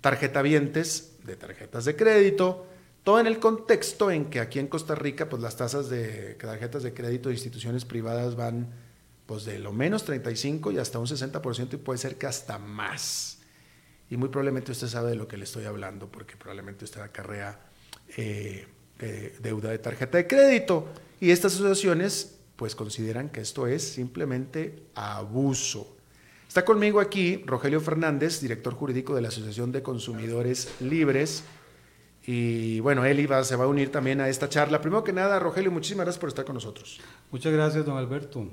tarjetavientes 0.06 1.16
de 1.24 1.34
tarjetas 1.34 1.84
de 1.84 1.96
crédito, 1.96 2.64
todo 3.02 3.18
en 3.18 3.26
el 3.26 3.40
contexto 3.40 4.12
en 4.12 4.26
que 4.26 4.38
aquí 4.38 4.60
en 4.60 4.68
Costa 4.68 4.94
Rica, 4.94 5.28
pues 5.28 5.42
las 5.42 5.56
tasas 5.56 5.90
de 5.90 6.34
tarjetas 6.34 6.84
de 6.84 6.94
crédito 6.94 7.28
de 7.28 7.34
instituciones 7.34 7.84
privadas 7.84 8.36
van 8.36 8.68
pues 9.26 9.44
de 9.44 9.58
lo 9.58 9.72
menos 9.72 10.04
35 10.04 10.70
y 10.70 10.78
hasta 10.78 11.00
un 11.00 11.06
60% 11.06 11.72
y 11.72 11.76
puede 11.78 11.98
ser 11.98 12.14
que 12.14 12.28
hasta 12.28 12.56
más. 12.56 13.38
Y 14.08 14.16
muy 14.16 14.28
probablemente 14.28 14.70
usted 14.70 14.86
sabe 14.86 15.10
de 15.10 15.16
lo 15.16 15.26
que 15.26 15.38
le 15.38 15.42
estoy 15.42 15.64
hablando, 15.64 16.08
porque 16.08 16.36
probablemente 16.36 16.84
usted 16.84 17.00
acarrea 17.00 17.58
eh, 18.16 18.64
eh, 19.00 19.36
deuda 19.40 19.70
de 19.70 19.78
tarjeta 19.80 20.18
de 20.18 20.28
crédito. 20.28 20.86
Y 21.18 21.32
estas 21.32 21.54
asociaciones 21.54 22.36
pues 22.54 22.76
consideran 22.76 23.28
que 23.28 23.40
esto 23.40 23.66
es 23.66 23.82
simplemente 23.82 24.84
abuso. 24.94 25.95
Está 26.48 26.64
conmigo 26.64 27.00
aquí 27.00 27.42
Rogelio 27.44 27.80
Fernández, 27.80 28.40
director 28.40 28.74
jurídico 28.74 29.14
de 29.14 29.20
la 29.20 29.28
Asociación 29.28 29.72
de 29.72 29.82
Consumidores 29.82 30.70
Libres. 30.80 31.44
Y 32.26 32.80
bueno, 32.80 33.04
él 33.04 33.20
iba, 33.20 33.42
se 33.44 33.56
va 33.56 33.64
a 33.64 33.68
unir 33.68 33.92
también 33.92 34.20
a 34.20 34.28
esta 34.28 34.48
charla. 34.48 34.80
Primero 34.80 35.04
que 35.04 35.12
nada, 35.12 35.38
Rogelio, 35.38 35.70
muchísimas 35.70 36.06
gracias 36.06 36.20
por 36.20 36.28
estar 36.28 36.44
con 36.44 36.54
nosotros. 36.54 37.00
Muchas 37.30 37.52
gracias, 37.52 37.84
don 37.84 37.96
Alberto. 37.96 38.48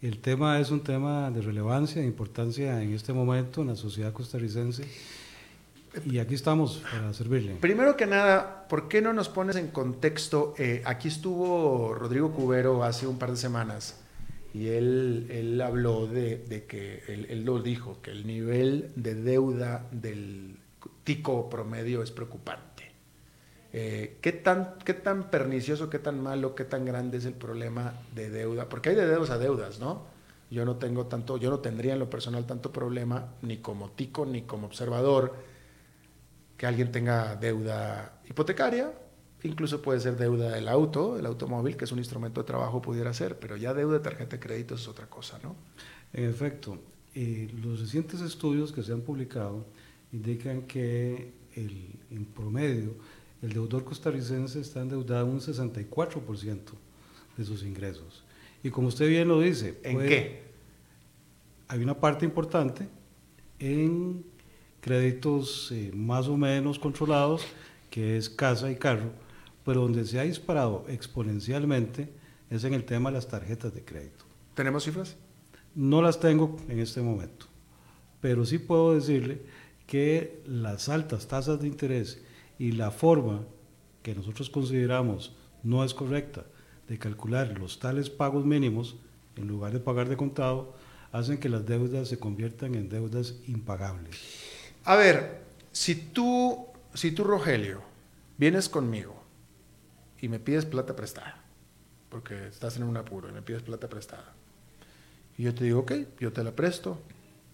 El 0.00 0.20
tema 0.20 0.60
es 0.60 0.70
un 0.70 0.82
tema 0.84 1.30
de 1.30 1.42
relevancia, 1.42 2.00
de 2.00 2.06
importancia 2.06 2.80
en 2.80 2.94
este 2.94 3.12
momento 3.12 3.62
en 3.62 3.68
la 3.68 3.76
sociedad 3.76 4.12
costarricense. 4.12 4.84
Y 6.06 6.18
aquí 6.18 6.34
estamos 6.34 6.82
para 6.90 7.12
servirle. 7.12 7.56
Primero 7.56 7.96
que 7.96 8.06
nada, 8.06 8.68
¿por 8.68 8.88
qué 8.88 9.02
no 9.02 9.12
nos 9.12 9.28
pones 9.28 9.56
en 9.56 9.68
contexto? 9.68 10.54
Eh, 10.58 10.82
aquí 10.84 11.08
estuvo 11.08 11.94
Rodrigo 11.94 12.30
Cubero 12.30 12.84
hace 12.84 13.06
un 13.06 13.18
par 13.18 13.30
de 13.30 13.36
semanas 13.36 13.96
y 14.54 14.68
él, 14.68 15.26
él 15.30 15.60
habló 15.60 16.06
de, 16.06 16.38
de 16.38 16.64
que, 16.64 17.02
él, 17.08 17.44
lo 17.44 17.60
dijo, 17.60 18.00
que 18.00 18.10
el 18.10 18.26
nivel 18.26 18.90
de 18.96 19.14
deuda 19.14 19.86
del 19.90 20.56
tico 21.04 21.50
promedio 21.50 22.02
es 22.02 22.10
preocupante. 22.10 22.90
Eh, 23.72 24.16
¿qué, 24.22 24.32
tan, 24.32 24.76
¿Qué 24.84 24.94
tan 24.94 25.30
pernicioso, 25.30 25.90
qué 25.90 25.98
tan 25.98 26.22
malo, 26.22 26.54
qué 26.54 26.64
tan 26.64 26.86
grande 26.86 27.18
es 27.18 27.26
el 27.26 27.34
problema 27.34 27.94
de 28.14 28.30
deuda? 28.30 28.68
Porque 28.68 28.90
hay 28.90 28.94
de 28.96 29.06
deudas 29.06 29.30
a 29.30 29.38
deudas, 29.38 29.78
¿no? 29.78 30.06
Yo 30.50 30.64
no 30.64 30.76
tengo 30.76 31.06
tanto, 31.06 31.36
yo 31.36 31.50
no 31.50 31.60
tendría 31.60 31.92
en 31.92 31.98
lo 31.98 32.08
personal 32.08 32.46
tanto 32.46 32.72
problema, 32.72 33.34
ni 33.42 33.58
como 33.58 33.90
tico, 33.90 34.24
ni 34.24 34.42
como 34.42 34.66
observador, 34.66 35.34
que 36.56 36.66
alguien 36.66 36.90
tenga 36.90 37.36
deuda 37.36 38.20
hipotecaria, 38.28 38.92
incluso 39.42 39.82
puede 39.82 40.00
ser 40.00 40.16
deuda 40.16 40.50
del 40.50 40.68
auto, 40.68 41.18
el 41.18 41.26
automóvil, 41.26 41.76
que 41.76 41.84
es 41.84 41.92
un 41.92 41.98
instrumento 41.98 42.40
de 42.40 42.46
trabajo, 42.46 42.82
pudiera 42.82 43.12
ser, 43.14 43.38
pero 43.38 43.56
ya 43.56 43.74
deuda 43.74 43.98
de 43.98 44.04
tarjeta 44.04 44.36
de 44.36 44.40
crédito 44.40 44.74
es 44.74 44.88
otra 44.88 45.06
cosa, 45.06 45.38
¿no? 45.42 45.54
En 46.12 46.24
efecto, 46.24 46.78
eh, 47.14 47.48
los 47.62 47.80
recientes 47.80 48.20
estudios 48.20 48.72
que 48.72 48.82
se 48.82 48.92
han 48.92 49.02
publicado 49.02 49.64
indican 50.12 50.62
que 50.62 51.32
el, 51.54 51.94
en 52.10 52.24
promedio 52.24 52.94
el 53.42 53.52
deudor 53.52 53.84
costarricense 53.84 54.60
está 54.60 54.80
endeudado 54.80 55.26
un 55.26 55.40
64% 55.40 56.60
de 57.36 57.44
sus 57.44 57.62
ingresos. 57.62 58.24
Y 58.62 58.70
como 58.70 58.88
usted 58.88 59.08
bien 59.08 59.28
lo 59.28 59.40
dice, 59.40 59.78
¿en 59.84 59.98
qué? 60.00 60.42
Hay 61.68 61.80
una 61.80 61.94
parte 61.94 62.24
importante 62.24 62.88
en 63.58 64.24
créditos 64.80 65.70
eh, 65.70 65.92
más 65.94 66.26
o 66.26 66.36
menos 66.36 66.78
controlados, 66.78 67.42
que 67.90 68.16
es 68.16 68.28
casa 68.28 68.70
y 68.70 68.76
carro, 68.76 69.12
pero 69.68 69.82
donde 69.82 70.06
se 70.06 70.18
ha 70.18 70.22
disparado 70.22 70.86
exponencialmente 70.88 72.08
es 72.48 72.64
en 72.64 72.72
el 72.72 72.86
tema 72.86 73.10
de 73.10 73.16
las 73.16 73.28
tarjetas 73.28 73.74
de 73.74 73.84
crédito. 73.84 74.24
¿Tenemos 74.54 74.84
cifras? 74.84 75.14
No 75.74 76.00
las 76.00 76.20
tengo 76.20 76.56
en 76.70 76.78
este 76.78 77.02
momento, 77.02 77.44
pero 78.22 78.46
sí 78.46 78.58
puedo 78.58 78.94
decirle 78.94 79.42
que 79.86 80.40
las 80.46 80.88
altas 80.88 81.28
tasas 81.28 81.60
de 81.60 81.66
interés 81.66 82.22
y 82.58 82.72
la 82.72 82.90
forma 82.90 83.42
que 84.02 84.14
nosotros 84.14 84.48
consideramos 84.48 85.36
no 85.62 85.84
es 85.84 85.92
correcta 85.92 86.46
de 86.88 86.98
calcular 86.98 87.58
los 87.58 87.78
tales 87.78 88.08
pagos 88.08 88.46
mínimos 88.46 88.96
en 89.36 89.48
lugar 89.48 89.74
de 89.74 89.80
pagar 89.80 90.08
de 90.08 90.16
contado 90.16 90.76
hacen 91.12 91.36
que 91.36 91.50
las 91.50 91.66
deudas 91.66 92.08
se 92.08 92.18
conviertan 92.18 92.74
en 92.74 92.88
deudas 92.88 93.34
impagables. 93.46 94.18
A 94.84 94.96
ver, 94.96 95.42
si 95.72 95.94
tú, 95.94 96.68
si 96.94 97.12
tú 97.12 97.22
Rogelio, 97.22 97.82
vienes 98.38 98.70
conmigo 98.70 99.27
y 100.20 100.28
me 100.28 100.38
pides 100.38 100.66
plata 100.66 100.96
prestada, 100.96 101.44
porque 102.08 102.48
estás 102.48 102.76
en 102.76 102.84
un 102.84 102.96
apuro 102.96 103.28
y 103.28 103.32
me 103.32 103.42
pides 103.42 103.62
plata 103.62 103.88
prestada, 103.88 104.34
y 105.38 105.44
yo 105.44 105.54
te 105.54 105.64
digo, 105.64 105.80
ok, 105.80 105.92
yo 106.18 106.32
te 106.32 106.42
la 106.42 106.50
presto 106.50 107.00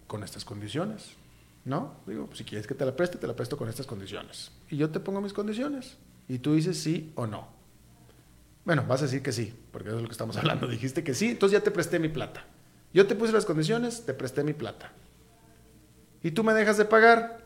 con 0.07 0.24
estas 0.24 0.46
condiciones, 0.46 1.12
¿no? 1.66 1.94
Digo, 2.07 2.27
pues 2.27 2.38
si 2.38 2.44
quieres 2.44 2.66
que 2.66 2.74
te 2.74 2.87
la 2.87 2.96
preste, 2.96 3.18
te 3.18 3.27
la 3.27 3.37
presto 3.37 3.59
con 3.59 3.68
estas 3.68 3.87
condiciones. 3.87 4.53
Y 4.70 4.79
yo 4.79 4.88
te 4.88 5.00
pongo 5.00 5.20
mis 5.20 5.35
condiciones. 5.35 5.98
Y 6.27 6.38
tú 6.38 6.55
dices 6.55 6.79
sí 6.79 7.12
o 7.14 7.27
no. 7.27 7.46
Bueno, 8.64 8.85
vas 8.88 9.03
a 9.03 9.05
decir 9.05 9.22
que 9.22 9.33
sí, 9.33 9.55
porque 9.70 9.88
eso 9.88 9.98
es 9.98 10.03
lo 10.03 10.09
que 10.09 10.12
estamos 10.12 10.37
hablando. 10.38 10.66
Dijiste 10.66 11.05
que 11.05 11.12
sí, 11.12 11.29
entonces 11.29 11.59
ya 11.59 11.62
te 11.62 11.70
presté 11.70 11.98
mi 11.98 12.09
plata. 12.09 12.46
Yo 12.94 13.07
te 13.07 13.14
puse 13.14 13.35
las 13.35 13.44
condiciones, 13.44 14.07
te 14.07 14.14
presté 14.14 14.44
mi 14.44 14.55
plata. 14.55 14.92
Y 16.22 16.31
tú 16.31 16.42
me 16.42 16.55
dejas 16.55 16.79
de 16.79 16.87
pagar. 16.87 17.44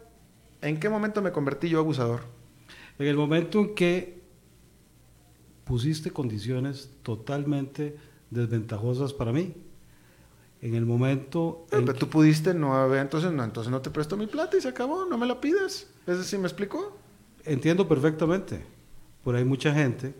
¿En 0.61 0.79
qué 0.79 0.89
momento 0.89 1.21
me 1.21 1.33
convertí 1.33 1.69
yo 1.69 1.81
abusador? 1.81 2.23
En 3.01 3.09
el 3.09 3.17
momento 3.17 3.59
en 3.59 3.75
que 3.75 4.23
pusiste 5.69 6.11
condiciones 6.11 6.91
totalmente 7.03 7.95
desventajosas 8.31 9.13
para 9.13 9.33
mí 9.33 9.55
en 10.63 10.75
el 10.75 10.87
momento... 10.87 11.67
Pero, 11.71 11.85
pero 11.85 11.99
tú 11.99 12.09
pudiste 12.09 12.55
no 12.55 12.75
haber, 12.75 13.01
entonces 13.01 13.31
no, 13.31 13.45
entonces 13.45 13.71
no 13.71 13.83
te 13.83 13.91
presto 13.91 14.17
mi 14.17 14.27
plata 14.27 14.57
y 14.57 14.63
se 14.63 14.69
acabó, 14.69 15.05
no 15.05 15.19
me 15.19 15.27
la 15.27 15.41
pides. 15.41 15.87
¿Es 16.07 16.19
decir, 16.19 16.39
me 16.39 16.47
explicó? 16.47 16.97
Entiendo 17.45 17.87
perfectamente, 17.87 18.65
pero 19.23 19.37
hay 19.37 19.45
mucha 19.45 19.75
gente 19.75 20.15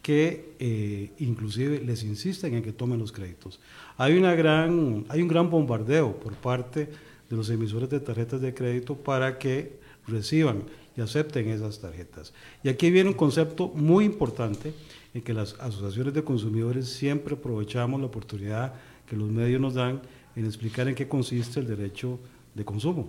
que 0.00 0.54
eh, 0.60 1.12
inclusive 1.18 1.80
les 1.80 2.04
insisten 2.04 2.54
en 2.54 2.62
que 2.62 2.72
tomen 2.72 2.98
los 3.00 3.10
créditos. 3.10 3.58
Hay, 3.96 4.16
una 4.16 4.34
gran, 4.34 5.06
hay 5.08 5.22
un 5.22 5.28
gran 5.28 5.50
bombardeo 5.50 6.20
por 6.20 6.34
parte 6.34 6.88
de 7.28 7.36
los 7.36 7.50
emisores 7.50 7.90
de 7.90 7.98
tarjetas 7.98 8.40
de 8.40 8.54
crédito 8.54 8.94
para 8.94 9.38
que 9.38 9.80
reciban 10.06 10.64
y 10.96 11.00
acepten 11.00 11.48
esas 11.48 11.80
tarjetas. 11.80 12.32
Y 12.62 12.68
aquí 12.68 12.90
viene 12.90 13.10
un 13.10 13.16
concepto 13.16 13.68
muy 13.68 14.04
importante 14.04 14.72
en 15.12 15.22
que 15.22 15.34
las 15.34 15.54
asociaciones 15.60 16.14
de 16.14 16.24
consumidores 16.24 16.88
siempre 16.88 17.34
aprovechamos 17.34 18.00
la 18.00 18.06
oportunidad 18.06 18.74
que 19.06 19.16
los 19.16 19.30
medios 19.30 19.60
nos 19.60 19.74
dan 19.74 20.00
en 20.36 20.46
explicar 20.46 20.88
en 20.88 20.94
qué 20.94 21.08
consiste 21.08 21.60
el 21.60 21.66
derecho 21.66 22.18
de 22.54 22.64
consumo. 22.64 23.08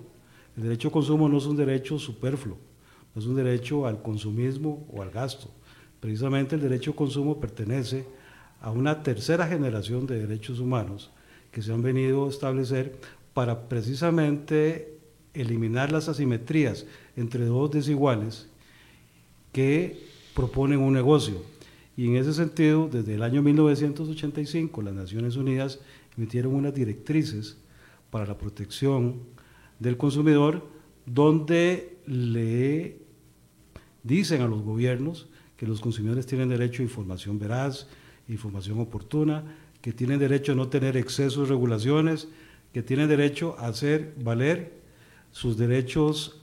El 0.58 0.64
derecho 0.64 0.90
de 0.90 0.94
consumo 0.94 1.28
no 1.28 1.38
es 1.38 1.46
un 1.46 1.58
derecho 1.58 2.00
superfluo, 2.00 2.58
no 3.14 3.22
es 3.22 3.28
un 3.28 3.36
derecho 3.36 3.88
al 3.88 4.02
consumismo 4.02 4.86
o 4.94 5.02
al 5.02 5.12
gasto. 5.12 5.50
Precisamente 6.00 6.56
el 6.56 6.62
derecho 6.62 6.92
de 6.92 6.98
consumo 6.98 7.40
pertenece 7.40 8.06
a 8.62 8.72
una 8.72 9.04
tercera 9.04 9.48
generación 9.48 10.06
de 10.06 10.20
derechos 10.20 10.60
humanos 10.60 11.12
que 11.52 11.62
se 11.62 11.72
han 11.72 11.82
venido 11.82 12.26
a 12.26 12.30
establecer 12.30 12.98
para 13.34 13.68
precisamente 13.68 14.95
eliminar 15.36 15.92
las 15.92 16.10
asimetrías 16.10 16.86
entre 17.16 17.46
dos 17.46 17.72
desiguales 17.72 18.48
que 19.52 20.00
proponen 20.34 20.80
un 20.80 20.94
negocio. 20.94 21.44
Y 21.98 22.08
en 22.08 22.18
ese 22.18 22.34
sentido, 22.34 22.90
desde 22.92 23.16
el 23.16 23.24
año 23.24 23.42
1985, 23.42 24.82
las 24.82 24.94
Naciones 24.94 25.38
Unidas 25.38 25.80
emitieron 26.18 26.54
unas 26.54 26.74
directrices 26.74 27.58
para 28.10 28.26
la 28.26 28.38
protección 28.38 29.22
del 29.80 29.98
consumidor, 29.98 30.68
donde 31.06 31.98
le 32.06 32.98
dicen 34.04 34.42
a 34.42 34.48
los 34.48 34.62
gobiernos 34.62 35.28
que 35.58 35.68
los 35.68 35.80
consumidores 35.80 36.26
tienen 36.26 36.50
derecho 36.50 36.82
a 36.82 36.86
información 36.86 37.40
veraz, 37.40 37.88
información 38.28 38.80
oportuna, 38.80 39.44
que 39.82 39.94
tienen 39.94 40.20
derecho 40.20 40.52
a 40.52 40.56
no 40.56 40.68
tener 40.68 40.98
excesos 40.98 41.48
regulaciones, 41.48 42.28
que 42.74 42.84
tienen 42.84 43.08
derecho 43.08 43.56
a 43.60 43.68
hacer 43.68 44.14
valer 44.22 44.85
sus 45.36 45.58
derechos 45.58 46.38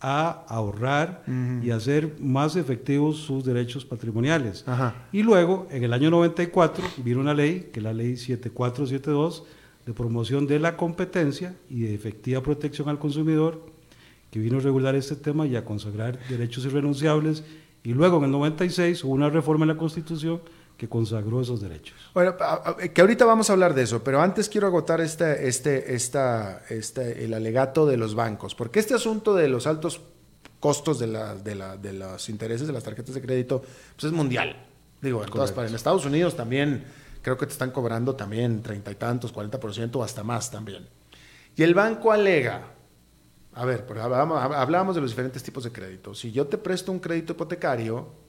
a 0.00 0.46
ahorrar 0.48 1.24
y 1.62 1.68
hacer 1.70 2.16
más 2.20 2.56
efectivos 2.56 3.18
sus 3.18 3.44
derechos 3.44 3.84
patrimoniales. 3.84 4.64
Ajá. 4.66 4.94
Y 5.12 5.22
luego, 5.22 5.68
en 5.70 5.84
el 5.84 5.92
año 5.92 6.10
94, 6.10 6.82
vino 7.04 7.20
una 7.20 7.34
ley, 7.34 7.68
que 7.70 7.80
es 7.80 7.84
la 7.84 7.92
ley 7.92 8.16
7472, 8.16 9.44
de 9.84 9.92
promoción 9.92 10.46
de 10.46 10.58
la 10.58 10.74
competencia 10.78 11.54
y 11.68 11.80
de 11.80 11.94
efectiva 11.94 12.42
protección 12.42 12.88
al 12.88 12.98
consumidor, 12.98 13.66
que 14.30 14.38
vino 14.38 14.56
a 14.56 14.60
regular 14.60 14.94
este 14.94 15.16
tema 15.16 15.46
y 15.46 15.56
a 15.56 15.66
consagrar 15.66 16.18
derechos 16.26 16.64
irrenunciables. 16.64 17.44
Y 17.82 17.92
luego, 17.92 18.16
en 18.16 18.24
el 18.24 18.30
96, 18.30 19.04
hubo 19.04 19.12
una 19.12 19.28
reforma 19.28 19.64
en 19.64 19.68
la 19.68 19.76
Constitución 19.76 20.40
que 20.76 20.88
consagró 20.88 21.40
esos 21.40 21.60
derechos. 21.60 21.96
Bueno, 22.12 22.34
que 22.92 23.00
ahorita 23.00 23.24
vamos 23.24 23.48
a 23.50 23.52
hablar 23.52 23.74
de 23.74 23.82
eso, 23.82 24.02
pero 24.02 24.20
antes 24.20 24.48
quiero 24.48 24.66
agotar 24.66 25.00
este, 25.00 25.48
este, 25.48 25.94
esta, 25.94 26.62
este, 26.68 27.24
el 27.24 27.34
alegato 27.34 27.86
de 27.86 27.96
los 27.96 28.14
bancos, 28.14 28.54
porque 28.54 28.80
este 28.80 28.94
asunto 28.94 29.34
de 29.34 29.48
los 29.48 29.66
altos 29.66 30.00
costos 30.58 30.98
de, 30.98 31.06
la, 31.06 31.34
de, 31.34 31.54
la, 31.54 31.76
de 31.76 31.92
los 31.92 32.28
intereses 32.28 32.66
de 32.66 32.72
las 32.72 32.82
tarjetas 32.82 33.14
de 33.14 33.20
crédito 33.20 33.60
pues 33.60 34.04
es 34.04 34.12
mundial. 34.12 34.56
Digo, 35.00 35.22
en, 35.22 35.30
todas 35.30 35.52
partes. 35.52 35.70
en 35.70 35.76
Estados 35.76 36.06
Unidos 36.06 36.34
también 36.34 36.84
creo 37.20 37.36
que 37.36 37.46
te 37.46 37.52
están 37.52 37.70
cobrando 37.70 38.14
también 38.14 38.62
treinta 38.62 38.90
y 38.90 38.94
tantos, 38.94 39.34
40% 39.34 39.96
o 39.96 40.02
hasta 40.02 40.22
más 40.22 40.50
también. 40.50 40.88
Y 41.56 41.62
el 41.62 41.74
banco 41.74 42.10
alega, 42.10 42.62
a 43.52 43.64
ver, 43.64 43.84
hablábamos, 43.90 44.42
hablábamos 44.42 44.94
de 44.94 45.02
los 45.02 45.10
diferentes 45.10 45.42
tipos 45.42 45.64
de 45.64 45.70
crédito. 45.70 46.14
Si 46.14 46.32
yo 46.32 46.46
te 46.46 46.58
presto 46.58 46.90
un 46.90 46.98
crédito 46.98 47.34
hipotecario, 47.34 48.23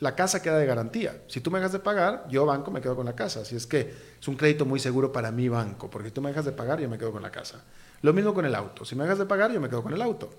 la 0.00 0.14
casa 0.14 0.40
queda 0.42 0.58
de 0.58 0.66
garantía. 0.66 1.22
Si 1.26 1.40
tú 1.40 1.50
me 1.50 1.58
dejas 1.58 1.72
de 1.72 1.78
pagar, 1.80 2.26
yo 2.30 2.46
banco 2.46 2.70
me 2.70 2.80
quedo 2.80 2.94
con 2.96 3.06
la 3.06 3.14
casa. 3.16 3.40
Así 3.40 3.56
es 3.56 3.66
que 3.66 3.92
es 4.20 4.28
un 4.28 4.36
crédito 4.36 4.64
muy 4.64 4.78
seguro 4.80 5.10
para 5.12 5.30
mi 5.32 5.48
banco, 5.48 5.90
porque 5.90 6.08
si 6.08 6.14
tú 6.14 6.20
me 6.22 6.28
dejas 6.30 6.44
de 6.44 6.52
pagar, 6.52 6.80
yo 6.80 6.88
me 6.88 6.98
quedo 6.98 7.12
con 7.12 7.22
la 7.22 7.30
casa. 7.30 7.62
Lo 8.02 8.12
mismo 8.12 8.32
con 8.34 8.44
el 8.44 8.54
auto. 8.54 8.84
Si 8.84 8.94
me 8.94 9.02
dejas 9.04 9.18
de 9.18 9.26
pagar, 9.26 9.52
yo 9.52 9.60
me 9.60 9.68
quedo 9.68 9.82
con 9.82 9.92
el 9.92 10.00
auto. 10.02 10.30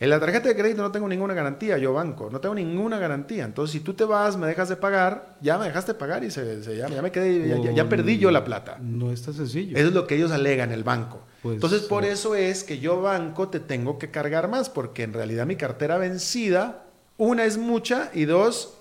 En 0.00 0.10
la 0.10 0.20
tarjeta 0.20 0.48
de 0.48 0.54
crédito 0.54 0.80
no 0.80 0.92
tengo 0.92 1.08
ninguna 1.08 1.34
garantía, 1.34 1.76
yo 1.76 1.92
banco, 1.92 2.28
no 2.30 2.40
tengo 2.40 2.54
ninguna 2.54 2.98
garantía. 3.00 3.44
Entonces, 3.44 3.72
si 3.72 3.80
tú 3.80 3.94
te 3.94 4.04
vas, 4.04 4.36
me 4.36 4.46
dejas 4.46 4.68
de 4.68 4.76
pagar, 4.76 5.36
ya 5.40 5.58
me 5.58 5.66
dejaste 5.66 5.92
de 5.94 5.98
pagar 5.98 6.22
y 6.22 6.30
se, 6.30 6.62
se- 6.62 6.76
ya, 6.76 6.88
ya 6.88 7.02
me 7.02 7.10
quedé, 7.10 7.48
ya- 7.48 7.58
ya, 7.58 7.72
ya 7.72 7.88
perdí 7.88 8.16
yo 8.16 8.30
la 8.30 8.44
plata. 8.44 8.78
No 8.80 9.10
es 9.10 9.22
tan 9.22 9.34
sencillo. 9.34 9.76
Eso 9.76 9.88
es 9.88 9.94
lo 9.94 10.06
que 10.06 10.14
ellos 10.14 10.30
alegan 10.30 10.70
el 10.70 10.84
banco. 10.84 11.22
Pues, 11.42 11.56
Entonces, 11.56 11.82
por 11.82 12.04
sí. 12.04 12.10
eso 12.10 12.36
es 12.36 12.62
que 12.62 12.78
yo 12.78 13.02
banco 13.02 13.48
te 13.48 13.58
tengo 13.58 13.98
que 13.98 14.12
cargar 14.12 14.46
más, 14.48 14.70
porque 14.70 15.02
en 15.02 15.12
realidad 15.14 15.46
mi 15.46 15.56
cartera 15.56 15.98
vencida, 15.98 16.84
una 17.16 17.44
es 17.44 17.58
mucha 17.58 18.12
y 18.14 18.24
dos, 18.26 18.77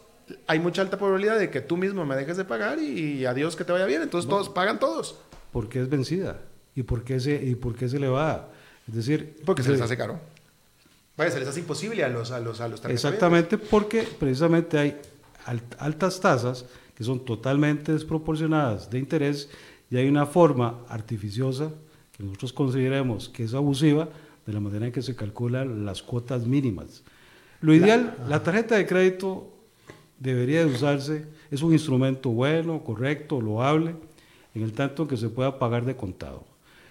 hay 0.48 0.60
mucha 0.60 0.82
alta 0.82 0.98
probabilidad 0.98 1.38
de 1.40 1.50
que 1.50 1.62
tú 1.62 1.78
mismo 1.78 2.06
me 2.06 2.16
dejes 2.16 2.38
de 2.38 2.46
pagar 2.46 2.80
y, 2.80 3.26
adiós 3.26 3.56
que 3.56 3.63
te 3.63 3.72
vaya 3.72 3.86
bien. 3.86 4.02
Entonces 4.02 4.30
todos 4.30 4.50
pagan 4.50 4.80
todos, 4.80 5.18
¿Por 5.52 5.70
qué 5.70 5.82
es 5.82 5.90
vencida? 5.90 6.40
¿Y 6.76 6.84
por 6.84 7.04
qué 7.04 7.20
se, 7.20 7.34
y 7.44 7.56
por 7.56 7.76
qué 7.76 7.88
se 7.90 8.00
le 8.00 8.08
va? 8.08 8.50
Es 8.88 8.96
decir, 8.96 9.38
porque 9.46 9.63
se 9.63 9.70
les 9.70 9.80
se- 9.80 9.86
hace 9.86 9.98
caro. 9.98 10.20
Vaya, 11.18 11.32
se 11.32 11.40
les 11.40 11.48
hace 11.48 11.60
imposible 11.62 12.04
a 12.04 12.10
los 12.10 12.32
a 12.32 12.40
los 12.40 12.62
a 12.62 12.68
los. 12.68 12.84
Exactamente, 12.86 13.58
porque 13.58 14.04
precisamente 14.20 14.78
hay 14.78 14.98
alt- 15.48 15.76
altas 15.80 16.20
tasas 16.20 16.66
que 16.96 17.04
son 17.04 17.26
totalmente 17.26 17.92
desproporcionadas 17.94 18.90
de 18.90 19.00
interés 19.00 19.50
y 19.90 19.98
hay 19.98 20.08
una 20.08 20.26
forma 20.28 20.80
artificiosa 20.90 21.72
que 22.16 22.24
nosotros 22.24 22.54
consideremos 22.54 23.30
que 23.30 23.44
es 23.46 23.54
abusiva 23.54 24.10
de 24.46 24.54
la 24.54 24.60
manera 24.60 24.86
en 24.86 24.92
que 24.92 25.02
se 25.02 25.16
calculan 25.16 25.86
las 25.86 26.04
cuotas 26.04 26.46
mínimas. 26.46 27.04
Lo 27.62 27.74
ideal, 27.74 28.16
la 28.30 28.44
tarjeta 28.44 28.76
de 28.76 28.86
crédito 28.86 29.52
debería 30.19 30.60
de 30.65 30.71
usarse, 30.73 31.25
es 31.51 31.62
un 31.62 31.73
instrumento 31.73 32.30
bueno, 32.30 32.84
correcto, 32.84 33.39
loable, 33.41 33.95
en 34.56 34.63
el 34.63 34.73
tanto 34.73 35.08
que 35.08 35.17
se 35.17 35.30
pueda 35.30 35.60
pagar 35.60 35.86
de 35.86 35.95
contado. 35.95 36.43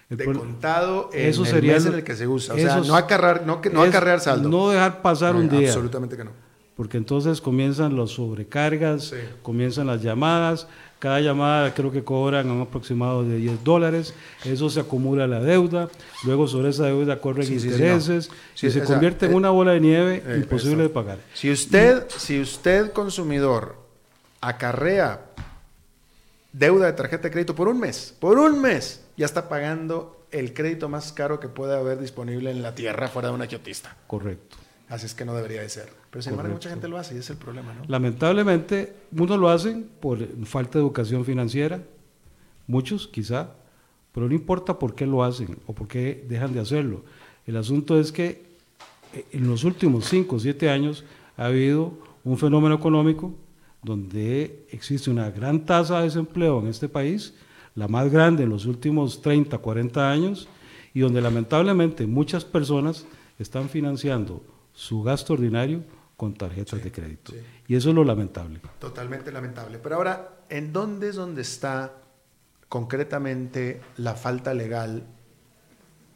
El 0.09 0.17
de 0.17 0.25
contado 0.25 1.09
en 1.11 1.29
eso 1.29 1.41
el 1.43 1.47
sería 1.49 1.73
mes 1.73 1.83
lo- 1.85 1.91
en 1.91 1.97
el 1.97 2.03
que 2.05 2.15
se 2.15 2.27
usa. 2.27 2.53
O 2.55 2.57
sea, 2.57 2.77
no 2.79 2.95
acarrear, 2.95 3.45
no, 3.45 3.59
no 3.73 3.83
es 3.83 3.89
acarrear 3.89 4.21
saldo. 4.21 4.47
No 4.47 4.69
dejar 4.69 5.01
pasar 5.01 5.35
un 5.35 5.49
día. 5.49 5.67
Absolutamente 5.67 6.15
que 6.15 6.23
no. 6.23 6.31
Porque 6.77 6.97
entonces 6.97 7.41
comienzan 7.41 7.97
las 7.97 8.11
sobrecargas, 8.11 9.05
Sí. 9.05 9.15
comienzan 9.41 9.87
las 9.87 10.01
llamadas. 10.03 10.67
Cada 10.99 11.19
llamada 11.21 11.73
creo 11.75 11.91
que 11.91 12.03
cobran 12.03 12.49
un 12.49 12.61
aproximado 12.61 13.23
de 13.23 13.37
10 13.37 13.63
dólares. 13.63 14.13
Eso 14.45 14.69
se 14.69 14.79
acumula 14.79 15.27
la 15.27 15.39
deuda. 15.39 15.89
Luego 16.23 16.47
sobre 16.47 16.69
esa 16.69 16.85
deuda 16.85 17.19
corren 17.19 17.45
Sí, 17.45 17.53
intereses. 17.55 18.29
no. 18.29 18.35
Sí, 18.55 18.67
y 18.67 18.71
se 18.71 18.83
convierte 18.83 19.25
en 19.25 19.33
eh, 19.33 19.35
una 19.35 19.49
bola 19.51 19.71
de 19.73 19.79
nieve 19.79 20.23
Eh, 20.25 20.37
imposible 20.37 20.75
eso. 20.75 20.83
de 20.83 20.89
pagar. 20.89 21.17
Si 21.33 21.51
usted, 21.51 22.05
si 22.15 22.39
usted 22.41 22.91
consumidor 22.93 23.75
acarrea 24.41 25.21
deuda 26.53 26.85
de 26.87 26.93
tarjeta 26.93 27.23
de 27.23 27.31
crédito 27.31 27.53
por 27.55 27.67
un 27.67 27.79
mes, 27.79 28.15
por 28.19 28.37
un 28.39 28.59
mes, 28.61 29.03
ya 29.17 29.25
está 29.25 29.49
pagando 29.49 30.25
el 30.31 30.53
crédito 30.53 30.89
más 30.89 31.11
caro 31.13 31.39
que 31.39 31.47
puede 31.47 31.75
haber 31.75 31.99
disponible 31.99 32.49
en 32.51 32.61
la 32.61 32.73
tierra 32.75 33.07
fuera 33.07 33.29
de 33.29 33.35
un 33.35 33.41
agiotista. 33.41 33.95
Correcto. 34.07 34.57
Así 34.89 35.05
es 35.05 35.13
que 35.13 35.25
no 35.25 35.35
debería 35.35 35.61
de 35.61 35.69
ser. 35.69 35.89
Pero 36.09 36.21
sin 36.21 36.31
embargo, 36.31 36.53
mucha 36.53 36.69
gente 36.69 36.87
lo 36.87 36.97
hace 36.97 37.13
y 37.15 37.17
ese 37.17 37.33
es 37.33 37.37
el 37.37 37.43
problema, 37.43 37.73
¿no? 37.73 37.83
Lamentablemente, 37.87 38.95
unos 39.11 39.37
lo 39.37 39.49
hacen 39.49 39.89
por 39.99 40.19
falta 40.45 40.79
de 40.79 40.85
educación 40.85 41.25
financiera, 41.25 41.83
muchos 42.67 43.07
quizá, 43.07 43.51
pero 44.13 44.27
no 44.27 44.33
importa 44.33 44.79
por 44.79 44.95
qué 44.95 45.05
lo 45.05 45.23
hacen 45.23 45.57
o 45.67 45.73
por 45.73 45.87
qué 45.87 46.25
dejan 46.27 46.53
de 46.53 46.61
hacerlo. 46.61 47.03
El 47.45 47.57
asunto 47.57 47.99
es 47.99 48.11
que 48.11 48.45
eh, 49.13 49.25
en 49.31 49.47
los 49.47 49.63
últimos 49.63 50.05
5 50.05 50.35
o 50.35 50.39
7 50.39 50.69
años 50.69 51.03
ha 51.35 51.45
habido 51.45 51.93
un 52.23 52.37
fenómeno 52.37 52.75
económico 52.75 53.33
donde 53.83 54.65
existe 54.71 55.09
una 55.09 55.29
gran 55.29 55.65
tasa 55.65 55.97
de 55.97 56.05
desempleo 56.05 56.59
en 56.59 56.67
este 56.67 56.89
país, 56.89 57.33
la 57.75 57.87
más 57.87 58.09
grande 58.09 58.43
en 58.43 58.49
los 58.49 58.65
últimos 58.65 59.21
30, 59.21 59.57
40 59.57 60.11
años, 60.11 60.47
y 60.93 61.01
donde 61.01 61.21
lamentablemente 61.21 62.07
muchas 62.07 62.43
personas 62.43 63.05
están 63.37 63.69
financiando 63.69 64.41
su 64.77 65.01
gasto 65.01 65.33
ordinario 65.33 65.81
con 66.15 66.35
tarjetas 66.35 66.83
de 66.83 66.91
crédito. 66.91 67.31
sí. 67.31 67.39
Y 67.67 67.75
eso 67.75 67.89
es 67.89 67.95
lo 67.95 68.03
lamentable. 68.03 68.59
Totalmente 68.79 69.31
lamentable. 69.31 69.79
Pero 69.79 69.95
ahora, 69.95 70.37
¿en 70.49 70.71
dónde 70.71 71.09
es 71.09 71.15
donde 71.15 71.41
está 71.41 71.93
concretamente 72.69 73.81
la 73.97 74.13
falta 74.13 74.53
legal, 74.53 75.03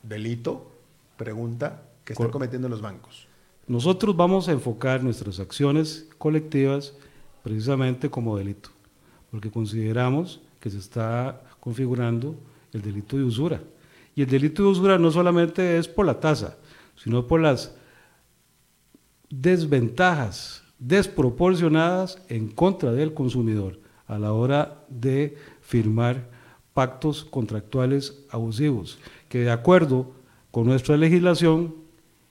delito, 0.04 0.71
pregunta, 1.17 1.84
que 2.06 2.13
están 2.13 2.28
Cor- 2.28 2.32
cometiendo 2.34 2.69
los 2.69 2.82
bancos? 2.82 3.28
Nosotros 3.67 4.15
vamos 4.15 4.47
a 4.47 4.52
enfocar 4.52 5.04
nuestras 5.04 5.39
acciones 5.39 6.08
colectivas 6.19 6.93
precisamente 7.43 8.10
como 8.10 8.38
delito, 8.38 8.69
porque 9.32 9.50
consideramos 9.50 10.41
que 10.60 10.69
se 10.69 10.78
está 10.78 11.41
configurando 11.60 12.36
el 12.74 12.82
delito 12.84 13.17
de 13.17 13.24
usura. 13.24 13.62
Y 14.15 14.21
el 14.21 14.30
delito 14.30 14.62
de 14.63 14.69
usura 14.69 14.97
no 15.00 15.10
solamente 15.10 15.78
es 15.78 15.88
por 15.88 16.06
la 16.06 16.19
tasa, 16.19 16.58
sino 16.95 17.26
por 17.28 17.39
las 17.41 17.74
desventajas 19.32 20.63
desproporcionadas 20.78 22.22
en 22.28 22.50
contra 22.50 22.91
del 22.91 23.13
consumidor 23.13 23.80
a 24.08 24.20
la 24.20 24.34
hora 24.34 24.84
de 24.89 25.38
firmar 25.62 26.30
pactos 26.74 27.24
contractuales 27.24 28.24
abusivos, 28.30 29.00
que 29.30 29.39
de 29.39 29.52
acuerdo 29.52 30.12
con 30.52 30.65
nuestra 30.65 30.98
legislación 30.98 31.76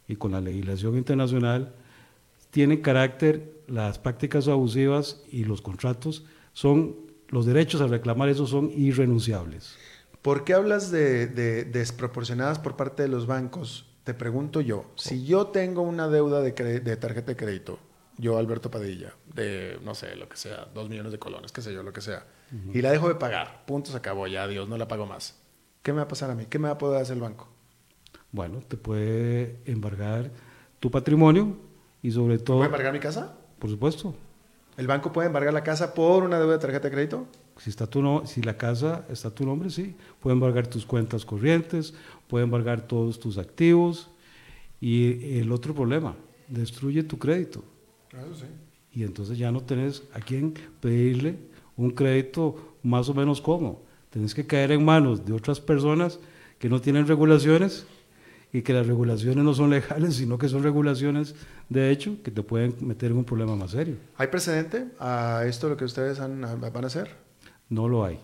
y 0.08 0.16
con 0.16 0.32
la 0.32 0.40
legislación 0.40 0.96
internacional 0.96 1.74
tienen 2.50 2.82
carácter, 2.82 3.62
las 3.66 3.98
prácticas 3.98 4.48
abusivas 4.48 5.22
y 5.30 5.44
los 5.44 5.62
contratos 5.62 6.24
son, 6.52 6.96
los 7.28 7.46
derechos 7.46 7.80
a 7.80 7.86
reclamar 7.86 8.28
eso 8.28 8.46
son 8.46 8.70
irrenunciables. 8.74 9.76
¿Por 10.20 10.44
qué 10.44 10.52
hablas 10.52 10.90
de, 10.90 11.28
de 11.28 11.64
desproporcionadas 11.64 12.59
por 12.59 12.76
parte 12.76 13.05
de 13.05 13.09
los 13.09 13.26
bancos? 13.26 13.89
Te 14.11 14.14
pregunto 14.14 14.61
yo, 14.61 14.86
si 14.96 15.24
yo 15.24 15.46
tengo 15.46 15.82
una 15.82 16.08
deuda 16.08 16.40
de, 16.40 16.50
tarjeta 16.96 17.28
de 17.28 17.36
crédito, 17.36 17.78
yo 18.18 18.38
Alberto 18.38 18.68
Padilla, 18.68 19.14
de 19.32 19.78
no 19.84 19.94
sé, 19.94 20.16
lo 20.16 20.28
que 20.28 20.36
sea, 20.36 20.66
dos 20.74 20.88
millones 20.88 21.12
de 21.12 21.20
colones, 21.20 21.52
qué 21.52 21.62
sé 21.62 21.72
yo, 21.72 21.84
lo 21.84 21.92
que 21.92 22.00
sea, 22.00 22.26
y 22.74 22.82
la 22.82 22.90
dejo 22.90 23.06
de 23.06 23.14
pagar, 23.14 23.64
punto, 23.66 23.92
se 23.92 23.96
acabó, 23.96 24.26
ya, 24.26 24.48
Dios, 24.48 24.68
no 24.68 24.76
la 24.76 24.88
pago 24.88 25.06
más. 25.06 25.38
¿Qué 25.84 25.92
me 25.92 25.98
va 25.98 26.02
a 26.02 26.08
pasar 26.08 26.28
a 26.28 26.34
mí? 26.34 26.46
¿Qué 26.46 26.58
me 26.58 26.66
va 26.66 26.74
a 26.74 26.78
poder 26.78 27.00
hacer 27.00 27.14
el 27.14 27.22
banco? 27.22 27.46
Bueno, 28.32 28.58
te 28.66 28.76
puede 28.76 29.61
embargar 29.64 30.32
tu 30.80 30.90
patrimonio 30.90 31.56
y 32.02 32.11
sobre 32.11 32.40
todo, 32.40 32.56
¿Puede 32.56 32.66
embargar 32.66 32.92
mi 32.92 32.98
casa? 32.98 33.36
por 33.61 33.70
supuesto, 33.70 34.16
¿El 34.76 34.88
banco 34.88 35.12
puede 35.12 35.28
embargar 35.28 35.54
la 35.54 35.62
casa 35.62 35.94
por 35.94 36.24
una 36.24 36.40
deuda 36.40 36.54
de 36.54 36.58
tarjeta 36.58 36.88
de 36.88 36.94
crédito? 36.94 37.28
Si, 37.62 37.70
está 37.70 37.86
tu 37.86 38.02
no- 38.02 38.26
si 38.26 38.42
la 38.42 38.56
casa 38.56 39.04
está 39.11 39.28
a 39.28 39.34
tu 39.34 39.44
nombre, 39.44 39.70
sí, 39.70 39.94
puede 40.20 40.34
embargar 40.34 40.66
tus 40.66 40.84
cuentas 40.86 41.24
corrientes, 41.24 41.94
puede 42.28 42.44
embargar 42.44 42.80
todos 42.86 43.20
tus 43.20 43.38
activos 43.38 44.08
y 44.80 45.38
el 45.38 45.52
otro 45.52 45.74
problema, 45.74 46.16
destruye 46.48 47.02
tu 47.02 47.18
crédito. 47.18 47.62
Eso 48.12 48.34
sí. 48.34 48.46
y 48.92 49.04
entonces 49.04 49.38
ya 49.38 49.52
no 49.52 49.61
tenés 49.61 50.02
a 50.14 50.20
quién 50.20 50.52
pedirle 50.80 51.36
un 51.76 51.90
crédito 51.90 52.76
más 52.82 53.08
o 53.08 53.14
menos 53.14 53.40
cómodo. 53.40 53.82
Tenés 54.11 54.34
que 54.34 54.44
caer 54.46 54.72
en 54.72 54.84
manos 54.84 55.24
de 55.24 55.32
otras 55.32 55.61
personas 55.61 56.18
que 56.58 56.68
no 56.68 56.80
tienen 56.80 57.06
regulaciones 57.06 57.86
y 58.52 58.62
que 58.62 58.72
las 58.72 58.88
regulaciones 58.88 59.44
no 59.44 59.54
son 59.54 59.70
legales, 59.70 60.16
sino 60.20 60.38
que 60.38 60.48
son 60.48 60.64
regulaciones 60.64 61.36
de 61.68 61.92
hecho 61.92 62.16
que 62.24 62.32
te 62.32 62.42
pueden 62.42 62.74
meter 62.80 63.12
en 63.12 63.18
un 63.18 63.24
problema 63.24 63.54
más 63.54 63.70
serio. 63.70 63.94
¿Hay 64.16 64.26
precedente 64.26 64.86
a 64.98 65.44
esto 65.46 65.68
lo 65.68 65.76
que 65.76 65.84
ustedes 65.84 66.18
han- 66.18 66.40
van 66.61 66.82
a 66.84 66.86
hacer? 66.88 67.11
No 67.70 67.88
lo 67.88 68.04
hay. 68.04 68.18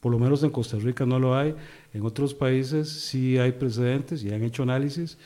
Por 0.00 0.12
lo 0.12 0.18
menos 0.18 0.42
en 0.44 0.50
Costa 0.50 0.78
Rica 0.78 1.04
no 1.04 1.18
lo 1.18 1.36
hay. 1.36 1.54
En 1.92 2.06
otros 2.06 2.32
países 2.32 2.88
sí 2.88 3.36
hay 3.38 3.52
precedentes 3.52 4.22
y 4.22 4.32
han 4.32 4.42
hecho 4.44 4.62
análisis 4.62 5.18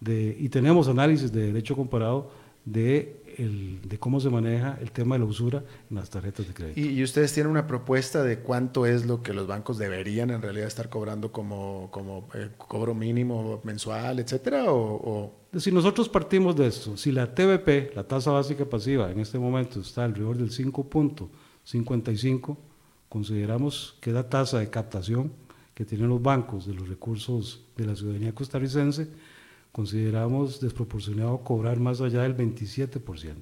de, 0.00 0.36
y 0.40 0.48
tenemos 0.48 0.88
análisis 0.88 1.30
de 1.32 1.46
derecho 1.48 1.76
comparado 1.76 2.30
de, 2.64 3.22
el, 3.38 3.80
de 3.88 3.98
cómo 3.98 4.20
se 4.20 4.28
maneja 4.28 4.76
el 4.80 4.90
tema 4.92 5.14
de 5.14 5.20
la 5.20 5.24
usura 5.24 5.64
en 5.90 5.96
las 5.96 6.10
tarjetas 6.10 6.46
de 6.48 6.54
crédito. 6.54 6.80
¿Y, 6.80 6.88
y 6.88 7.02
ustedes 7.02 7.32
tienen 7.32 7.50
una 7.50 7.66
propuesta 7.66 8.22
de 8.22 8.40
cuánto 8.40 8.86
es 8.86 9.06
lo 9.06 9.22
que 9.22 9.32
los 9.32 9.46
bancos 9.46 9.78
deberían 9.78 10.30
en 10.30 10.42
realidad 10.42 10.66
estar 10.66 10.88
cobrando 10.88 11.32
como, 11.32 11.88
como 11.90 12.28
eh, 12.34 12.50
cobro 12.58 12.94
mínimo 12.94 13.60
mensual, 13.64 14.18
etcétera? 14.18 14.72
O, 14.72 15.32
o- 15.52 15.58
Si 15.58 15.72
nosotros 15.72 16.08
partimos 16.08 16.56
de 16.56 16.66
esto, 16.66 16.96
si 16.96 17.10
la 17.12 17.32
TBP, 17.34 17.94
la 17.96 18.04
tasa 18.04 18.30
básica 18.32 18.64
pasiva, 18.64 19.10
en 19.10 19.20
este 19.20 19.38
momento 19.38 19.80
está 19.80 20.04
alrededor 20.04 20.36
del 20.36 20.50
5.55, 20.50 22.56
consideramos 23.08 23.96
que 24.00 24.12
la 24.12 24.28
tasa 24.28 24.58
de 24.58 24.70
captación 24.70 25.32
que 25.74 25.84
tienen 25.84 26.08
los 26.08 26.20
bancos 26.20 26.66
de 26.66 26.74
los 26.74 26.88
recursos 26.88 27.64
de 27.76 27.86
la 27.86 27.94
ciudadanía 27.94 28.34
costarricense, 28.34 29.08
consideramos 29.70 30.60
desproporcionado 30.60 31.38
cobrar 31.44 31.78
más 31.78 32.00
allá 32.00 32.22
del 32.22 32.36
27%. 32.36 33.36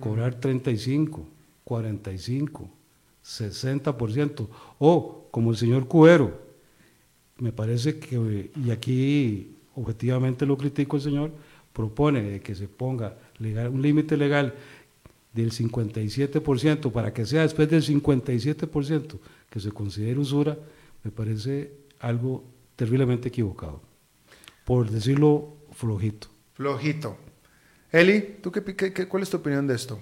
Cobrar 0.00 0.34
35, 0.36 1.28
45, 1.64 2.70
60%. 3.22 4.48
O, 4.78 5.28
como 5.30 5.50
el 5.50 5.56
señor 5.56 5.86
Cubero, 5.86 6.40
me 7.38 7.52
parece 7.52 7.98
que, 7.98 8.50
y 8.56 8.70
aquí 8.70 9.56
objetivamente 9.74 10.46
lo 10.46 10.56
critico 10.56 10.96
el 10.96 11.02
señor, 11.02 11.30
propone 11.74 12.40
que 12.40 12.54
se 12.54 12.68
ponga 12.68 13.18
legal, 13.38 13.68
un 13.68 13.82
límite 13.82 14.16
legal 14.16 14.54
del 15.34 15.50
57% 15.52 16.92
para 16.92 17.12
que 17.12 17.26
sea 17.26 17.42
después 17.42 17.68
del 17.68 17.82
57% 17.82 19.18
que 19.50 19.60
se 19.60 19.72
considere 19.72 20.18
usura, 20.18 20.56
me 21.02 21.10
parece 21.10 21.72
algo 22.00 22.44
terriblemente 22.76 23.28
equivocado, 23.28 23.82
por 24.64 24.88
decirlo 24.90 25.56
flojito. 25.72 26.28
flojito. 26.54 27.16
Eli, 27.90 28.36
¿tú 28.42 28.50
qué, 28.50 28.62
qué- 28.64 28.92
qué- 28.92 29.06
cuál 29.08 29.22
es 29.22 29.30
tu 29.30 29.36
opinión 29.36 29.66
de 29.66 29.74
esto? 29.74 30.00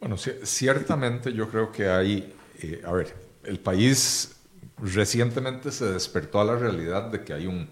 Bueno, 0.00 0.16
ci- 0.16 0.44
ciertamente 0.44 1.32
yo 1.32 1.48
creo 1.48 1.72
que 1.72 1.88
hay, 1.88 2.32
eh, 2.60 2.82
a 2.84 2.92
ver, 2.92 3.14
el 3.44 3.58
país 3.58 4.36
recientemente 4.78 5.70
se 5.72 5.86
despertó 5.86 6.40
a 6.40 6.44
la 6.44 6.56
realidad 6.56 7.10
de 7.10 7.22
que 7.24 7.32
hay 7.32 7.46
un 7.46 7.68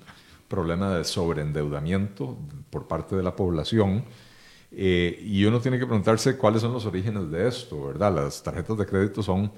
problema 0.49 0.97
de 0.97 1.05
sobreendeudamiento 1.05 2.39
por 2.71 2.87
parte 2.89 3.15
de 3.17 3.23
la 3.23 3.35
población 3.37 4.05
eh, 4.77 5.21
y 5.25 5.45
uno 5.45 5.61
tiene 5.61 5.79
que 5.79 5.87
preguntarse 5.87 6.37
cuáles 6.37 6.63
son 6.63 6.73
los 6.73 6.87
orígenes 6.87 7.31
de 7.31 7.49
esto, 7.49 7.87
¿verdad? 7.87 8.15
Las 8.15 8.43
tarjetas 8.43 8.77
de 8.79 8.87
crédito 8.87 9.23
son 9.23 9.53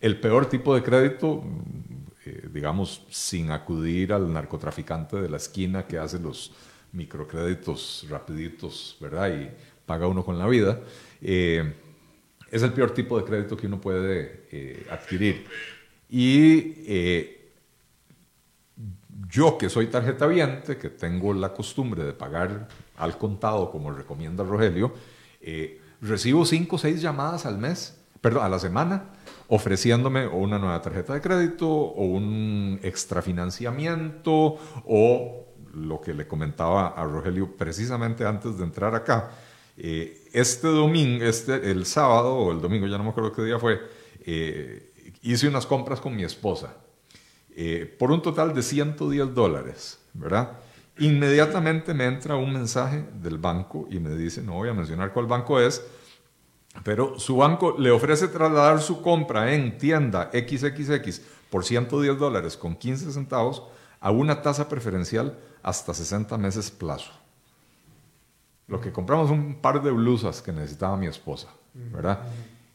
el 0.00 0.18
peor 0.18 0.46
tipo 0.46 0.74
de 0.74 0.82
crédito, 0.82 1.42
mm, 1.42 2.26
eh, 2.26 2.48
digamos, 2.52 3.04
sin 3.10 3.50
acudir 3.50 4.12
al 4.12 4.32
narcotraficante 4.32 5.20
de 5.20 5.28
la 5.28 5.36
esquina 5.36 5.86
que 5.86 5.98
hace 5.98 6.18
los 6.18 6.52
microcréditos 6.92 8.06
rapiditos, 8.08 8.96
¿verdad? 9.00 9.28
Y 9.28 9.50
paga 9.84 10.06
uno 10.06 10.24
con 10.24 10.38
la 10.38 10.46
vida. 10.46 10.80
Eh, 11.20 11.72
es 12.50 12.62
el 12.62 12.72
peor 12.72 12.92
tipo 12.92 13.18
de 13.18 13.24
crédito 13.24 13.56
que 13.56 13.66
uno 13.66 13.80
puede 13.80 14.46
eh, 14.52 14.86
adquirir. 14.90 15.46
Y 16.08 16.74
eh, 16.86 17.50
yo 19.28 19.58
que 19.58 19.68
soy 19.68 19.88
tarjeta 19.88 20.26
viente, 20.26 20.76
que 20.76 20.90
tengo 20.90 21.34
la 21.34 21.52
costumbre 21.52 22.04
de 22.04 22.12
pagar 22.12 22.68
al 22.96 23.18
contado, 23.18 23.70
como 23.70 23.90
recomienda 23.92 24.44
Rogelio, 24.44 24.94
eh, 25.40 25.80
recibo 26.00 26.44
cinco 26.44 26.76
o 26.76 26.78
seis 26.78 27.00
llamadas 27.00 27.46
al 27.46 27.58
mes, 27.58 27.98
perdón, 28.20 28.44
a 28.44 28.48
la 28.48 28.58
semana, 28.58 29.10
ofreciéndome 29.48 30.26
una 30.26 30.58
nueva 30.58 30.80
tarjeta 30.80 31.14
de 31.14 31.20
crédito 31.20 31.68
o 31.68 32.04
un 32.04 32.78
extrafinanciamiento 32.82 34.58
o 34.86 35.44
lo 35.74 36.00
que 36.00 36.14
le 36.14 36.26
comentaba 36.26 36.88
a 36.88 37.04
Rogelio 37.04 37.56
precisamente 37.56 38.24
antes 38.24 38.56
de 38.56 38.64
entrar 38.64 38.94
acá. 38.94 39.30
Eh, 39.76 40.28
este 40.32 40.68
domingo, 40.68 41.24
este, 41.24 41.70
el 41.70 41.84
sábado 41.84 42.34
o 42.34 42.52
el 42.52 42.60
domingo, 42.60 42.86
ya 42.86 42.96
no 42.96 43.04
me 43.04 43.10
acuerdo 43.10 43.32
qué 43.32 43.42
día 43.42 43.58
fue, 43.58 43.80
eh, 44.24 44.92
hice 45.22 45.48
unas 45.48 45.66
compras 45.66 46.00
con 46.00 46.14
mi 46.14 46.24
esposa 46.24 46.76
por 48.00 48.10
un 48.10 48.20
total 48.20 48.52
de 48.52 48.64
110 48.64 49.32
dólares, 49.32 50.00
¿verdad? 50.12 50.58
Inmediatamente 50.98 51.92
me 51.92 52.04
entra 52.04 52.36
un 52.36 52.52
mensaje 52.52 53.04
del 53.14 53.38
banco 53.38 53.86
y 53.90 53.98
me 53.98 54.10
dice, 54.10 54.42
no 54.42 54.52
voy 54.54 54.68
a 54.68 54.74
mencionar 54.74 55.12
cuál 55.12 55.26
banco 55.26 55.58
es, 55.58 55.84
pero 56.82 57.18
su 57.18 57.36
banco 57.36 57.76
le 57.78 57.90
ofrece 57.90 58.28
trasladar 58.28 58.80
su 58.80 59.02
compra 59.02 59.52
en 59.52 59.78
tienda 59.78 60.30
XXX 60.32 61.20
por 61.50 61.64
110 61.64 62.18
dólares 62.18 62.56
con 62.56 62.74
15 62.74 63.12
centavos 63.12 63.62
a 64.00 64.10
una 64.10 64.42
tasa 64.42 64.68
preferencial 64.68 65.38
hasta 65.62 65.94
60 65.94 66.36
meses 66.38 66.70
plazo. 66.70 67.12
Lo 68.66 68.80
que 68.80 68.92
compramos 68.92 69.30
un 69.30 69.60
par 69.60 69.82
de 69.82 69.90
blusas 69.90 70.42
que 70.42 70.52
necesitaba 70.52 70.96
mi 70.96 71.06
esposa, 71.06 71.48
¿verdad? 71.74 72.20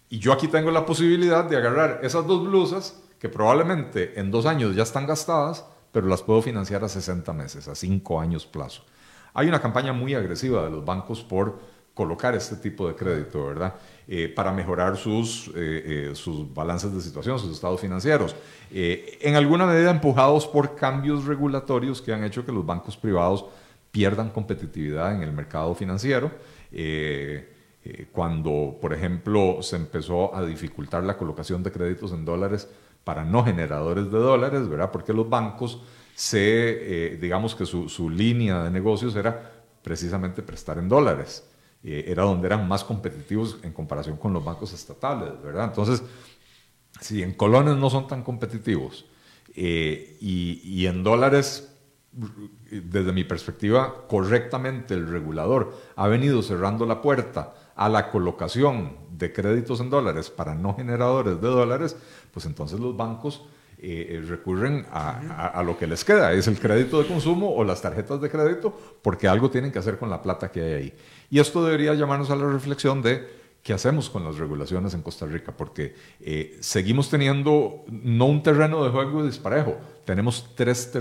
Y 0.10 0.20
yo 0.20 0.34
aquí 0.34 0.48
tengo 0.48 0.72
la 0.72 0.86
posibilidad 0.86 1.46
de 1.46 1.58
agarrar 1.58 2.00
esas 2.04 2.26
dos 2.26 2.48
blusas 2.48 3.00
que 3.20 3.30
probablemente 3.30 4.20
en 4.20 4.32
dos 4.32 4.46
años 4.46 4.76
ya 4.76 4.84
están 4.84 5.06
gastadas, 5.06 5.66
pero 5.92 6.08
las 6.08 6.22
puedo 6.22 6.42
financiar 6.42 6.84
a 6.84 6.90
60 6.90 7.32
meses, 7.34 7.68
a 7.68 7.76
5 7.76 8.20
años 8.20 8.46
plazo. 8.46 8.84
Hay 9.34 9.48
una 9.48 9.62
campaña 9.62 9.94
muy 9.94 10.14
agresiva 10.14 10.64
de 10.64 10.70
los 10.70 10.84
bancos 10.84 11.24
por 11.24 11.60
colocar 11.94 12.34
este 12.34 12.56
tipo 12.56 12.88
de 12.88 12.96
crédito, 12.96 13.46
¿verdad? 13.46 13.76
Eh, 14.08 14.30
para 14.30 14.52
mejorar 14.52 14.96
sus, 14.96 15.50
eh, 15.50 16.10
eh, 16.12 16.12
sus 16.16 16.52
balances 16.54 16.94
de 16.94 17.02
situación, 17.02 17.38
sus 17.38 17.52
estados 17.52 17.82
financieros. 17.82 18.36
Eh, 18.72 19.18
en 19.22 19.36
alguna 19.36 19.66
medida 19.66 19.92
empujados 19.92 20.48
por 20.48 20.76
cambios 20.76 21.26
regulatorios 21.26 22.02
que 22.02 22.14
han 22.14 22.24
hecho 22.24 22.46
que 22.46 22.52
los 22.52 22.66
bancos 22.66 22.96
privados 22.96 23.46
pierdan 23.92 24.30
competitividad 24.30 25.16
en 25.16 25.24
el 25.24 25.34
mercado 25.34 25.74
financiero. 25.76 26.32
Eh, 26.72 27.54
eh, 27.84 28.08
cuando, 28.12 28.78
por 28.80 28.94
ejemplo, 28.94 29.60
se 29.62 29.76
empezó 29.78 30.36
a 30.36 30.46
dificultar 30.46 31.04
la 31.04 31.18
colocación 31.18 31.64
de 31.64 31.72
créditos 31.72 32.12
en 32.12 32.26
dólares 32.26 32.70
para 33.10 33.26
no 33.26 33.44
generadores 33.44 34.12
de 34.12 34.20
dólares, 34.20 34.70
¿verdad? 34.70 34.92
Porque 34.92 35.14
los 35.14 35.28
bancos 35.28 35.82
se, 36.14 37.14
eh, 37.14 37.18
digamos 37.18 37.56
que 37.56 37.66
su, 37.66 37.90
su 37.90 38.08
línea 38.08 38.64
de 38.64 38.70
negocios 38.70 39.16
era 39.16 39.52
precisamente 39.82 40.44
prestar 40.44 40.78
en 40.78 40.88
dólares. 40.88 41.44
Eh, 41.84 42.06
era 42.08 42.22
donde 42.22 42.46
eran 42.46 42.68
más 42.68 42.84
competitivos 42.84 43.58
en 43.64 43.74
comparación 43.74 44.18
con 44.18 44.32
los 44.32 44.46
bancos 44.46 44.74
estatales, 44.74 45.42
¿verdad? 45.44 45.64
Entonces, 45.64 46.04
si 47.02 47.24
en 47.24 47.34
colones 47.34 47.78
no 47.78 47.90
son 47.90 48.06
tan 48.06 48.22
competitivos 48.22 49.08
eh, 49.56 50.16
y, 50.22 50.62
y 50.64 50.86
en 50.86 51.04
dólares, 51.04 51.68
desde 52.70 53.12
mi 53.12 53.24
perspectiva, 53.24 54.06
correctamente 54.08 54.94
el 54.94 55.08
regulador 55.08 55.76
ha 55.96 56.08
venido 56.08 56.44
cerrando 56.44 56.86
la 56.86 57.02
puerta 57.02 57.56
a 57.80 57.88
la 57.88 58.12
colocación 58.12 58.98
de 59.18 59.32
créditos 59.32 59.80
en 59.80 59.90
dólares 59.90 60.30
para 60.30 60.54
no 60.54 60.76
generadores 60.76 61.40
de 61.40 61.48
dólares, 61.48 61.96
pues 62.34 62.46
entonces 62.46 62.78
los 62.78 62.98
bancos 62.98 63.46
eh, 63.78 64.22
recurren 64.28 64.86
a, 64.92 65.64
lo 65.66 65.78
que 65.78 65.88
les 65.88 66.04
queda, 66.04 66.34
es 66.34 66.50
el 66.50 66.60
crédito 66.60 67.02
de 67.02 67.08
consumo 67.08 67.56
o 67.56 67.64
las 67.64 67.82
tarjetas 67.82 68.20
de 68.20 68.30
crédito, 68.30 68.78
porque 69.02 69.30
algo 69.30 69.50
tienen 69.50 69.72
que 69.72 69.80
hacer 69.80 69.98
con 69.98 70.10
la 70.10 70.22
plata 70.22 70.52
que 70.52 70.62
hay 70.62 70.74
ahí. 70.74 70.94
Y 71.30 71.40
esto 71.40 71.64
debería 71.64 71.94
llamarnos 71.94 72.30
a 72.32 72.36
la 72.36 72.52
reflexión 72.52 73.02
de 73.02 73.26
qué 73.64 73.72
hacemos 73.72 74.10
con 74.10 74.26
las 74.26 74.38
regulaciones 74.38 74.94
en 74.94 75.02
Costa 75.02 75.26
Rica, 75.26 75.54
porque 75.56 75.96
eh, 76.20 76.58
seguimos 76.60 77.10
teniendo 77.10 77.86
no 77.88 78.26
un 78.26 78.44
terreno 78.44 78.84
de 78.84 78.90
juego 78.90 79.26
disparejo, 79.26 79.78
tenemos 80.04 80.50
tres 80.54 80.92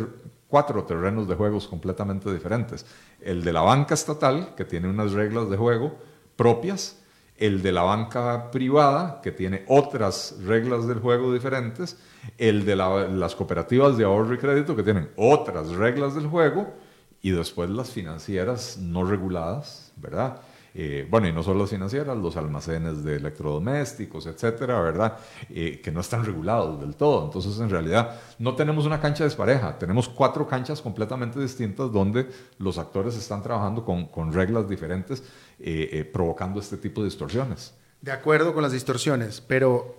cuatro 0.47 0.85
terrenos 0.85 1.26
de 1.26 1.35
juegos 1.35 1.66
completamente 1.66 2.33
diferentes. 2.33 2.87
El 3.20 3.43
de 3.43 3.53
la 3.53 3.62
banca 3.62 3.95
estatal, 3.95 4.55
que 4.57 4.64
tiene 4.64 4.89
unas 4.89 5.11
reglas 5.12 5.51
de 5.51 5.57
juego 5.57 5.99
propias, 6.39 6.97
el 7.36 7.61
de 7.62 7.72
la 7.72 7.82
banca 7.82 8.51
privada, 8.51 9.20
que 9.22 9.32
tiene 9.32 9.64
otras 9.68 10.36
reglas 10.45 10.89
del 10.89 11.01
juego 11.01 11.32
diferentes, 11.34 11.99
el 12.39 12.64
de 12.64 12.74
la- 12.76 13.07
las 13.09 13.34
cooperativas 13.34 13.99
de 13.99 14.05
ahorro 14.05 14.34
y 14.34 14.39
crédito, 14.39 14.74
que 14.74 14.82
tienen 14.82 15.11
otras 15.16 15.68
reglas 15.72 16.14
del 16.14 16.26
juego, 16.28 16.72
y 17.20 17.30
después 17.32 17.68
las 17.70 17.91
financieras 17.91 18.78
no 18.78 19.05
reguladas, 19.05 19.93
¿verdad? 19.97 20.41
Eh, 20.74 21.09
bueno, 21.11 21.26
y 21.26 21.32
no 21.32 21.43
solo 21.43 21.61
las 21.61 21.70
financieras, 21.70 22.16
los 22.16 22.36
almacenes 22.36 23.03
de 23.03 23.16
electrodomésticos, 23.16 24.26
etcétera, 24.26 24.80
¿verdad? 24.80 25.16
Eh, 25.51 25.80
que 25.82 25.91
no 25.91 26.01
están 26.01 26.24
regulados 26.24 26.78
del 26.80 26.95
todo. 26.95 27.24
Entonces, 27.24 27.59
en 27.59 27.70
realidad, 27.70 28.20
no 28.39 28.55
tenemos 28.55 28.86
una 28.86 29.01
cancha 29.01 29.24
despareja, 29.24 29.76
tenemos 29.78 30.09
cuatro 30.09 30.47
canchas 30.47 30.80
completamente 30.80 31.41
distintas 31.41 31.91
donde 31.91 32.28
los 32.59 32.78
actores 32.78 33.16
están 33.16 33.43
trabajando 33.43 33.84
con, 33.84 34.07
con 34.07 34.32
reglas 34.32 34.68
diferentes, 34.68 35.24
eh, 35.61 35.89
eh, 35.93 36.05
provocando 36.05 36.61
este 36.61 36.77
tipo 36.77 37.03
de 37.03 37.07
distorsiones. 37.07 37.75
De 38.01 38.13
acuerdo 38.13 38.55
con 38.55 38.63
las 38.63 38.73
distorsiones, 38.73 39.41
pero 39.41 39.99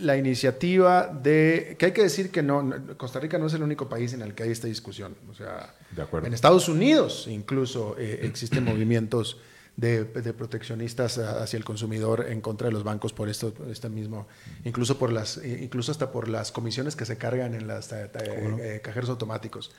la 0.00 0.16
iniciativa 0.16 1.06
de... 1.06 1.76
que 1.78 1.86
hay 1.86 1.92
que 1.92 2.02
decir 2.02 2.30
que 2.30 2.42
no, 2.42 2.72
Costa 2.96 3.20
Rica 3.20 3.38
no 3.38 3.46
es 3.46 3.54
el 3.54 3.62
único 3.62 3.88
país 3.88 4.12
en 4.12 4.22
el 4.22 4.34
que 4.34 4.44
hay 4.44 4.50
esta 4.50 4.66
discusión. 4.66 5.16
O 5.30 5.34
sea, 5.34 5.74
De 5.90 6.02
acuerdo. 6.02 6.26
en 6.26 6.34
Estados 6.34 6.68
Unidos 6.68 7.26
incluso 7.28 7.96
eh, 7.98 8.20
existen 8.22 8.64
movimientos 8.64 9.38
de, 9.76 10.04
de 10.04 10.32
proteccionistas 10.32 11.18
hacia 11.18 11.56
el 11.56 11.64
consumidor 11.64 12.26
en 12.28 12.40
contra 12.40 12.66
de 12.66 12.72
los 12.72 12.82
bancos 12.82 13.12
por 13.12 13.28
esto, 13.28 13.54
este 13.70 13.88
mismo, 13.88 14.26
incluso 14.64 14.98
por 14.98 15.12
las, 15.12 15.40
incluso 15.44 15.92
hasta 15.92 16.10
por 16.10 16.28
las 16.28 16.50
comisiones 16.50 16.96
que 16.96 17.04
se 17.04 17.16
cargan 17.16 17.54
en 17.54 17.68
las 17.68 17.92
eh, 17.92 18.10
eh, 18.14 18.80
cajeros 18.82 19.08
automáticos. 19.08 19.70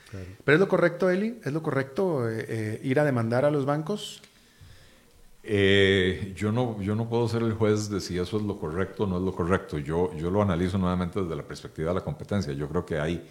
Pero 0.44 0.56
es 0.56 0.60
lo 0.60 0.68
correcto, 0.68 1.10
Eli, 1.10 1.38
es 1.44 1.52
lo 1.52 1.62
correcto 1.62 2.26
ir 2.32 2.98
a 2.98 3.04
demandar 3.04 3.44
a 3.44 3.50
los 3.50 3.66
bancos. 3.66 4.22
Yo, 5.42 6.52
no, 6.52 6.80
yo 6.82 6.94
no 6.94 7.08
puedo 7.08 7.28
ser 7.28 7.42
el 7.42 7.54
juez 7.54 7.88
de 7.88 8.00
si 8.00 8.18
eso 8.18 8.36
es 8.36 8.42
lo 8.42 8.58
correcto 8.58 9.04
o 9.04 9.06
no 9.06 9.16
es 9.18 9.22
lo 9.22 9.32
correcto. 9.32 9.78
Yo, 9.78 10.12
yo 10.14 10.30
lo 10.30 10.42
analizo 10.42 10.78
nuevamente 10.78 11.20
desde 11.20 11.36
la 11.36 11.42
perspectiva 11.42 11.90
de 11.90 11.94
la 11.94 12.04
competencia. 12.04 12.52
Yo 12.52 12.68
creo 12.68 12.84
que 12.84 12.98
hay, 12.98 13.26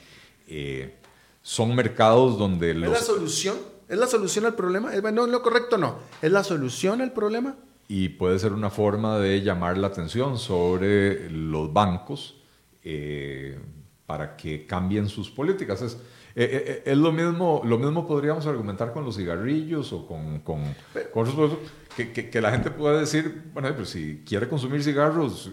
son 1.41 1.75
mercados 1.75 2.37
donde 2.37 2.73
los... 2.73 2.93
¿Es 2.93 2.99
la 2.99 3.05
solución? 3.05 3.57
¿Es 3.89 3.97
la 3.97 4.07
solución 4.07 4.45
al 4.45 4.53
problema? 4.53 4.91
No, 5.11 5.25
lo 5.25 5.41
correcto 5.41 5.77
no. 5.77 5.97
¿Es 6.21 6.31
la 6.31 6.43
solución 6.43 7.01
al 7.01 7.11
problema? 7.11 7.55
Y 7.87 8.09
puede 8.09 8.37
ser 8.37 8.53
una 8.53 8.69
forma 8.69 9.17
de 9.17 9.41
llamar 9.41 9.79
la 9.79 9.87
atención 9.87 10.37
sobre 10.37 11.27
los 11.31 11.73
bancos 11.73 12.35
eh, 12.83 13.57
para 14.05 14.37
que 14.37 14.67
cambien 14.67 15.09
sus 15.09 15.31
políticas. 15.31 15.81
Es, 15.81 15.97
eh, 16.43 16.63
eh, 16.65 16.83
es 16.85 16.97
lo, 16.97 17.11
mismo, 17.11 17.61
lo 17.65 17.77
mismo 17.77 18.07
podríamos 18.07 18.45
argumentar 18.47 18.91
con 18.93 19.05
los 19.05 19.15
cigarrillos 19.15 19.91
o 19.93 20.07
con, 20.07 20.39
con, 20.39 20.63
con 21.13 21.27
que, 21.95 22.11
que, 22.11 22.29
que, 22.29 22.41
la 22.41 22.51
gente 22.51 22.71
puede 22.71 23.01
decir, 23.01 23.43
bueno, 23.53 23.73
pues 23.75 23.89
si 23.89 24.23
quiere 24.25 24.47
consumir 24.47 24.83
cigarros 24.83 25.51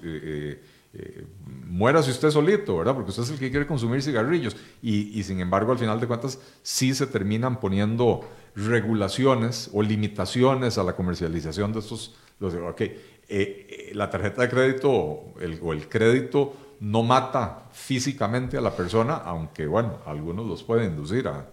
eh, 0.99 1.27
muérase 1.67 2.11
usted 2.11 2.31
solito, 2.31 2.79
¿verdad? 2.79 2.95
Porque 2.95 3.11
usted 3.11 3.25
es 3.25 3.31
el 3.31 3.39
que 3.39 3.51
quiere 3.51 3.67
consumir 3.67 4.03
cigarrillos. 4.03 4.57
Y, 4.81 5.23
sin 5.25 5.41
embargo, 5.41 5.73
al 5.73 5.79
final 5.79 6.01
de 6.01 6.07
cuentas, 6.07 6.39
sí 6.63 6.95
se 6.95 7.07
terminan 7.07 7.61
poniendo 7.61 8.27
regulaciones 8.55 9.69
o 9.75 9.83
limitaciones 9.83 10.79
a 10.79 10.85
la 10.85 10.97
comercialización 10.97 11.73
de 11.73 11.81
estos. 11.81 12.17
Los, 12.41 12.55
okay, 12.55 12.89
eh, 13.29 13.89
eh, 13.91 13.91
la 13.95 14.09
tarjeta 14.09 14.43
de 14.43 14.49
crédito 14.49 14.91
o 14.91 15.73
el 15.73 15.89
crédito 15.89 16.55
no 16.81 17.03
mata 17.03 17.65
físicamente 17.73 18.57
a 18.57 18.61
la 18.61 18.71
persona, 18.75 19.17
aunque, 19.17 19.67
bueno, 19.67 19.99
algunos 20.07 20.47
los 20.47 20.63
pueden 20.63 20.91
inducir 20.91 21.29
a, 21.29 21.47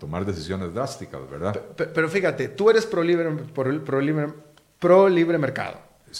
tomar 0.00 0.26
decisiones 0.26 0.74
drásticas, 0.74 1.20
¿verdad? 1.30 1.60
Pero, 1.76 2.08
fíjate, 2.08 2.48
tú 2.48 2.70
eres 2.70 2.86
pro 2.86 3.04
libre, 3.04 3.30
pro 3.54 4.00
libre, 4.00 4.26
pro 4.80 5.08
libre 5.08 5.38
mercado. 5.38 5.78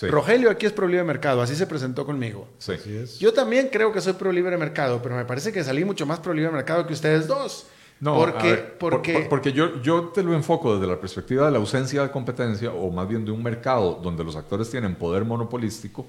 Rogelio 0.09 0.51
aquí 0.51 0.67
es 0.67 0.73
pro 0.73 0.87
libre 0.87 1.03
mercado, 1.03 1.43
así 1.43 1.57
se 1.57 1.67
presentó 1.67 2.07
conmigo. 2.07 2.47
Sí. 2.59 2.75
Yo 3.19 3.33
también 3.33 3.69
creo 3.73 3.93
que 3.93 4.01
soy 4.01 4.13
pro 4.13 4.31
libre 4.31 4.57
mercado, 4.57 5.03
pero 5.03 5.17
me 5.17 5.25
parece 5.25 5.53
que 5.53 5.65
salí 5.65 5.85
mucho 5.85 6.07
más 6.07 6.21
pro 6.21 6.33
libre 6.33 6.53
mercado 6.53 6.87
que 6.87 6.93
ustedes 6.93 7.27
dos. 7.27 7.67
No, 7.99 8.17
porque, 8.17 8.55
porque, 8.79 9.27
porque 9.29 9.53
yo, 9.53 9.83
yo 9.83 10.05
te 10.09 10.23
lo 10.23 10.33
enfoco 10.33 10.75
desde 10.75 10.87
la 10.87 10.99
perspectiva 10.99 11.47
de 11.47 11.53
la 11.53 11.59
ausencia 11.59 12.03
de 12.03 12.11
competencia 12.11 12.71
o 12.71 12.91
más 12.91 13.07
bien 13.07 13.27
de 13.27 13.31
un 13.31 13.43
mercado 13.43 14.01
donde 14.03 14.25
los 14.25 14.37
actores 14.37 14.71
tienen 14.71 14.95
poder 14.95 15.25
monopolístico, 15.27 16.07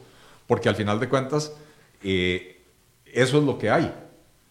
porque 0.48 0.70
al 0.70 0.76
final 0.76 1.02
de 1.02 1.10
cuentas 1.10 1.52
eh, 2.04 2.62
eso 3.14 3.38
es 3.38 3.44
lo 3.44 3.58
que 3.58 3.70
hay. 3.70 3.94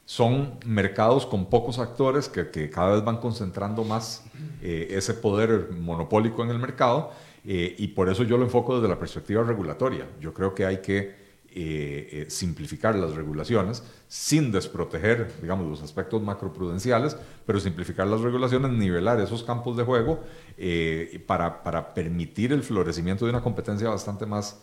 Son 0.04 0.58
mercados 0.66 1.24
con 1.24 1.46
pocos 1.46 1.78
actores 1.78 2.28
que, 2.28 2.68
cada 2.68 2.94
vez 2.94 3.04
van 3.04 3.18
concentrando 3.18 3.84
más 3.84 4.24
eh, 4.60 4.88
ese 4.90 5.14
poder 5.14 5.70
monopólico 5.70 6.42
en 6.42 6.50
el 6.50 6.58
mercado 6.58 7.12
eh, 7.44 7.74
y 7.78 7.88
por 7.88 8.08
eso 8.08 8.24
yo 8.24 8.36
lo 8.36 8.44
enfoco 8.44 8.76
desde 8.76 8.88
la 8.88 8.98
perspectiva 8.98 9.44
regulatoria. 9.44 10.06
Yo 10.20 10.34
creo 10.34 10.54
que 10.54 10.66
hay 10.66 10.78
que 10.78 11.14
eh, 11.52 12.26
simplificar 12.28 12.96
las 12.96 13.14
regulaciones 13.14 13.82
sin 14.08 14.50
desproteger, 14.50 15.32
digamos, 15.40 15.68
los 15.68 15.82
aspectos 15.82 16.20
macroprudenciales, 16.22 17.16
pero 17.46 17.60
simplificar 17.60 18.06
las 18.06 18.20
regulaciones, 18.20 18.72
nivelar 18.72 19.20
esos 19.20 19.44
campos 19.44 19.76
de 19.76 19.84
juego 19.84 20.24
para, 21.26 21.62
para, 21.62 21.94
permitir 21.94 22.52
el 22.52 22.62
florecimiento 22.62 23.24
de 23.24 23.30
una 23.30 23.40
competencia 23.40 23.88
bastante 23.88 24.26
más, 24.26 24.60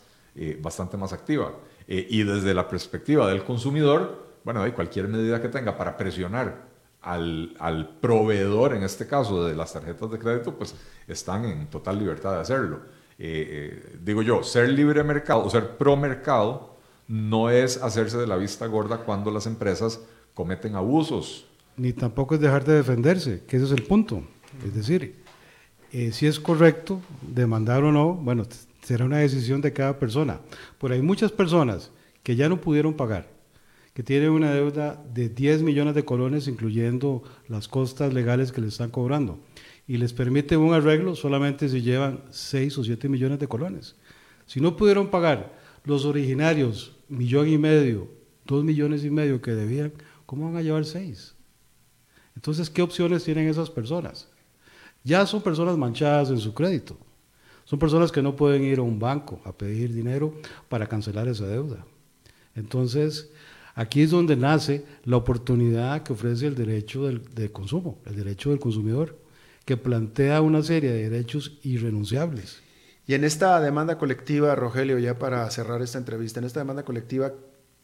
bastante 0.62 0.98
más 0.98 1.14
activa. 1.14 1.54
Y 1.88 2.24
desde 2.24 2.54
la 2.54 2.68
perspectiva 2.68 3.30
del 3.30 3.44
consumidor, 3.44 4.26
bueno, 4.44 4.62
hay 4.62 4.72
cualquier 4.72 5.08
medida 5.08 5.42
que 5.42 5.48
tenga 5.48 5.78
para 5.78 5.96
presionar 5.96 6.68
al, 7.02 7.56
al, 7.60 7.98
proveedor, 8.00 8.74
en 8.74 8.84
este 8.84 9.08
caso 9.08 9.46
de 9.46 9.56
las 9.56 9.72
tarjetas 9.72 10.12
de 10.12 10.20
crédito, 10.20 10.54
pues 10.54 10.76
están 11.08 11.46
en 11.46 11.68
total 11.68 11.98
libertad 11.98 12.34
de 12.34 12.40
hacerlo. 12.40 12.82
Eh, 13.20 13.48
eh, 13.50 13.98
digo 14.04 14.22
yo, 14.22 14.44
ser 14.44 14.70
libre 14.70 15.04
mercado 15.04 15.44
o 15.44 15.50
ser 15.50 15.78
pro 15.78 15.98
mercado 15.98 16.76
no 17.08 17.50
es 17.50 17.82
hacerse 17.82 18.18
de 18.18 18.28
la 18.28 18.36
vista 18.36 18.68
gorda 18.68 18.98
cuando 19.00 19.32
las 19.32 19.48
empresas 19.48 20.02
cometen 20.34 20.76
abusos. 20.76 21.48
Ni 21.78 21.94
tampoco 21.94 22.36
es 22.36 22.42
dejar 22.42 22.64
de 22.64 22.76
defenderse, 22.76 23.44
que 23.48 23.58
ese 23.58 23.66
es 23.66 23.72
el 23.72 23.84
punto. 23.84 24.22
Es 24.66 24.76
decir, 24.76 25.16
eh, 25.92 26.12
si 26.12 26.28
es 26.28 26.40
correcto 26.40 27.02
demandar 27.22 27.84
o 27.84 27.92
no, 27.92 28.14
bueno, 28.14 28.46
será 28.88 29.04
una 29.04 29.18
decisión 29.18 29.60
de 29.60 29.74
cada 29.74 30.00
persona. 30.00 30.40
Pero 30.80 30.94
hay 30.94 31.02
muchas 31.02 31.32
personas 31.32 31.92
que 32.24 32.38
ya 32.38 32.48
no 32.48 32.62
pudieron 32.62 32.94
pagar 32.94 33.38
que 33.98 34.04
tiene 34.04 34.30
una 34.30 34.54
deuda 34.54 35.04
de 35.12 35.28
10 35.28 35.64
millones 35.64 35.96
de 35.96 36.06
colones, 36.06 36.48
incluyendo 36.48 37.24
las 37.48 37.68
costas 37.68 38.14
legales 38.14 38.52
que 38.52 38.62
le 38.62 38.68
están 38.68 38.92
cobrando. 38.92 39.40
Y 39.88 39.98
les 39.98 40.14
permite 40.14 40.56
un 40.56 40.72
arreglo 40.72 41.16
solamente 41.16 41.68
si 41.68 41.82
llevan 41.82 42.22
6 42.30 42.78
o 42.78 42.84
7 42.84 43.10
millones 43.10 43.40
de 43.40 43.48
colones. 43.48 43.96
Si 44.46 44.62
no 44.62 44.78
pudieron 44.78 45.08
pagar 45.08 45.52
los 45.84 46.06
originarios, 46.06 46.96
millón 47.10 47.50
y 47.50 47.58
medio, 47.58 48.08
2 48.46 48.64
millones 48.64 49.04
y 49.04 49.10
medio 49.10 49.42
que 49.42 49.56
debían, 49.56 49.92
¿cómo 50.28 50.46
van 50.46 50.58
a 50.58 50.62
llevar 50.62 50.86
6? 50.86 51.34
Entonces, 52.36 52.70
¿qué 52.70 52.84
opciones 52.84 53.24
tienen 53.24 53.50
esas 53.50 53.72
personas? 53.72 54.30
Ya 55.04 55.26
son 55.26 55.42
personas 55.42 55.76
manchadas 55.76 56.30
en 56.30 56.38
su 56.38 56.54
crédito. 56.54 57.00
Son 57.68 57.78
personas 57.78 58.12
que 58.12 58.24
no 58.24 58.36
pueden 58.36 58.64
ir 58.64 58.80
a 58.80 58.82
un 58.82 58.98
banco 58.98 59.42
a 59.44 59.52
pedir 59.52 59.94
dinero 59.94 60.34
para 60.70 60.88
cancelar 60.88 61.28
esa 61.28 61.46
deuda. 61.46 61.86
Entonces, 62.56 63.30
Aquí 63.78 64.02
es 64.02 64.10
donde 64.10 64.36
nace 64.36 64.84
la 65.06 65.18
oportunidad 65.18 66.02
que 66.02 66.12
ofrece 66.12 66.48
el 66.48 66.56
derecho 66.56 67.06
del, 67.06 67.24
de 67.36 67.52
consumo, 67.52 68.00
el 68.08 68.16
derecho 68.16 68.50
del 68.50 68.58
consumidor, 68.58 69.20
que 69.66 69.78
plantea 69.78 70.42
una 70.42 70.64
serie 70.64 70.92
de 70.92 71.08
derechos 71.08 71.60
irrenunciables. 71.62 72.64
Y 73.06 73.14
en 73.14 73.24
esta 73.24 73.62
demanda 73.62 74.00
colectiva, 74.00 74.56
Rogelio, 74.56 74.98
ya 74.98 75.20
para 75.20 75.48
cerrar 75.52 75.84
esta 75.84 76.00
entrevista, 76.00 76.40
en 76.40 76.48
esta 76.48 76.60
demanda 76.60 76.86
colectiva, 76.86 77.34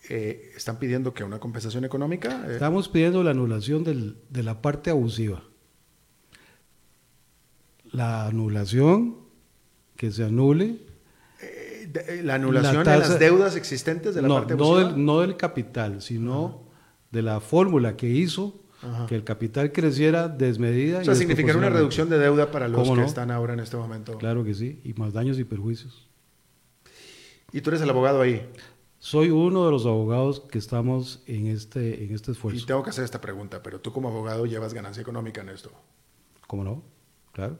eh, 0.09 0.51
¿están 0.57 0.79
pidiendo 0.79 1.13
que 1.13 1.23
una 1.23 1.39
compensación 1.39 1.85
económica? 1.85 2.43
Eh, 2.47 2.53
Estamos 2.53 2.89
pidiendo 2.89 3.21
la 3.23 3.29
anulación 3.29 3.83
de 3.83 4.43
la 4.43 4.63
parte 4.63 4.89
abusiva. 4.89 5.43
La 7.91 8.25
anulación, 8.25 9.17
que 9.95 10.11
se 10.11 10.23
anule 10.23 10.77
eh, 11.41 12.21
la 12.23 12.35
anulación 12.35 12.83
de 12.83 12.97
las 12.97 13.19
deudas 13.19 13.55
existentes 13.55 14.15
de 14.15 14.21
la 14.21 14.29
parte 14.29 14.55
no 14.55 14.77
del, 14.77 15.05
no 15.05 15.21
del 15.21 15.37
capital, 15.37 16.01
sino 16.01 16.63
de 17.11 17.21
la 17.21 17.39
fórmula 17.39 17.95
que 17.95 18.09
hizo 18.09 18.59
que 19.07 19.15
el 19.15 19.23
capital 19.23 19.71
creciera 19.71 20.27
desmedida. 20.27 20.99
O 20.99 21.03
sea, 21.05 21.15
significar 21.15 21.55
una 21.55 21.69
reducción 21.69 22.09
de 22.09 22.17
deuda 22.19 22.51
para 22.51 22.67
los 22.67 22.89
que 22.89 23.03
están 23.03 23.31
ahora 23.31 23.53
en 23.53 23.61
este 23.61 23.77
momento. 23.77 24.17
Claro 24.17 24.43
que 24.43 24.53
sí, 24.53 24.81
y 24.83 24.93
más 24.93 25.13
daños 25.13 25.39
y 25.39 25.43
perjuicios. 25.43 26.09
¿Y 27.51 27.61
tú 27.61 27.69
eres 27.69 27.81
el 27.81 27.89
abogado 27.89 28.21
ahí? 28.21 28.45
Soy 28.99 29.29
uno 29.29 29.65
de 29.65 29.71
los 29.71 29.85
abogados 29.85 30.41
que 30.41 30.57
estamos 30.57 31.23
en 31.27 31.47
este, 31.47 32.03
en 32.03 32.13
este 32.13 32.31
esfuerzo. 32.31 32.59
Y 32.59 32.65
tengo 32.65 32.83
que 32.83 32.89
hacer 32.89 33.03
esta 33.03 33.21
pregunta, 33.21 33.61
pero 33.61 33.79
tú 33.79 33.91
como 33.91 34.09
abogado 34.09 34.45
llevas 34.45 34.73
ganancia 34.73 35.01
económica 35.01 35.41
en 35.41 35.49
esto. 35.49 35.71
¿Cómo 36.47 36.63
no? 36.63 36.83
Claro. 37.31 37.57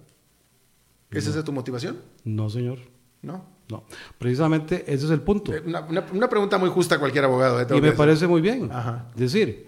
¿Esa 1.14 1.38
es 1.38 1.46
tu 1.46 1.52
motivación? 1.52 1.98
No, 2.24 2.50
señor. 2.50 2.80
¿No? 3.22 3.54
No, 3.70 3.86
precisamente 4.18 4.84
ese 4.88 5.06
es 5.06 5.12
el 5.12 5.22
punto. 5.22 5.54
Eh, 5.54 5.64
una, 5.66 6.30
pregunta 6.30 6.58
muy 6.58 6.70
justa 6.70 6.96
a 6.96 7.00
cualquier 7.00 7.24
abogado. 7.24 7.62
Eh, 7.62 7.68
y 7.78 7.82
me 7.82 7.94
parece 7.94 8.28
muy 8.28 8.42
bien. 8.42 8.70
Es 9.16 9.20
decir, 9.20 9.68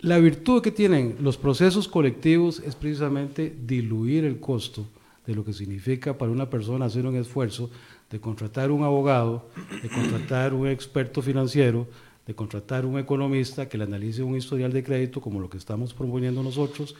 la 0.00 0.18
virtud 0.18 0.60
que 0.60 0.72
tienen 0.72 1.16
los 1.20 1.36
procesos 1.36 1.86
colectivos 1.86 2.60
es 2.60 2.74
precisamente 2.74 3.56
diluir 3.64 4.24
el 4.24 4.40
costo 4.40 4.86
de 5.26 5.34
lo 5.34 5.44
que 5.44 5.52
significa 5.52 6.18
para 6.18 6.32
una 6.32 6.50
persona 6.50 6.86
hacer 6.86 7.06
un 7.06 7.16
esfuerzo 7.16 7.70
de 8.10 8.20
contratar 8.20 8.70
un 8.70 8.82
abogado, 8.82 9.48
de 9.82 9.88
contratar 9.88 10.54
un 10.54 10.66
experto 10.66 11.22
financiero, 11.22 11.86
de 12.26 12.34
contratar 12.34 12.84
un 12.84 12.98
economista 12.98 13.68
que 13.68 13.78
le 13.78 13.84
analice 13.84 14.22
un 14.22 14.36
historial 14.36 14.72
de 14.72 14.82
crédito 14.82 15.20
como 15.20 15.40
lo 15.40 15.48
que 15.48 15.58
estamos 15.58 15.94
proponiendo 15.94 16.42
nosotros, 16.42 16.94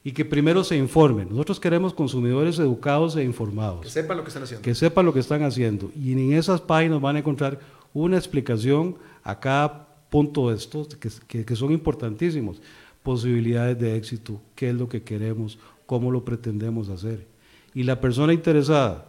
y 0.07 0.13
que 0.13 0.23
primero 0.23 0.63
se 0.63 0.77
informe. 0.77 1.25
Nosotros 1.25 1.59
queremos 1.59 1.93
consumidores 1.93 2.57
educados 2.59 3.15
e 3.15 3.19
Que 3.19 3.25
informados, 3.25 3.89
sepan 3.91 4.15
lo 4.17 4.23
que 4.23 4.29
están 4.29 4.43
haciendo. 4.43 4.61
que 4.63 4.73
sepan 4.73 5.05
lo 5.05 5.11
que 5.13 5.19
están 5.19 5.43
haciendo. 5.43 5.91
Y 6.01 6.13
en 6.13 6.31
esas 6.31 6.61
páginas 6.61 7.01
van 7.01 7.17
a 7.17 7.19
encontrar 7.19 7.59
una 7.93 8.15
explicación 8.17 8.95
a 9.23 9.37
cada 9.39 9.67
punto 10.09 10.49
de 10.49 10.55
estos 10.55 10.87
que, 10.95 11.09
que- 11.27 11.43
que 11.43 11.55
son 11.57 11.71
importantísimos. 11.73 12.61
Posibilidades 13.03 13.77
de 13.79 13.97
éxito, 13.97 14.41
qué 14.55 14.69
es 14.69 14.75
lo 14.75 14.87
que 14.87 15.01
queremos, 15.03 15.59
cómo 15.85 16.09
lo 16.11 16.23
pretendemos 16.23 16.87
hacer. 16.89 17.27
Y 17.73 17.83
la 17.83 17.99
persona 17.99 18.31
interesada, 18.33 19.05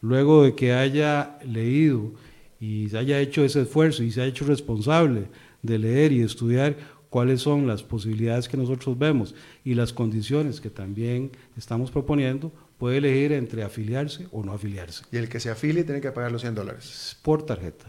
luego 0.00 0.44
de 0.44 0.54
que 0.54 0.72
haya 0.72 1.38
leído 1.44 2.12
y 2.60 2.88
se 2.88 2.96
haya 2.96 3.20
hecho 3.20 3.44
ese 3.44 3.60
esfuerzo 3.62 4.02
y 4.02 4.10
se 4.10 4.22
ha 4.22 4.26
hecho 4.26 4.46
responsable 4.46 5.28
de 5.62 5.78
leer 5.78 6.12
y 6.12 6.22
estudiar 6.22 6.76
cuáles 7.10 7.42
son 7.42 7.66
las 7.66 7.82
posibilidades 7.82 8.48
que 8.48 8.56
nosotros 8.56 8.98
vemos 8.98 9.34
y 9.64 9.74
las 9.74 9.92
condiciones 9.92 10.60
que 10.60 10.70
también 10.70 11.32
estamos 11.58 11.90
proponiendo, 11.90 12.50
puede 12.78 12.96
elegir 12.98 13.32
entre 13.32 13.62
afiliarse 13.62 14.26
o 14.32 14.42
no 14.42 14.52
afiliarse 14.52 15.04
Y 15.12 15.18
el 15.18 15.28
que 15.28 15.38
se 15.40 15.50
afilie 15.50 15.84
tiene 15.84 16.00
que 16.00 16.12
pagar 16.12 16.32
los 16.32 16.40
100 16.40 16.54
dólares. 16.54 17.16
por 17.22 17.42
tarjeta. 17.44 17.86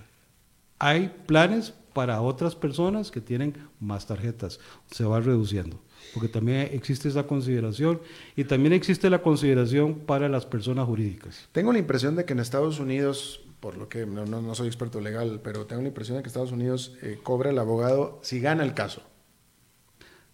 Hay 0.79 1.13
planes 1.27 1.73
para 1.93 2.21
otras 2.21 2.55
personas 2.55 3.11
que 3.11 3.21
tienen 3.21 3.53
más 3.79 4.07
tarjetas, 4.07 4.59
se 4.89 5.03
va 5.03 5.19
reduciendo, 5.19 5.79
porque 6.13 6.27
también 6.29 6.69
existe 6.71 7.07
esa 7.09 7.27
consideración 7.27 8.01
y 8.35 8.45
también 8.45 8.73
existe 8.73 9.09
la 9.09 9.21
consideración 9.21 9.99
para 9.99 10.27
las 10.29 10.45
personas 10.45 10.85
jurídicas. 10.87 11.47
Tengo 11.51 11.71
la 11.73 11.79
impresión 11.79 12.15
de 12.15 12.25
que 12.25 12.33
en 12.33 12.39
Estados 12.39 12.79
Unidos, 12.79 13.41
por 13.59 13.77
lo 13.77 13.89
que 13.89 14.05
no, 14.07 14.25
no- 14.25 14.41
no 14.41 14.55
soy 14.55 14.67
experto 14.67 15.01
legal, 15.01 15.41
pero 15.43 15.65
tengo 15.67 15.81
la 15.83 15.89
impresión 15.89 16.17
de 16.17 16.23
que 16.23 16.27
Estados 16.29 16.51
Unidos 16.53 16.95
eh, 17.03 17.19
cobra 17.21 17.49
el 17.51 17.59
abogado 17.59 18.19
si 18.23 18.39
gana 18.39 18.63
el 18.63 18.73
caso. 18.73 19.03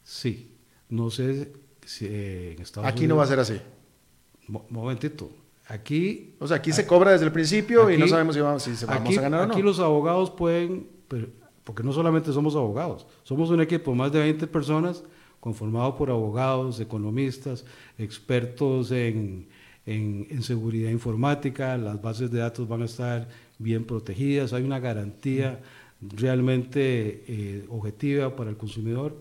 Sí, 0.09 0.55
no 0.87 1.09
sé 1.09 1.51
si 1.85 2.05
eh, 2.05 2.53
en 2.55 2.61
Estados 2.63 2.89
Aquí 2.89 3.07
no 3.07 3.17
va 3.17 3.23
a 3.23 3.27
ser 3.27 3.39
así. 3.39 3.59
Mo- 4.47 4.65
momentito, 4.69 5.29
aquí 5.67 6.33
O 6.39 6.47
sea, 6.47 6.57
aquí 6.57 6.71
se 6.71 6.87
cobra 6.87 7.11
desde 7.11 7.25
el 7.25 7.33
principio 7.33 7.91
y 7.91 7.97
no 7.97 8.07
sabemos 8.07 8.35
si 8.35 8.41
vamos, 8.41 8.63
si 8.63 8.73
se- 8.77 8.85
vamos 8.85 9.01
aquí, 9.09 9.17
a 9.17 9.21
ganar 9.21 9.41
o 9.41 9.47
no. 9.47 9.53
aquí 9.53 9.61
los 9.61 9.79
abogados 9.81 10.31
pueden, 10.31 10.87
pero- 11.09 11.27
porque 11.65 11.83
no 11.83 11.91
solamente 11.91 12.31
somos 12.31 12.55
abogados, 12.55 13.05
somos 13.23 13.49
un 13.49 13.59
equipo 13.59 13.91
de 13.91 13.97
más 13.97 14.11
de 14.13 14.19
20 14.19 14.47
personas 14.47 15.03
conformado 15.41 15.97
por 15.97 16.09
abogados, 16.09 16.79
economistas, 16.79 17.65
expertos 17.97 18.91
en, 18.91 19.49
en- 19.85 20.25
en 20.29 20.41
seguridad 20.43 20.89
informática, 20.89 21.75
las 21.77 22.01
bases 22.01 22.31
de 22.31 22.39
datos 22.39 22.65
van 22.65 22.83
a 22.83 22.85
estar 22.85 23.27
bien 23.59 23.83
protegidas, 23.83 24.53
hay 24.53 24.63
una 24.63 24.79
garantía 24.79 25.59
realmente 25.99 27.25
eh, 27.27 27.65
objetiva 27.69 28.33
para 28.37 28.49
el 28.49 28.55
consumidor. 28.55 29.17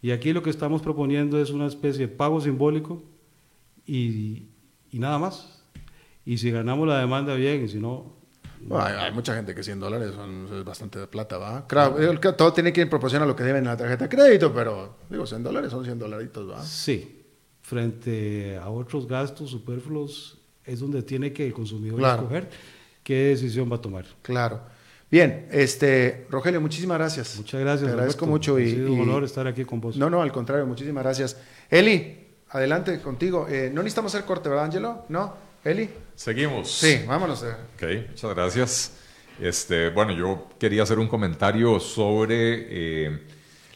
Y 0.00 0.10
aquí 0.12 0.32
lo 0.32 0.42
que 0.42 0.50
estamos 0.50 0.80
proponiendo 0.82 1.40
es 1.40 1.50
una 1.50 1.66
especie 1.66 2.06
de 2.06 2.12
pago 2.14 2.40
simbólico 2.40 3.02
y, 3.86 4.48
y 4.90 4.98
nada 4.98 5.18
más. 5.18 5.60
Y 6.24 6.38
si 6.38 6.50
ganamos 6.50 6.86
la 6.86 6.98
demanda, 7.00 7.34
bien, 7.34 7.64
y 7.64 7.68
si 7.68 7.78
no, 7.78 8.12
Bueno, 8.60 8.84
hay, 8.84 8.94
hay 8.94 9.12
mucha 9.12 9.34
gente 9.34 9.54
que 9.54 9.62
100 9.62 9.80
dólares 9.80 10.12
son, 10.14 10.46
es 10.52 10.64
bastante 10.64 10.98
de 10.98 11.06
plata, 11.06 11.38
¿va? 11.38 11.66
Claro, 11.66 11.98
el- 11.98 12.20
todo 12.20 12.52
tiene 12.52 12.72
que 12.72 12.80
ir 12.80 12.86
en 12.86 12.90
proporción 12.90 13.22
a 13.22 13.26
lo 13.26 13.34
que 13.34 13.42
deben 13.44 13.62
en 13.64 13.68
la 13.70 13.76
tarjeta 13.76 14.04
de 14.04 14.10
crédito, 14.16 14.52
pero 14.52 14.96
digo, 15.08 15.26
100 15.26 15.42
dólares 15.42 15.70
son 15.70 15.84
100 15.84 15.98
dolaritos, 15.98 16.50
¿va? 16.50 16.62
sí, 16.62 17.22
frente 17.62 18.56
a 18.56 18.68
otros 18.70 19.06
gastos 19.06 19.50
superfluos, 19.50 20.38
es 20.64 20.80
donde 20.80 21.02
tiene 21.02 21.32
que 21.32 21.46
el 21.46 21.52
consumidor 21.52 21.98
Claro. 21.98 22.22
escoger 22.22 22.50
qué 23.02 23.14
decisión 23.28 23.70
va 23.70 23.76
a 23.76 23.80
tomar. 23.80 24.04
Claro. 24.22 24.60
Bien, 25.10 25.46
este, 25.50 26.26
Rogelio, 26.30 26.60
muchísimas 26.60 26.98
gracias. 26.98 27.36
Muchas 27.38 27.60
gracias. 27.60 27.86
Te 27.86 27.92
agradezco 27.92 28.24
Alberto. 28.26 28.30
mucho 28.32 28.56
Ha 28.56 28.60
y, 28.60 28.70
sido 28.70 28.92
un 28.92 28.98
y- 28.98 29.02
honor 29.02 29.24
estar 29.24 29.46
aquí 29.46 29.64
con 29.64 29.80
vos. 29.80 29.96
No, 29.96 30.10
no, 30.10 30.20
al 30.20 30.32
contrario, 30.32 30.66
muchísimas 30.66 31.02
gracias. 31.02 31.36
Eli, 31.70 32.26
adelante 32.50 33.00
contigo. 33.00 33.46
Eh, 33.48 33.70
no 33.72 33.82
necesitamos 33.82 34.14
hacer 34.14 34.26
corte, 34.26 34.48
¿verdad, 34.50 34.66
Angelo? 34.66 35.04
¿No? 35.08 35.34
Eli. 35.64 35.88
Seguimos. 36.14 36.70
Sí, 36.70 37.00
vámonos. 37.06 37.42
eh. 37.42 37.52
Ok, 37.76 38.10
muchas 38.10 38.34
gracias. 38.34 38.92
Este, 39.40 39.88
bueno, 39.90 40.12
yo 40.12 40.48
quería 40.58 40.82
hacer 40.82 40.98
un 40.98 41.08
comentario 41.08 41.78
sobre 41.80 42.66
eh, 43.06 43.22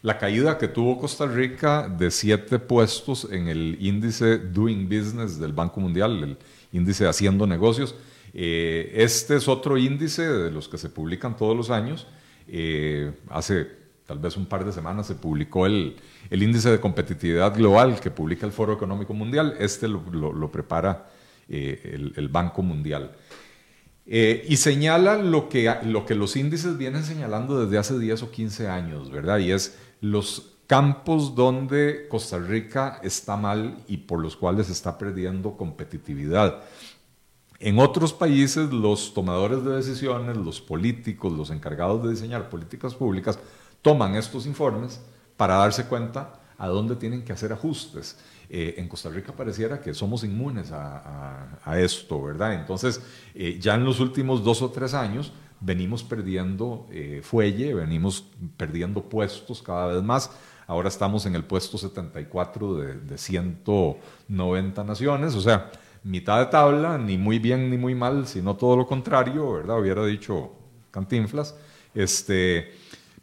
la 0.03 0.19
caída 0.19 0.59
que 0.59 0.69
tuvo 0.69 0.99
Costa 0.99 1.25
Rica 1.27 1.89
de 1.89 2.11
siete 2.11 2.59
puestos 2.59 3.29
en 3.31 3.49
el 3.49 3.79
índice 3.81 4.39
Doing 4.39 4.87
Business 4.87 5.39
del 5.39 5.53
Banco 5.53 5.81
Mundial, 5.81 6.23
el 6.23 6.39
índice 6.73 7.07
Haciendo 7.07 7.47
Negocios. 7.47 7.95
Eh, 8.35 8.93
este 8.95 9.37
es 9.37 9.49
otro 9.49 9.77
índice 9.77 10.27
de 10.27 10.51
los 10.51 10.69
que 10.69 10.79
se 10.79 10.89
publican 10.89 11.37
todos 11.37 11.57
los 11.57 11.71
años. 11.71 12.07
Eh, 12.49 13.13
hace 13.31 13.67
tal 14.07 14.19
vez 14.19 14.37
un 14.37 14.47
par 14.47 14.65
de 14.65 14.73
semanas 14.73 15.07
se 15.07 15.15
publicó 15.15 15.67
el, 15.67 15.97
índice 16.31 16.71
de 16.71 16.81
competitividad 16.81 17.55
global 17.55 18.01
que 18.01 18.11
publica 18.11 18.47
el 18.47 18.53
Foro 18.53 18.73
Económico 18.73 19.15
Mundial. 19.15 19.55
Este 19.59 19.89
lo, 19.89 20.51
prepara 20.51 21.09
eh, 21.49 22.13
el, 22.17 22.29
Banco 22.29 22.63
Mundial. 22.63 23.13
Y 24.05 24.57
señala 24.57 25.17
lo 25.17 25.49
que, 25.49 25.73
lo 25.85 26.05
que 26.05 26.15
los 26.15 26.37
índices 26.37 26.77
vienen 26.77 27.05
señalando 27.05 27.65
desde 27.65 27.79
hace 27.79 27.99
10 27.99 28.25
o 28.25 28.31
15 28.31 28.69
años, 28.69 29.11
¿verdad? 29.11 29.39
Y 29.39 29.53
es 29.53 29.79
los 30.01 30.57
campos 30.67 31.35
donde 31.35 32.07
Costa 32.09 32.39
Rica 32.39 32.99
está 33.03 33.37
mal 33.37 33.77
y 33.87 33.99
por 33.99 34.21
los 34.21 34.37
cuales 34.37 34.71
está 34.71 34.99
perdiendo 34.99 35.57
competitividad. 35.57 36.63
En 37.65 37.79
otros 37.79 38.13
países, 38.13 38.73
los 38.73 39.15
tomadores 39.15 39.65
de 39.65 39.77
decisiones, 39.77 40.37
los 40.37 40.61
políticos, 40.61 41.33
los 41.33 41.49
encargados 41.51 42.03
de 42.03 42.11
diseñar 42.11 42.51
políticas 42.51 42.93
públicas, 42.93 43.39
toman 43.83 44.17
estos 44.17 44.47
informes 44.47 45.01
para 45.37 45.55
darse 45.55 45.87
cuenta 45.87 46.41
a 46.59 46.67
dónde 46.67 46.97
tienen 46.97 47.23
que 47.23 47.33
hacer 47.33 47.53
ajustes. 47.53 48.19
Eh, 48.51 48.75
en 48.79 48.89
Costa 48.89 49.11
Rica 49.11 49.33
pareciera 49.33 49.81
que 49.81 49.95
somos 49.95 50.25
inmunes 50.25 50.73
a, 50.73 51.79
esto, 51.79 52.21
¿verdad? 52.21 52.55
Entonces, 52.55 53.01
eh, 53.33 53.57
ya 53.61 53.77
en 53.77 53.85
los 53.85 54.01
últimos 54.01 54.43
dos 54.43 54.61
o 54.61 54.71
tres 54.73 54.93
años 54.93 55.33
venimos 55.61 56.03
perdiendo 56.03 56.89
eh, 56.91 57.21
fuelle, 57.23 57.75
venimos 57.75 58.25
perdiendo 58.57 59.05
puestos 59.05 59.63
cada 59.63 59.87
vez 59.87 60.03
más. 60.03 60.33
Ahora 60.67 60.89
estamos 60.89 61.27
en 61.27 61.37
el 61.37 61.45
puesto 61.45 61.79
74 61.79 62.75
de, 62.75 62.95
de 62.95 63.19
190 63.19 64.83
naciones, 64.83 65.37
o 65.37 65.41
sea, 65.41 65.71
mitad 66.05 66.39
de 66.41 66.47
tabla, 66.47 66.99
ni 66.99 67.19
muy 67.19 67.39
bien 67.39 67.71
ni 67.71 67.77
muy 67.77 67.95
mal, 67.95 68.27
sino 68.27 68.57
todo 68.57 68.77
lo 68.77 68.87
contrario, 68.87 69.53
¿verdad? 69.53 69.81
Hubiera 69.81 70.05
dicho 70.05 70.53
Cantinflas. 70.91 71.55
Este, 71.95 72.73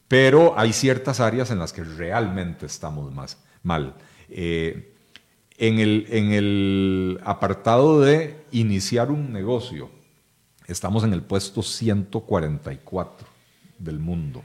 pero 0.08 0.58
hay 0.58 0.74
ciertas 0.74 1.20
áreas 1.20 1.52
en 1.52 1.60
las 1.60 1.74
que 1.74 1.84
realmente 1.84 2.66
estamos 2.66 3.14
más 3.14 3.38
mal. 3.64 3.96
Eh, 4.30 4.94
en, 5.58 5.80
el, 5.80 6.08
en 6.10 6.32
el 6.32 7.20
apartado 7.24 8.02
de 8.02 8.46
iniciar 8.52 9.12
un 9.12 9.34
negocio, 9.34 9.90
estamos 10.68 11.04
en 11.04 11.14
el 11.14 11.22
puesto 11.22 11.62
144 11.62 13.28
del 13.78 14.00
mundo. 14.00 14.44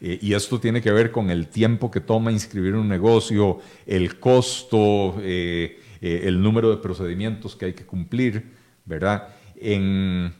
Eh, 0.00 0.18
y 0.22 0.34
esto 0.34 0.60
tiene 0.60 0.80
que 0.80 0.92
ver 0.92 1.10
con 1.10 1.30
el 1.30 1.48
tiempo 1.48 1.90
que 1.90 2.00
toma 2.00 2.30
inscribir 2.30 2.74
un 2.74 2.88
negocio, 2.88 3.58
el 3.86 4.18
costo, 4.20 5.16
eh, 5.20 5.80
eh, 6.00 6.22
el 6.24 6.42
número 6.42 6.70
de 6.70 6.76
procedimientos 6.78 7.56
que 7.56 7.66
hay 7.66 7.72
que 7.74 7.86
cumplir, 7.86 8.52
¿verdad? 8.84 9.28
En, 9.56 10.32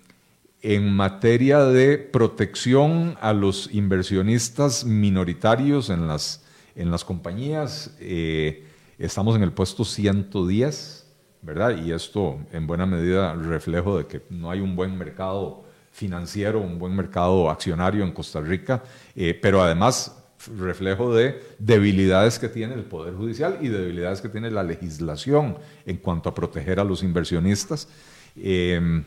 en 0.63 0.93
materia 0.93 1.65
de 1.65 1.99
protección 1.99 3.17
a 3.21 3.33
los 3.33 3.73
inversionistas 3.73 4.85
minoritarios 4.85 5.91
en 5.91 6.09
las, 6.09 6.45
en 6.75 6.91
las 6.91 7.05
compañías, 7.05 7.97
eh, 8.01 8.65
estamos 8.99 9.37
en 9.37 9.43
el 9.43 9.53
puesto 9.53 9.85
110, 9.85 11.07
¿verdad? 11.43 11.77
Y 11.85 11.93
esto 11.93 12.39
en 12.53 12.67
buena 12.67 12.87
medida 12.87 13.35
reflejo 13.35 13.99
de 13.99 14.07
que 14.07 14.23
no 14.31 14.51
hay 14.51 14.61
un 14.61 14.75
buen 14.75 14.97
mercado 14.99 15.65
financiero, 15.93 16.61
un 16.61 16.79
buen 16.79 16.95
mercado 16.95 17.51
accionario 17.51 18.05
en 18.05 18.13
Costa 18.13 18.41
Rica, 18.41 18.83
eh, 19.15 19.39
pero 19.41 19.63
además 19.63 20.18
reflejo 20.57 21.15
de 21.15 21.43
debilidades 21.59 22.39
que 22.39 22.49
tiene 22.49 22.75
el 22.75 22.85
Poder 22.85 23.15
Judicial 23.15 23.59
y 23.61 23.69
debilidades 23.69 24.21
que 24.21 24.29
tiene 24.29 24.51
la 24.51 24.63
legislación 24.63 25.59
en 25.87 25.97
cuanto 25.97 26.29
a 26.29 26.35
proteger 26.35 26.81
a 26.81 26.85
los 26.85 27.03
inversionistas. 27.03 27.89
Eh, 28.37 29.03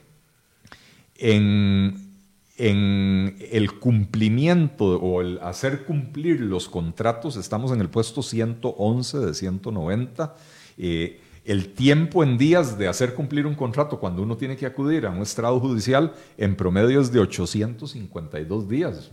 en, 1.16 2.12
en 2.58 3.38
el 3.52 3.80
cumplimiento 3.80 4.86
o 5.00 5.22
el 5.22 5.40
hacer 5.40 5.84
cumplir 5.86 6.42
los 6.42 6.70
contratos, 6.70 7.36
estamos 7.38 7.72
en 7.72 7.82
el 7.82 7.90
puesto 7.90 8.22
111 8.22 9.20
de 9.20 9.34
190. 9.34 10.36
Eh, 10.78 11.20
el 11.44 11.70
tiempo 11.74 12.24
en 12.24 12.38
días 12.38 12.78
de 12.78 12.88
hacer 12.88 13.16
cumplir 13.16 13.48
un 13.48 13.56
contrato 13.56 14.00
cuando 14.00 14.22
uno 14.22 14.38
tiene 14.38 14.56
que 14.56 14.68
acudir 14.68 15.08
a 15.08 15.10
un 15.10 15.24
estrado 15.24 15.60
judicial 15.60 16.14
en 16.38 16.56
promedio 16.56 17.02
es 17.02 17.12
de 17.12 17.20
852 17.20 18.70
días, 18.70 19.10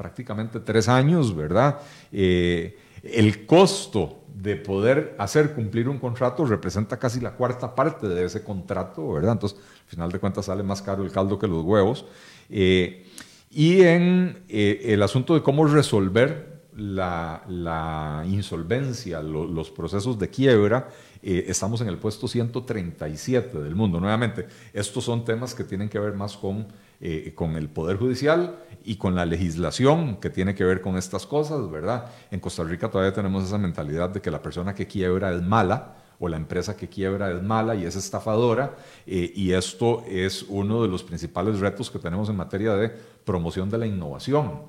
prácticamente 0.00 0.60
tres 0.60 0.88
años, 0.88 1.36
¿verdad? 1.36 1.78
Eh, 2.10 2.78
el 3.02 3.44
costo 3.44 4.24
de 4.34 4.56
poder 4.56 5.14
hacer 5.18 5.52
cumplir 5.52 5.90
un 5.90 5.98
contrato 5.98 6.46
representa 6.46 6.98
casi 6.98 7.20
la 7.20 7.32
cuarta 7.32 7.74
parte 7.74 8.08
de 8.08 8.24
ese 8.24 8.42
contrato, 8.42 9.12
¿verdad? 9.12 9.32
Entonces, 9.32 9.58
al 9.58 9.90
final 9.90 10.10
de 10.10 10.18
cuentas 10.18 10.46
sale 10.46 10.62
más 10.62 10.80
caro 10.80 11.04
el 11.04 11.12
caldo 11.12 11.38
que 11.38 11.46
los 11.46 11.62
huevos. 11.62 12.06
Eh, 12.48 13.04
y 13.50 13.82
en 13.82 14.42
eh, 14.48 14.80
el 14.84 15.02
asunto 15.02 15.34
de 15.34 15.42
cómo 15.42 15.66
resolver 15.66 16.62
la, 16.74 18.24
insolvencia, 18.26 19.20
los 19.20 19.70
procesos 19.70 20.18
de 20.18 20.30
quiebra, 20.30 20.88
estamos 21.20 21.82
en 21.82 21.88
el 21.88 21.98
puesto 21.98 22.26
137 22.26 23.58
del 23.58 23.74
mundo. 23.74 24.00
Nuevamente, 24.00 24.46
estos 24.72 25.04
son 25.04 25.26
temas 25.26 25.54
que 25.54 25.64
tienen 25.64 25.90
que 25.90 25.98
ver 25.98 26.14
más 26.14 26.38
con, 26.38 26.68
eh, 27.02 27.32
con 27.34 27.56
el 27.56 27.70
Poder 27.70 27.96
Judicial 27.96 28.58
y 28.84 28.96
con 28.96 29.14
la 29.14 29.24
legislación 29.24 30.16
que 30.16 30.28
tiene 30.28 30.54
que 30.54 30.64
ver 30.64 30.82
con 30.82 30.98
estas 30.98 31.26
cosas, 31.26 31.70
¿verdad? 31.70 32.06
En 32.30 32.40
Costa 32.40 32.62
Rica 32.62 32.90
todavía 32.90 33.14
tenemos 33.14 33.44
esa 33.44 33.56
mentalidad 33.56 34.10
de 34.10 34.20
que 34.20 34.30
la 34.30 34.42
persona 34.42 34.74
que 34.74 34.86
quiebra 34.86 35.32
es 35.32 35.40
mala 35.40 35.96
o 36.18 36.28
la 36.28 36.36
empresa 36.36 36.76
que 36.76 36.88
quiebra 36.88 37.30
es 37.30 37.42
mala 37.42 37.74
y 37.74 37.86
es 37.86 37.96
estafadora, 37.96 38.76
eh, 39.06 39.32
y 39.34 39.52
esto 39.52 40.04
es 40.06 40.44
uno 40.48 40.82
de 40.82 40.88
los 40.88 41.02
principales 41.02 41.58
retos 41.58 41.90
que 41.90 41.98
tenemos 41.98 42.28
en 42.28 42.36
materia 42.36 42.74
de 42.74 42.90
promoción 43.24 43.70
de 43.70 43.78
la 43.78 43.86
innovación. 43.86 44.64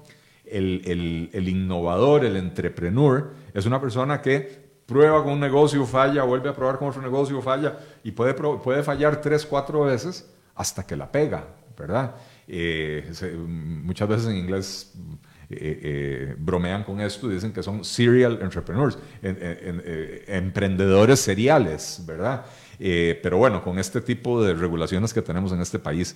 El, 0.45 1.29
el, 1.33 1.49
innovador, 1.49 2.23
el 2.23 2.37
entrepreneur, 2.37 3.33
es 3.53 3.65
una 3.65 3.81
persona 3.81 4.21
que 4.21 4.71
prueba 4.85 5.21
con 5.21 5.33
un 5.33 5.39
negocio, 5.41 5.85
falla, 5.85 6.23
vuelve 6.23 6.49
a 6.49 6.55
probar 6.55 6.77
con 6.79 6.87
otro 6.87 7.01
negocio, 7.01 7.41
falla, 7.41 7.77
y 8.05 8.11
puede, 8.11 8.33
puede 8.33 8.83
fallar 8.83 9.19
tres, 9.19 9.45
cuatro 9.45 9.81
veces 9.81 10.29
hasta 10.55 10.85
que 10.85 10.95
la 10.95 11.11
pega, 11.11 11.45
¿verdad? 11.81 12.15
Eh, 12.47 13.11
muchas 13.47 14.07
veces 14.07 14.27
en 14.27 14.37
inglés 14.37 14.93
eh, 15.49 15.79
eh, 15.83 16.35
bromean 16.37 16.83
con 16.83 17.01
esto 17.01 17.29
y 17.29 17.33
dicen 17.33 17.51
que 17.51 17.63
son 17.63 17.83
serial 17.83 18.39
entrepreneurs, 18.41 18.97
emprendedores 20.27 21.19
seriales, 21.19 22.03
¿verdad? 22.05 22.45
pero 22.77 23.37
bueno, 23.37 23.63
con 23.63 23.77
este 23.79 24.01
tipo 24.01 24.43
de 24.43 24.53
regulaciones 24.53 25.13
que 25.13 25.21
tenemos 25.21 25.51
en 25.51 25.61
este 25.61 25.79
país, 25.79 26.15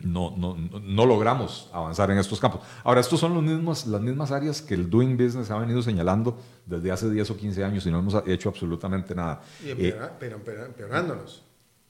no, 0.00 0.34
no, 0.36 0.54
no, 0.56 1.06
logramos 1.06 1.70
avanzar 1.72 2.10
en 2.10 2.18
estos 2.18 2.38
campos. 2.38 2.60
Ahora, 2.84 3.00
estos 3.00 3.18
son 3.18 3.32
los 3.32 3.42
mismos, 3.42 3.86
las 3.86 4.02
mismas 4.02 4.30
áreas 4.30 4.60
que 4.60 4.74
el 4.74 4.90
Doing 4.90 5.16
Business 5.16 5.50
ha 5.50 5.58
venido 5.58 5.80
señalando 5.80 6.38
desde 6.66 6.92
hace 6.92 7.10
10 7.10 7.30
o 7.30 7.36
15 7.36 7.64
años 7.64 7.86
y 7.86 7.90
no 7.90 8.00
hemos 8.00 8.14
hecho 8.26 8.50
absolutamente 8.50 9.14
nada. 9.14 9.40
Pero 10.20 10.36
empeorándonos. 10.66 11.45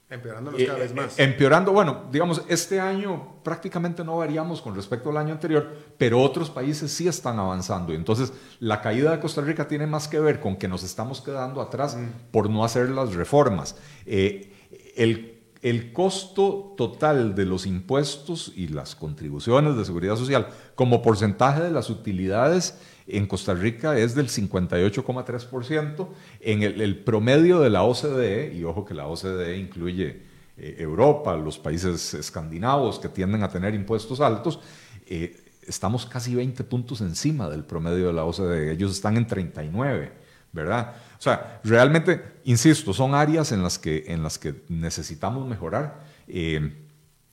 Empeorándonos 0.09 0.61
cada 0.63 0.79
vez 0.79 0.95
más. 0.95 1.19
Eh, 1.19 1.23
empeorando, 1.23 1.73
bueno, 1.73 2.05
digamos, 2.11 2.41
este 2.47 2.79
año 2.79 3.41
prácticamente 3.43 4.05
no 4.05 4.17
variamos 4.17 4.61
con 4.61 4.73
respecto 4.73 5.09
al 5.09 5.17
año 5.17 5.33
anterior, 5.33 5.75
pero 5.97 6.21
otros 6.21 6.49
países 6.49 6.91
sí 6.91 7.07
están 7.07 7.39
avanzando. 7.39 7.93
Entonces, 7.93 8.31
la 8.59 8.81
caída 8.81 9.11
de 9.11 9.19
Costa 9.19 9.41
Rica 9.41 9.67
tiene 9.67 9.85
más 9.85 10.07
que 10.07 10.19
ver 10.19 10.39
con 10.39 10.55
que 10.55 10.69
nos 10.69 10.83
estamos 10.83 11.19
quedando 11.19 11.61
atrás 11.61 11.97
mm. 11.97 12.31
por 12.31 12.49
no 12.49 12.63
hacer 12.63 12.89
las 12.89 13.15
reformas. 13.15 13.75
Eh, 14.05 14.53
el 14.95 15.37
el 15.61 15.91
costo 15.91 16.73
total 16.77 17.35
de 17.35 17.45
los 17.45 17.65
impuestos 17.65 18.53
y 18.55 18.67
las 18.67 18.95
contribuciones 18.95 19.75
de 19.75 19.85
seguridad 19.85 20.15
social 20.15 20.47
como 20.75 21.01
porcentaje 21.01 21.61
de 21.61 21.71
las 21.71 21.89
utilidades 21.89 22.79
en 23.07 23.25
Costa 23.25 23.53
Rica 23.53 23.97
es 23.97 24.15
del 24.15 24.27
58,3%. 24.27 26.07
En 26.41 26.63
el, 26.63 26.99
promedio 27.03 27.59
de 27.59 27.69
la 27.69 27.83
OCDE, 27.83 28.53
y 28.53 28.63
ojo 28.63 28.85
que 28.85 28.93
la 28.93 29.07
OCDE 29.07 29.57
incluye 29.57 30.21
eh, 30.57 30.75
Europa, 30.79 31.35
los 31.35 31.57
países 31.57 32.13
escandinavos 32.13 32.99
que 32.99 33.09
tienden 33.09 33.43
a 33.43 33.49
tener 33.49 33.73
impuestos 33.73 34.19
altos, 34.19 34.59
eh, 35.07 35.43
estamos 35.65 36.05
casi 36.05 36.35
20 36.35 36.63
puntos 36.65 37.01
encima 37.01 37.49
del 37.49 37.63
promedio 37.63 38.07
de 38.07 38.13
la 38.13 38.25
OCDE. 38.25 38.71
Ellos 38.71 38.91
están 38.91 39.17
en 39.17 39.25
39, 39.25 40.11
¿verdad? 40.51 40.95
O 41.17 41.21
sea, 41.21 41.61
realmente, 41.63 42.21
insisto, 42.43 42.93
son 42.93 43.15
áreas 43.15 43.51
en 43.51 43.63
las 43.63 43.79
que, 43.79 44.05
en 44.07 44.23
las 44.23 44.37
que 44.37 44.63
necesitamos 44.69 45.47
mejorar. 45.47 46.03
Eh, 46.27 46.86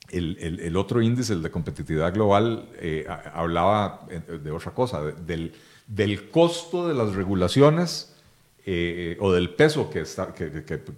el, 0.09 0.75
otro 0.77 1.01
índice, 1.01 1.33
el 1.33 1.41
de 1.41 1.51
competitividad 1.51 2.13
global, 2.13 2.69
eh, 2.79 3.05
hablaba 3.33 4.05
eh, 4.09 4.19
de 4.43 4.51
otra 4.51 4.71
cosa, 4.71 5.01
del, 5.01 5.51
costo 6.31 6.87
de 6.87 6.93
las 6.93 7.13
regulaciones 7.15 8.11
o 9.19 9.31
del 9.31 9.51
peso 9.51 9.91
que, 9.91 9.99
está, 9.99 10.33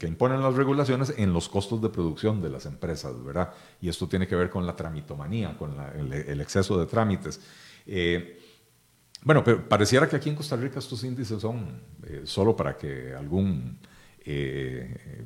imponen 0.04 0.42
las 0.42 0.56
regulaciones 0.56 1.14
en 1.18 1.34
los 1.34 1.50
costos 1.50 1.82
de 1.82 1.90
producción 1.90 2.42
de 2.42 2.50
las 2.50 2.66
empresas, 2.66 3.14
¿verdad? 3.26 3.52
Y 3.82 3.90
esto 3.90 4.08
tiene 4.08 4.26
que 4.26 4.38
ver 4.38 4.50
con 4.50 4.66
la 4.66 4.74
tramitomanía, 4.74 5.58
con 5.58 5.76
el, 5.96 6.40
exceso 6.40 6.80
de 6.80 6.86
trámites. 6.86 7.42
Bueno, 9.24 9.44
pero 9.44 9.68
pareciera 9.68 10.08
que 10.08 10.16
aquí 10.16 10.30
en 10.30 10.36
Costa 10.36 10.56
Rica 10.56 10.80
estos 10.80 11.04
índices 11.04 11.42
son 11.42 11.82
eh, 12.06 12.22
solo 12.24 12.56
para 12.56 12.78
que 12.78 13.14
algún 13.14 13.78
eh, 14.24 15.26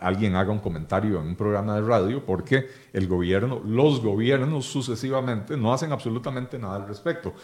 alguien 0.00 0.34
haga 0.36 0.52
un 0.52 0.58
comentario 0.58 1.20
en 1.20 1.28
un 1.28 1.36
programa 1.36 1.74
de 1.76 1.82
radio, 1.82 2.24
porque 2.24 2.68
el 2.92 3.06
gobierno, 3.06 3.60
los 3.64 4.00
gobiernos 4.00 4.66
sucesivamente 4.66 5.56
no 5.56 5.72
hacen 5.72 5.92
absolutamente 5.92 6.58
nada 6.58 6.76
al 6.76 6.88
respecto. 6.88 7.34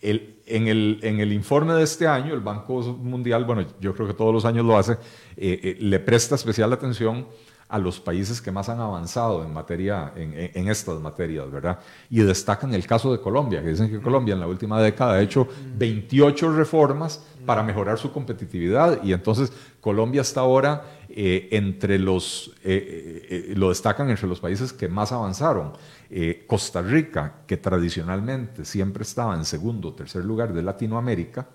en, 0.00 0.68
el, 0.68 1.32
informe 1.32 1.74
de 1.74 1.82
este 1.82 2.06
año, 2.06 2.34
el 2.34 2.40
Banco 2.40 2.80
Mundial, 2.82 3.44
bueno, 3.44 3.64
yo 3.80 3.94
creo 3.94 4.06
que 4.06 4.14
todos 4.14 4.32
los 4.32 4.44
años 4.44 4.64
lo 4.64 4.76
hace, 4.76 4.96
eh, 5.36 5.76
le 5.80 5.98
presta 5.98 6.34
especial 6.34 6.72
atención 6.72 7.26
a 7.68 7.78
los 7.78 8.00
países 8.00 8.40
que 8.40 8.50
más 8.50 8.68
han 8.68 8.80
avanzado 8.80 9.44
en, 9.44 9.52
materia, 9.52 10.12
en, 10.16 10.68
estas 10.68 11.00
materias, 11.00 11.50
¿verdad? 11.50 11.78
Y 12.08 12.20
destacan 12.20 12.72
el 12.72 12.86
caso 12.86 13.12
de 13.12 13.20
Colombia, 13.20 13.62
que 13.62 13.68
dicen 13.68 13.90
que 13.90 14.00
Colombia 14.00 14.34
en 14.34 14.40
la 14.40 14.46
última 14.46 14.80
década 14.80 15.14
ha 15.14 15.20
hecho 15.20 15.46
28 15.76 16.56
reformas 16.56 17.22
para 17.48 17.62
mejorar 17.62 17.96
su 17.96 18.12
competitividad 18.12 19.02
y 19.02 19.14
entonces 19.14 19.50
Colombia 19.80 20.20
hasta 20.20 20.40
ahora 20.40 20.84
eh, 21.08 21.48
entre 21.52 21.98
los, 21.98 22.52
eh, 22.62 23.26
eh, 23.30 23.54
lo 23.56 23.70
destacan 23.70 24.10
entre 24.10 24.28
los 24.28 24.38
países 24.38 24.70
que 24.70 24.86
más 24.86 25.12
avanzaron. 25.12 25.72
Costa 26.46 26.82
Rica, 26.82 27.36
que 27.46 27.56
tradicionalmente 27.56 28.66
siempre 28.66 29.02
estaba 29.02 29.34
en 29.34 29.46
segundo 29.46 29.88
o 29.88 29.94
tercer 29.94 30.26
lugar 30.26 30.52
de 30.52 30.62
Latinoamérica, 30.62 31.48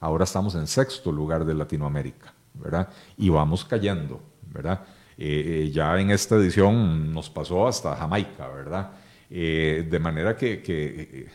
ahora 0.00 0.24
estamos 0.24 0.54
en 0.56 0.66
sexto 0.66 1.10
lugar 1.10 1.46
de 1.46 1.54
Latinoamérica, 1.54 2.34
¿verdad? 2.52 2.90
Y 3.16 3.30
vamos 3.30 3.64
cayendo, 3.64 4.20
¿verdad? 4.52 4.84
Ya 5.16 5.98
en 5.98 6.10
esta 6.10 6.36
edición 6.36 7.14
nos 7.14 7.30
pasó 7.30 7.66
hasta 7.66 7.96
Jamaica, 7.96 8.46
¿verdad? 8.48 8.90
De 9.30 9.98
manera 10.00 10.36
que, 10.36 11.28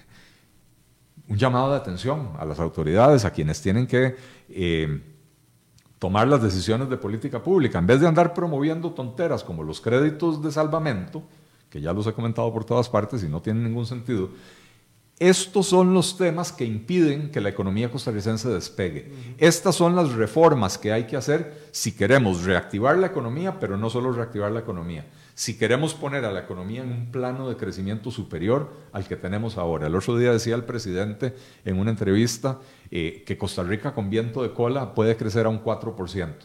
un 1.28 1.38
llamado 1.38 1.72
de 1.72 1.78
atención 1.78 2.32
a 2.38 2.46
las 2.46 2.60
autoridades, 2.60 3.26
a 3.26 3.32
quienes 3.32 3.62
tienen 3.62 3.88
que 3.88 4.16
tomar 6.00 6.28
las 6.28 6.42
decisiones 6.42 6.90
de 6.90 6.98
política 6.98 7.42
pública, 7.42 7.80
en 7.80 7.88
vez 7.88 8.00
de 8.02 8.08
andar 8.08 8.34
promoviendo 8.34 8.92
tonteras 8.92 9.44
como 9.44 9.64
los 9.64 9.82
créditos 9.82 10.42
de 10.44 10.52
salvamento, 10.52 11.24
que 11.70 11.82
ya 11.82 11.94
los 11.94 12.06
he 12.08 12.14
comentado 12.14 12.52
por 12.54 12.64
todas 12.64 12.90
partes 12.90 13.24
y 13.24 13.28
no 13.28 13.42
tienen 13.42 13.64
ningún 13.64 13.86
sentido, 13.86 14.30
estos 15.18 15.68
son 15.68 15.94
los 15.94 16.18
temas 16.18 16.52
que 16.52 16.66
impiden 16.66 17.32
que 17.32 17.40
la 17.40 17.48
economía 17.48 17.90
costarricense 17.90 18.50
despegue. 18.50 19.14
Estas 19.38 19.74
son 19.74 19.96
las 19.96 20.12
reformas 20.12 20.78
que 20.78 20.92
hay 20.92 21.06
que 21.06 21.16
hacer 21.16 21.70
si 21.72 21.94
queremos 21.94 22.44
reactivar 22.44 22.98
la 22.98 23.08
economía, 23.08 23.58
pero 23.58 23.78
no 23.78 23.90
solo 23.90 24.12
reactivar 24.12 24.52
la 24.52 24.60
economía. 24.60 25.06
Si 25.38 25.58
queremos 25.58 25.94
poner 25.94 26.24
a 26.24 26.32
la 26.32 26.40
economía 26.40 26.82
en 26.82 26.94
un 26.94 27.12
plano 27.12 27.50
de 27.50 27.58
crecimiento 27.58 28.10
superior 28.10 28.72
al 28.94 29.06
que 29.06 29.18
tenemos 29.18 29.58
ahora. 29.58 29.88
El 29.88 29.96
otro 29.96 30.18
día 30.18 30.32
decía 30.32 30.56
el 30.56 30.64
presidente 30.64 31.36
en 31.66 31.78
una 31.78 31.92
entrevista 31.92 32.60
eh, 32.90 33.22
que 33.28 33.38
Costa 33.38 33.62
Rica 33.62 33.94
con 33.94 34.10
viento 34.10 34.44
de 34.44 34.54
cola 34.54 34.96
puede 34.96 35.18
crecer 35.18 35.46
a 35.46 35.50
un 35.50 35.62
4% 35.62 36.36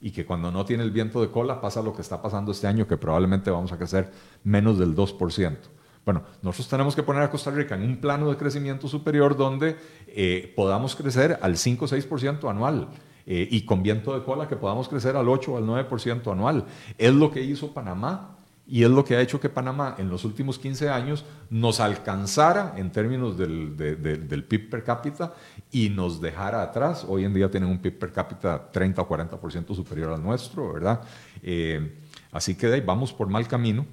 y 0.00 0.12
que 0.12 0.24
cuando 0.24 0.52
no 0.52 0.64
tiene 0.64 0.84
el 0.84 0.92
viento 0.92 1.20
de 1.20 1.32
cola 1.32 1.60
pasa 1.60 1.82
lo 1.82 1.92
que 1.92 2.02
está 2.02 2.22
pasando 2.22 2.52
este 2.52 2.68
año, 2.68 2.86
que 2.86 2.96
probablemente 2.96 3.50
vamos 3.50 3.72
a 3.72 3.78
crecer 3.78 4.12
menos 4.44 4.78
del 4.78 4.94
2%. 4.94 5.56
Bueno, 6.04 6.22
nosotros 6.40 6.68
tenemos 6.68 6.94
que 6.94 7.02
poner 7.02 7.24
a 7.24 7.30
Costa 7.30 7.50
Rica 7.50 7.74
en 7.74 7.82
un 7.82 7.96
plano 7.96 8.30
de 8.30 8.36
crecimiento 8.36 8.86
superior 8.86 9.36
donde 9.36 9.74
eh, 10.06 10.52
podamos 10.54 10.94
crecer 10.94 11.36
al 11.42 11.56
5 11.56 11.84
o 11.84 11.88
6% 11.88 12.48
anual. 12.48 12.90
Eh, 13.28 13.48
y 13.50 13.62
con 13.62 13.82
viento 13.82 14.16
de 14.16 14.24
cola 14.24 14.46
que 14.46 14.54
podamos 14.54 14.88
crecer 14.88 15.16
al 15.16 15.28
8 15.28 15.52
o 15.52 15.56
al 15.56 15.64
9% 15.64 16.30
anual. 16.30 16.64
Es 16.96 17.12
lo 17.12 17.32
que 17.32 17.42
hizo 17.42 17.74
Panamá 17.74 18.35
y 18.68 18.82
es 18.82 18.90
lo 18.90 19.04
que 19.04 19.16
ha 19.16 19.20
hecho 19.20 19.40
que 19.40 19.48
Panamá 19.48 19.94
en 19.98 20.08
los 20.08 20.24
últimos 20.24 20.58
15 20.58 20.88
años 20.88 21.24
nos 21.50 21.78
alcanzara 21.78 22.74
en 22.76 22.90
términos 22.90 23.38
del, 23.38 23.76
del 23.76 24.44
PIB 24.44 24.70
per 24.70 24.84
cápita 24.84 25.34
y 25.70 25.88
nos 25.88 26.20
dejara 26.20 26.62
atrás. 26.62 27.04
Hoy 27.06 27.24
en 27.24 27.32
día 27.32 27.50
tienen 27.50 27.70
un 27.70 27.78
PIB 27.78 27.98
per 27.98 28.12
cápita 28.12 28.70
30 28.72 29.02
o 29.02 29.08
40% 29.08 29.74
superior 29.74 30.12
al 30.12 30.22
nuestro, 30.22 30.72
¿verdad? 30.72 31.00
Eh, 31.42 31.98
así 32.32 32.56
que 32.56 32.66
ahí 32.66 32.80
vamos 32.80 33.12
por 33.12 33.28
mal 33.28 33.46
camino 33.46 33.86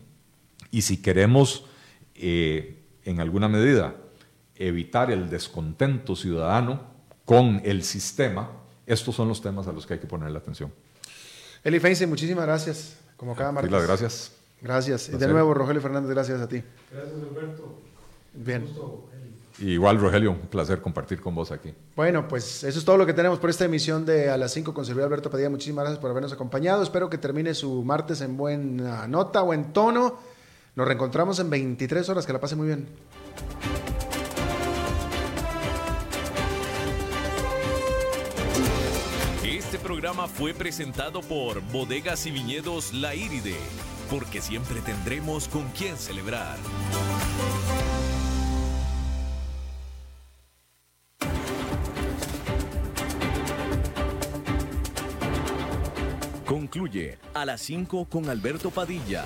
y 0.71 0.81
si 0.81 1.01
queremos 1.01 1.65
eh, 2.15 2.83
en 3.05 3.19
alguna 3.19 3.47
medida, 3.47 3.95
evitar 4.55 5.11
el 5.11 5.29
descontento 5.29 6.15
ciudadano 6.15 6.81
con 7.25 7.61
el 7.63 7.83
sistema, 7.83 8.49
estos 8.85 9.15
son 9.15 9.27
los 9.27 9.41
temas 9.41 9.67
a 9.67 9.71
los 9.71 9.85
que 9.85 9.93
hay 9.93 9.99
que 9.99 10.07
ponerle 10.07 10.37
atención. 10.37 10.73
Eli 11.63 11.79
Feinstein, 11.79 12.09
muchísimas 12.09 12.45
gracias, 12.45 12.97
como 13.15 13.35
cada 13.35 13.51
martes. 13.51 13.69
Sí, 13.69 13.75
las 13.75 13.87
gracias. 13.87 14.42
Gracias. 14.63 15.09
Y 15.09 15.11
de 15.11 15.17
Placer. 15.17 15.33
nuevo, 15.33 15.53
Rogelio 15.53 15.81
Fernández, 15.81 16.09
gracias 16.09 16.41
a 16.41 16.47
ti. 16.47 16.63
Gracias, 16.91 17.13
Alberto. 17.29 17.79
Bien. 18.33 18.65
Igual, 19.59 19.99
Rogelio, 19.99 20.31
un 20.31 20.39
placer 20.39 20.81
compartir 20.81 21.21
con 21.21 21.35
vos 21.35 21.51
aquí. 21.51 21.73
Bueno, 21.95 22.27
pues 22.27 22.63
eso 22.63 22.79
es 22.79 22.85
todo 22.85 22.97
lo 22.97 23.05
que 23.05 23.13
tenemos 23.13 23.37
por 23.37 23.51
esta 23.51 23.65
emisión 23.65 24.03
de 24.05 24.31
A 24.31 24.37
las 24.37 24.51
5 24.53 24.73
con 24.73 24.83
servidor 24.85 25.07
Alberto 25.07 25.29
Padilla. 25.29 25.49
Muchísimas 25.49 25.83
gracias 25.83 25.99
por 25.99 26.09
habernos 26.09 26.33
acompañado. 26.33 26.81
Espero 26.81 27.09
que 27.09 27.19
termine 27.19 27.53
su 27.53 27.83
martes 27.83 28.21
en 28.21 28.35
buena 28.35 29.07
nota, 29.07 29.41
buen 29.41 29.71
tono. 29.71 30.17
Nos 30.75 30.87
reencontramos 30.87 31.39
en 31.39 31.51
23 31.51 32.09
horas. 32.09 32.25
Que 32.25 32.33
la 32.33 32.39
pase 32.39 32.55
muy 32.55 32.67
bien. 32.67 32.87
Este 39.43 39.77
programa 39.77 40.27
fue 40.27 40.53
presentado 40.53 41.21
por 41.21 41.61
Bodegas 41.71 42.25
y 42.25 42.31
Viñedos 42.31 42.93
La 42.93 43.15
Iride, 43.15 43.55
porque 44.13 44.41
siempre 44.41 44.79
tendremos 44.81 45.47
con 45.47 45.67
quién 45.69 45.97
celebrar. 45.97 46.55
Concluye 56.45 57.17
a 57.33 57.43
las 57.43 57.61
5 57.61 58.05
con 58.05 58.29
Alberto 58.29 58.69
Padilla. 58.69 59.25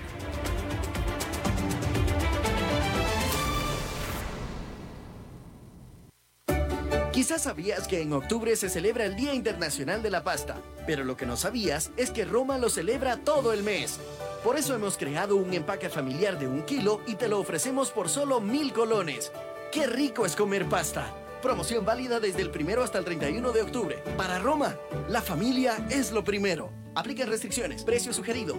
Quizás 7.11 7.41
sabías 7.41 7.89
que 7.89 8.01
en 8.01 8.13
octubre 8.13 8.55
se 8.55 8.69
celebra 8.69 9.03
el 9.03 9.17
Día 9.17 9.33
Internacional 9.33 10.01
de 10.01 10.09
la 10.09 10.23
Pasta, 10.23 10.61
pero 10.87 11.03
lo 11.03 11.17
que 11.17 11.25
no 11.25 11.35
sabías 11.35 11.91
es 11.97 12.09
que 12.09 12.23
Roma 12.23 12.57
lo 12.57 12.69
celebra 12.69 13.17
todo 13.17 13.51
el 13.51 13.63
mes. 13.63 13.99
Por 14.45 14.57
eso 14.57 14.73
hemos 14.73 14.95
creado 14.95 15.35
un 15.35 15.53
empaque 15.53 15.89
familiar 15.89 16.39
de 16.39 16.47
un 16.47 16.63
kilo 16.63 17.01
y 17.05 17.15
te 17.15 17.27
lo 17.27 17.39
ofrecemos 17.39 17.91
por 17.91 18.07
solo 18.07 18.39
mil 18.39 18.71
colones. 18.71 19.33
¡Qué 19.73 19.87
rico 19.87 20.25
es 20.25 20.37
comer 20.37 20.69
pasta! 20.69 21.13
Promoción 21.41 21.83
válida 21.83 22.21
desde 22.21 22.43
el 22.43 22.49
primero 22.49 22.81
hasta 22.81 22.99
el 22.99 23.03
31 23.03 23.51
de 23.51 23.61
octubre. 23.61 24.01
Para 24.15 24.39
Roma, 24.39 24.77
la 25.09 25.21
familia 25.21 25.85
es 25.89 26.13
lo 26.13 26.23
primero. 26.23 26.71
Aplican 26.95 27.27
restricciones. 27.27 27.83
Precio 27.83 28.13
sugerido. 28.13 28.55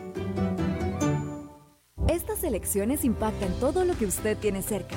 Estas 2.07 2.45
elecciones 2.45 3.03
impactan 3.05 3.59
todo 3.61 3.87
lo 3.87 3.97
que 3.97 4.05
usted 4.05 4.37
tiene 4.37 4.61
cerca. 4.63 4.97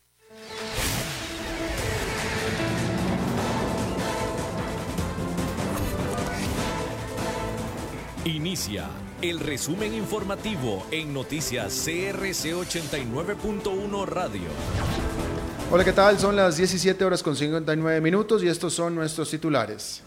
Inicia 8.25 8.87
el 9.21 9.39
resumen 9.39 9.93
informativo 9.93 10.85
en 10.91 11.13
noticias 11.13 11.73
CRC 11.85 12.53
89.1 12.53 14.05
Radio. 14.05 14.41
Hola, 15.71 15.83
¿qué 15.83 15.91
tal? 15.91 16.19
Son 16.19 16.35
las 16.35 16.57
17 16.57 17.03
horas 17.03 17.23
con 17.23 17.35
59 17.35 17.99
minutos 17.99 18.43
y 18.43 18.47
estos 18.47 18.73
son 18.73 18.93
nuestros 18.93 19.29
titulares. 19.29 20.01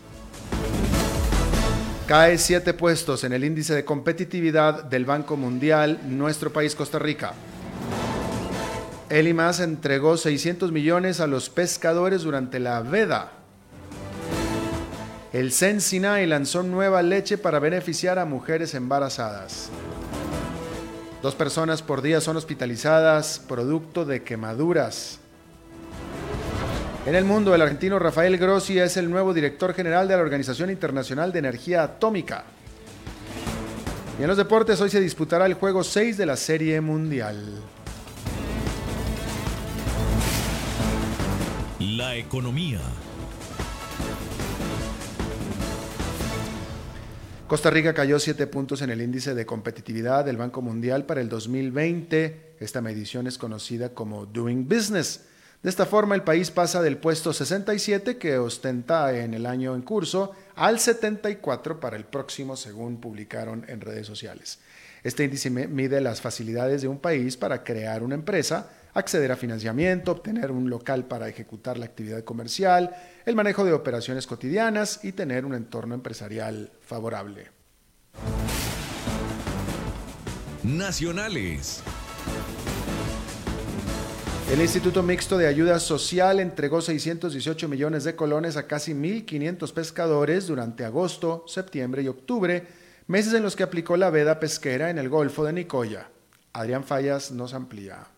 Cae 2.06 2.38
siete 2.38 2.74
puestos 2.74 3.24
en 3.24 3.32
el 3.32 3.44
índice 3.44 3.74
de 3.74 3.84
competitividad 3.84 4.84
del 4.84 5.04
Banco 5.04 5.36
Mundial 5.36 6.00
nuestro 6.06 6.52
país 6.52 6.74
Costa 6.74 6.98
Rica. 6.98 7.34
El 9.14 9.28
IMAS 9.28 9.60
entregó 9.60 10.16
600 10.16 10.72
millones 10.72 11.20
a 11.20 11.28
los 11.28 11.48
pescadores 11.48 12.22
durante 12.22 12.58
la 12.58 12.80
veda. 12.80 13.30
El 15.32 15.52
CEN 15.52 15.80
Sinai 15.80 16.26
lanzó 16.26 16.64
nueva 16.64 17.00
leche 17.00 17.38
para 17.38 17.60
beneficiar 17.60 18.18
a 18.18 18.24
mujeres 18.24 18.74
embarazadas. 18.74 19.70
Dos 21.22 21.36
personas 21.36 21.80
por 21.80 22.02
día 22.02 22.20
son 22.20 22.36
hospitalizadas 22.36 23.40
producto 23.46 24.04
de 24.04 24.24
quemaduras. 24.24 25.20
En 27.06 27.14
el 27.14 27.24
mundo, 27.24 27.54
el 27.54 27.62
argentino 27.62 28.00
Rafael 28.00 28.36
Grossi 28.36 28.80
es 28.80 28.96
el 28.96 29.08
nuevo 29.08 29.32
director 29.32 29.74
general 29.74 30.08
de 30.08 30.16
la 30.16 30.22
Organización 30.22 30.70
Internacional 30.70 31.30
de 31.32 31.38
Energía 31.38 31.84
Atómica. 31.84 32.46
Y 34.18 34.22
en 34.22 34.26
los 34.26 34.36
deportes, 34.36 34.80
hoy 34.80 34.90
se 34.90 35.00
disputará 35.00 35.46
el 35.46 35.54
juego 35.54 35.84
6 35.84 36.16
de 36.16 36.26
la 36.26 36.34
Serie 36.34 36.80
Mundial. 36.80 37.62
La 41.96 42.16
economía. 42.16 42.80
Costa 47.46 47.70
Rica 47.70 47.94
cayó 47.94 48.18
7 48.18 48.48
puntos 48.48 48.82
en 48.82 48.90
el 48.90 49.00
índice 49.00 49.32
de 49.32 49.46
competitividad 49.46 50.24
del 50.24 50.36
Banco 50.36 50.60
Mundial 50.60 51.04
para 51.04 51.20
el 51.20 51.28
2020. 51.28 52.56
Esta 52.58 52.80
medición 52.80 53.28
es 53.28 53.38
conocida 53.38 53.90
como 53.90 54.26
Doing 54.26 54.66
Business. 54.66 55.26
De 55.62 55.70
esta 55.70 55.86
forma, 55.86 56.16
el 56.16 56.22
país 56.22 56.50
pasa 56.50 56.82
del 56.82 56.96
puesto 56.96 57.32
67 57.32 58.18
que 58.18 58.38
ostenta 58.38 59.16
en 59.16 59.32
el 59.32 59.46
año 59.46 59.76
en 59.76 59.82
curso 59.82 60.32
al 60.56 60.80
74 60.80 61.78
para 61.78 61.96
el 61.96 62.06
próximo, 62.06 62.56
según 62.56 62.96
publicaron 62.96 63.64
en 63.68 63.80
redes 63.80 64.08
sociales. 64.08 64.58
Este 65.04 65.22
índice 65.22 65.48
mide 65.48 66.00
las 66.00 66.20
facilidades 66.20 66.82
de 66.82 66.88
un 66.88 66.98
país 66.98 67.36
para 67.36 67.62
crear 67.62 68.02
una 68.02 68.16
empresa, 68.16 68.68
acceder 68.94 69.30
a 69.32 69.36
financiamiento, 69.36 70.12
obtener 70.12 70.50
un 70.50 70.70
local 70.70 71.04
para 71.04 71.28
ejecutar 71.28 71.76
la 71.78 71.84
actividad 71.84 72.24
comercial, 72.24 72.94
el 73.26 73.34
manejo 73.34 73.64
de 73.64 73.72
operaciones 73.72 74.26
cotidianas 74.26 75.04
y 75.04 75.12
tener 75.12 75.44
un 75.44 75.54
entorno 75.54 75.94
empresarial 75.94 76.70
favorable. 76.80 77.50
Nacionales. 80.62 81.82
El 84.50 84.60
Instituto 84.60 85.02
Mixto 85.02 85.36
de 85.36 85.46
Ayuda 85.46 85.80
Social 85.80 86.38
entregó 86.38 86.80
618 86.80 87.68
millones 87.68 88.04
de 88.04 88.14
colones 88.14 88.56
a 88.56 88.66
casi 88.66 88.92
1.500 88.92 89.72
pescadores 89.72 90.46
durante 90.46 90.84
agosto, 90.84 91.44
septiembre 91.48 92.02
y 92.02 92.08
octubre, 92.08 92.66
meses 93.06 93.34
en 93.34 93.42
los 93.42 93.56
que 93.56 93.62
aplicó 93.62 93.96
la 93.96 94.10
veda 94.10 94.40
pesquera 94.40 94.90
en 94.90 94.98
el 94.98 95.08
Golfo 95.08 95.44
de 95.44 95.54
Nicoya. 95.54 96.08
Adrián 96.52 96.84
Fallas 96.84 97.32
nos 97.32 97.52
amplía. 97.52 98.13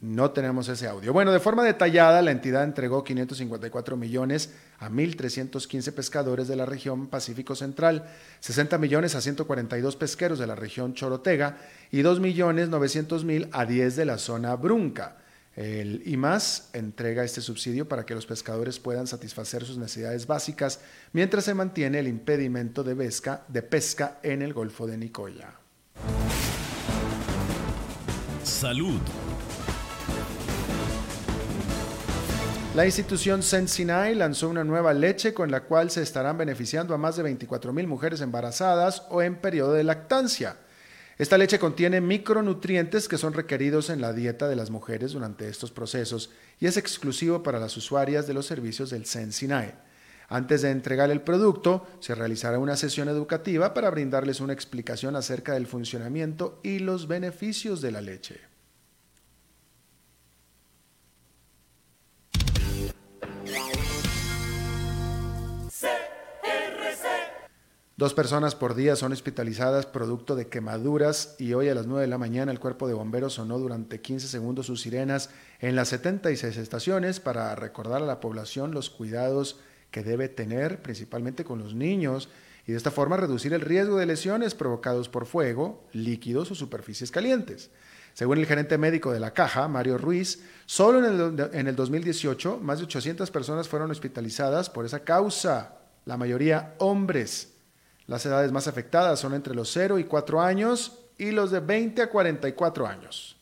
No 0.00 0.30
tenemos 0.30 0.68
ese 0.68 0.86
audio. 0.86 1.14
Bueno, 1.14 1.32
de 1.32 1.40
forma 1.40 1.64
detallada, 1.64 2.20
la 2.20 2.30
entidad 2.30 2.64
entregó 2.64 3.02
554 3.02 3.96
millones 3.96 4.52
a 4.78 4.90
1.315 4.90 5.92
pescadores 5.92 6.48
de 6.48 6.56
la 6.56 6.66
región 6.66 7.06
Pacífico 7.06 7.54
Central, 7.54 8.04
60 8.40 8.76
millones 8.76 9.14
a 9.14 9.22
142 9.22 9.96
pesqueros 9.96 10.38
de 10.38 10.46
la 10.46 10.54
región 10.54 10.92
Chorotega 10.92 11.56
y 11.90 12.02
2 12.02 12.20
millones 12.20 12.68
900 12.68 13.24
mil 13.24 13.48
a 13.52 13.64
10 13.64 13.96
de 13.96 14.04
la 14.04 14.18
zona 14.18 14.54
Brunca. 14.54 15.16
El 15.54 16.02
IMAS 16.04 16.68
entrega 16.74 17.24
este 17.24 17.40
subsidio 17.40 17.88
para 17.88 18.04
que 18.04 18.14
los 18.14 18.26
pescadores 18.26 18.78
puedan 18.78 19.06
satisfacer 19.06 19.64
sus 19.64 19.78
necesidades 19.78 20.26
básicas 20.26 20.80
mientras 21.14 21.44
se 21.44 21.54
mantiene 21.54 22.00
el 22.00 22.08
impedimento 22.08 22.84
de 22.84 22.94
pesca, 22.94 23.44
de 23.48 23.62
pesca 23.62 24.18
en 24.22 24.42
el 24.42 24.52
Golfo 24.52 24.86
de 24.86 24.98
Nicoya. 24.98 25.54
Salud. 28.44 29.00
La 32.76 32.84
institución 32.84 33.42
Sensinai 33.42 34.14
lanzó 34.14 34.50
una 34.50 34.62
nueva 34.62 34.92
leche 34.92 35.32
con 35.32 35.50
la 35.50 35.62
cual 35.62 35.90
se 35.90 36.02
estarán 36.02 36.36
beneficiando 36.36 36.92
a 36.92 36.98
más 36.98 37.16
de 37.16 37.22
24 37.22 37.72
mil 37.72 37.86
mujeres 37.86 38.20
embarazadas 38.20 39.04
o 39.08 39.22
en 39.22 39.36
periodo 39.36 39.72
de 39.72 39.82
lactancia. 39.82 40.58
Esta 41.16 41.38
leche 41.38 41.58
contiene 41.58 42.02
micronutrientes 42.02 43.08
que 43.08 43.16
son 43.16 43.32
requeridos 43.32 43.88
en 43.88 44.02
la 44.02 44.12
dieta 44.12 44.46
de 44.46 44.56
las 44.56 44.68
mujeres 44.68 45.12
durante 45.12 45.48
estos 45.48 45.70
procesos 45.70 46.28
y 46.60 46.66
es 46.66 46.76
exclusivo 46.76 47.42
para 47.42 47.58
las 47.58 47.74
usuarias 47.78 48.26
de 48.26 48.34
los 48.34 48.44
servicios 48.44 48.90
del 48.90 49.06
Sensinai. 49.06 49.72
Antes 50.28 50.60
de 50.60 50.70
entregar 50.70 51.10
el 51.10 51.22
producto, 51.22 51.86
se 52.00 52.14
realizará 52.14 52.58
una 52.58 52.76
sesión 52.76 53.08
educativa 53.08 53.72
para 53.72 53.88
brindarles 53.88 54.40
una 54.40 54.52
explicación 54.52 55.16
acerca 55.16 55.54
del 55.54 55.66
funcionamiento 55.66 56.60
y 56.62 56.80
los 56.80 57.08
beneficios 57.08 57.80
de 57.80 57.92
la 57.92 58.02
leche. 58.02 58.38
Dos 67.98 68.12
personas 68.12 68.54
por 68.54 68.74
día 68.74 68.94
son 68.94 69.12
hospitalizadas 69.12 69.86
producto 69.86 70.36
de 70.36 70.48
quemaduras 70.48 71.34
y 71.38 71.54
hoy 71.54 71.70
a 71.70 71.74
las 71.74 71.86
9 71.86 72.02
de 72.02 72.08
la 72.08 72.18
mañana 72.18 72.52
el 72.52 72.60
cuerpo 72.60 72.86
de 72.86 72.92
bomberos 72.92 73.32
sonó 73.32 73.58
durante 73.58 74.02
15 74.02 74.28
segundos 74.28 74.66
sus 74.66 74.82
sirenas 74.82 75.30
en 75.60 75.76
las 75.76 75.88
76 75.88 76.58
estaciones 76.58 77.20
para 77.20 77.54
recordar 77.54 78.02
a 78.02 78.06
la 78.06 78.20
población 78.20 78.72
los 78.72 78.90
cuidados 78.90 79.60
que 79.90 80.02
debe 80.02 80.28
tener 80.28 80.82
principalmente 80.82 81.42
con 81.46 81.58
los 81.58 81.74
niños 81.74 82.28
y 82.66 82.72
de 82.72 82.76
esta 82.76 82.90
forma 82.90 83.16
reducir 83.16 83.54
el 83.54 83.62
riesgo 83.62 83.96
de 83.96 84.04
lesiones 84.04 84.54
provocados 84.54 85.08
por 85.08 85.24
fuego, 85.24 85.88
líquidos 85.94 86.50
o 86.50 86.54
superficies 86.54 87.10
calientes. 87.10 87.70
Según 88.12 88.36
el 88.36 88.44
gerente 88.44 88.76
médico 88.76 89.10
de 89.10 89.20
la 89.20 89.32
caja, 89.32 89.68
Mario 89.68 89.96
Ruiz, 89.96 90.42
solo 90.66 90.98
en 90.98 91.38
el, 91.38 91.50
en 91.54 91.66
el 91.66 91.74
2018 91.74 92.60
más 92.60 92.76
de 92.78 92.84
800 92.84 93.30
personas 93.30 93.68
fueron 93.68 93.90
hospitalizadas 93.90 94.68
por 94.68 94.84
esa 94.84 95.02
causa, 95.02 95.78
la 96.04 96.18
mayoría 96.18 96.74
hombres. 96.76 97.55
Las 98.06 98.24
edades 98.24 98.52
más 98.52 98.68
afectadas 98.68 99.18
son 99.18 99.34
entre 99.34 99.54
los 99.54 99.70
0 99.72 99.98
y 99.98 100.04
4 100.04 100.40
años 100.40 100.98
y 101.18 101.32
los 101.32 101.50
de 101.50 101.60
20 101.60 102.02
a 102.02 102.10
44 102.10 102.86
años. 102.86 103.36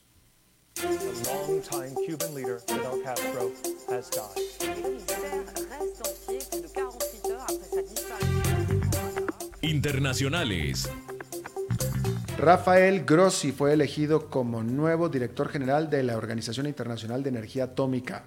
Internacionales. 9.60 10.90
Rafael 12.38 13.04
Grossi 13.04 13.52
fue 13.52 13.72
elegido 13.72 14.28
como 14.28 14.62
nuevo 14.62 15.08
director 15.08 15.48
general 15.48 15.88
de 15.88 16.02
la 16.02 16.16
Organización 16.16 16.66
Internacional 16.66 17.22
de 17.22 17.28
Energía 17.30 17.64
Atómica. 17.64 18.24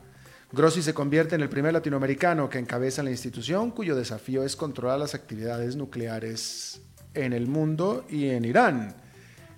Grossi 0.51 0.81
se 0.81 0.93
convierte 0.93 1.35
en 1.35 1.41
el 1.41 1.49
primer 1.49 1.73
latinoamericano 1.73 2.49
que 2.49 2.57
encabeza 2.57 3.03
la 3.03 3.11
institución 3.11 3.71
cuyo 3.71 3.95
desafío 3.95 4.43
es 4.43 4.55
controlar 4.55 4.97
las 4.97 5.13
actividades 5.13 5.75
nucleares 5.75 6.81
en 7.13 7.33
el 7.33 7.47
mundo 7.47 8.05
y 8.09 8.29
en 8.29 8.45
Irán. 8.45 8.95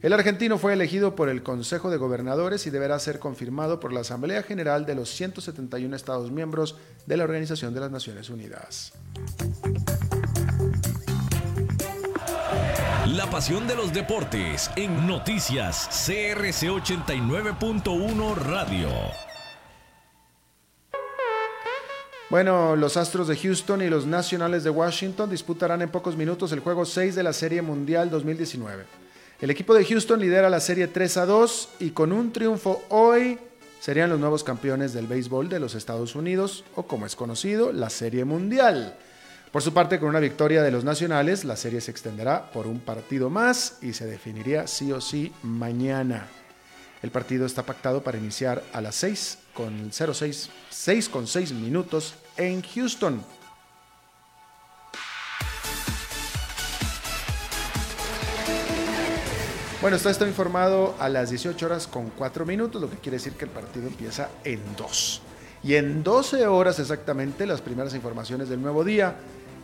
El 0.02 0.14
argentino 0.14 0.58
fue 0.58 0.74
elegido 0.74 1.16
por 1.16 1.30
el 1.30 1.44
Consejo 1.44 1.92
de 1.92 1.98
Gobernadores 1.98 2.66
y 2.66 2.70
deberá 2.70 2.98
ser 3.00 3.20
confirmado 3.20 3.80
por 3.80 3.94
la 3.94 4.00
Asamblea 4.00 4.42
General 4.44 4.86
de 4.86 4.96
los 4.96 5.10
171 5.10 5.96
Estados 5.96 6.32
miembros 6.32 6.78
de 7.06 7.18
la 7.18 7.26
Organización 7.26 7.74
de 7.74 7.82
las 7.82 7.92
Naciones 7.92 8.30
Unidas. 8.30 8.94
La 13.08 13.30
pasión 13.30 13.68
de 13.68 13.76
los 13.76 13.94
deportes 13.94 14.72
en 14.76 15.06
noticias 15.06 15.88
CRC 16.06 16.70
89.1 16.70 18.36
Radio. 18.36 19.29
Bueno, 22.30 22.76
los 22.76 22.96
Astros 22.96 23.28
de 23.28 23.36
Houston 23.36 23.82
y 23.82 23.90
los 23.90 24.06
Nacionales 24.06 24.64
de 24.64 24.70
Washington 24.70 25.32
disputarán 25.32 25.82
en 25.82 25.90
pocos 25.90 26.16
minutos 26.16 26.52
el 26.52 26.60
juego 26.60 26.86
6 26.86 27.16
de 27.16 27.24
la 27.24 27.34
Serie 27.34 27.64
Mundial 27.64 28.12
2019. 28.12 28.84
El 29.42 29.50
equipo 29.50 29.74
de 29.74 29.84
Houston 29.84 30.20
lidera 30.20 30.48
la 30.48 30.60
serie 30.60 30.88
3 30.88 31.18
a 31.18 31.26
2 31.26 31.70
y 31.80 31.90
con 31.90 32.12
un 32.12 32.32
triunfo 32.32 32.84
hoy 32.90 33.40
serían 33.80 34.12
los 34.12 34.20
nuevos 34.20 34.44
campeones 34.44 34.94
del 34.94 35.08
béisbol 35.08 35.50
de 35.50 35.60
los 35.60 35.74
Estados 35.74 36.14
Unidos 36.14 36.66
o 36.76 36.84
como 36.84 37.08
es 37.08 37.16
conocido, 37.16 37.74
la 37.74 37.90
Serie 37.90 38.26
Mundial. 38.26 38.96
Por 39.52 39.64
su 39.64 39.74
parte, 39.74 40.00
con 40.00 40.10
una 40.10 40.20
victoria 40.20 40.62
de 40.62 40.70
los 40.70 40.84
Nacionales, 40.84 41.46
la 41.46 41.56
serie 41.56 41.82
se 41.82 41.90
extenderá 41.90 42.52
por 42.52 42.68
un 42.68 42.80
partido 42.80 43.32
más 43.32 43.80
y 43.82 43.94
se 43.94 44.06
definiría 44.06 44.68
sí 44.68 44.92
o 44.92 45.02
sí 45.02 45.34
mañana. 45.42 46.28
El 47.02 47.12
partido 47.12 47.46
está 47.46 47.64
pactado 47.64 48.04
para 48.04 48.18
iniciar 48.18 48.62
a 48.74 48.82
las 48.82 48.96
6 48.96 49.38
con 49.54 49.92
06, 49.92 50.50
6 50.70 51.10
con 51.10 51.28
6 51.28 51.54
minutos 51.54 52.16
en 52.36 52.62
Houston. 52.62 53.24
Bueno, 59.82 59.96
está 59.96 60.28
informado 60.28 60.94
a 61.00 61.08
las 61.08 61.30
18 61.30 61.66
horas 61.66 61.88
con 61.88 62.10
4 62.10 62.46
minutos, 62.46 62.82
lo 62.82 62.90
que 62.90 62.98
quiere 62.98 63.16
decir 63.16 63.34
que 63.34 63.46
el 63.46 63.52
partido 63.52 63.88
empieza 63.88 64.28
en 64.44 64.60
2. 64.76 65.22
Y 65.64 65.76
en 65.76 66.04
12 66.04 66.48
horas 66.48 66.80
exactamente 66.80 67.46
las 67.46 67.62
primeras 67.62 67.96
informaciones 67.96 68.50
del 68.50 68.62
nuevo 68.62 68.84
día. 68.84 69.16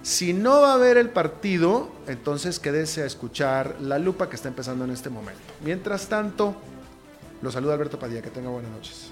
Si 0.04 0.32
no 0.32 0.62
va 0.62 0.72
a 0.72 0.76
haber 0.76 0.96
el 0.96 1.10
partido, 1.10 1.90
entonces 2.08 2.60
quédese 2.60 3.04
a 3.04 3.06
escuchar 3.06 3.76
la 3.82 4.00
lupa 4.00 4.30
que 4.30 4.38
está 4.38 4.48
empezando 4.48 4.86
en 4.86 4.92
este 4.92 5.10
momento. 5.10 5.42
Mientras 5.66 6.08
tanto, 6.08 6.56
lo 7.46 7.52
saluda 7.52 7.74
Alberto 7.74 8.00
Padilla, 8.00 8.24
que 8.24 8.32
tenga 8.32 8.50
buenas 8.50 8.72
noches. 8.72 9.12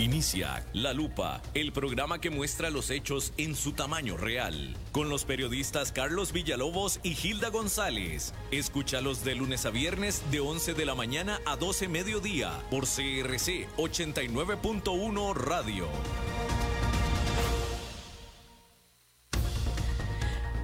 Inicia 0.00 0.64
La 0.72 0.94
Lupa, 0.94 1.42
el 1.52 1.72
programa 1.72 2.22
que 2.22 2.30
muestra 2.30 2.70
los 2.70 2.88
hechos 2.88 3.34
en 3.36 3.54
su 3.54 3.72
tamaño 3.72 4.16
real, 4.16 4.74
con 4.92 5.10
los 5.10 5.26
periodistas 5.26 5.92
Carlos 5.92 6.32
Villalobos 6.32 7.00
y 7.02 7.14
Hilda 7.22 7.50
González. 7.50 8.32
Escúchalos 8.50 9.24
de 9.24 9.34
lunes 9.34 9.66
a 9.66 9.70
viernes 9.70 10.22
de 10.30 10.40
11 10.40 10.72
de 10.72 10.86
la 10.86 10.94
mañana 10.94 11.38
a 11.44 11.56
12 11.56 11.88
mediodía 11.88 12.50
por 12.70 12.84
CRC 12.84 13.68
89.1 13.76 15.34
Radio. 15.34 15.86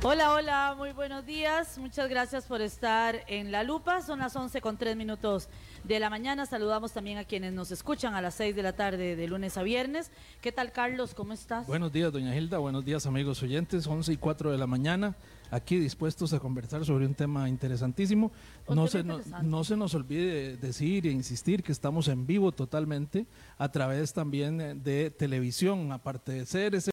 Hola, 0.08 0.34
hola, 0.34 0.74
muy 0.78 0.92
buenos 0.92 1.26
días. 1.26 1.78
Muchas 1.78 2.08
gracias 2.08 2.46
por 2.46 2.60
estar 2.60 3.24
en 3.26 3.50
La 3.50 3.64
Lupa. 3.64 4.02
Son 4.02 4.20
las 4.20 4.36
11 4.36 4.60
con 4.60 4.76
3 4.76 4.96
minutos 4.96 5.48
de 5.82 5.98
la 5.98 6.08
mañana. 6.10 6.46
Saludamos 6.46 6.92
también 6.92 7.18
a 7.18 7.24
quienes 7.24 7.52
nos 7.52 7.72
escuchan 7.72 8.14
a 8.14 8.20
las 8.20 8.36
6 8.36 8.54
de 8.54 8.62
la 8.62 8.74
tarde 8.74 9.16
de 9.16 9.26
lunes 9.26 9.58
a 9.58 9.64
viernes. 9.64 10.12
¿Qué 10.40 10.52
tal, 10.52 10.70
Carlos? 10.70 11.12
¿Cómo 11.12 11.32
estás? 11.32 11.66
Buenos 11.66 11.92
días, 11.92 12.12
doña 12.12 12.36
Hilda. 12.36 12.58
Buenos 12.58 12.84
días, 12.84 13.04
amigos 13.04 13.42
oyentes. 13.42 13.84
11 13.84 14.12
y 14.12 14.16
4 14.16 14.52
de 14.52 14.58
la 14.58 14.68
mañana. 14.68 15.16
Aquí 15.50 15.76
dispuestos 15.78 16.32
a 16.32 16.38
conversar 16.38 16.84
sobre 16.84 17.04
un 17.04 17.14
tema 17.14 17.48
interesantísimo. 17.48 18.30
No 18.68 18.86
se, 18.86 19.02
no, 19.02 19.20
no 19.42 19.64
se 19.64 19.76
nos 19.76 19.94
olvide 19.94 20.56
decir 20.56 21.06
e 21.06 21.10
insistir 21.10 21.64
que 21.64 21.72
estamos 21.72 22.06
en 22.06 22.26
vivo 22.26 22.52
totalmente 22.52 23.26
a 23.58 23.70
través 23.70 24.12
también 24.12 24.82
de 24.84 25.10
televisión, 25.10 25.90
aparte 25.90 26.32
de 26.32 26.46
ser 26.46 26.74
ese 26.74 26.84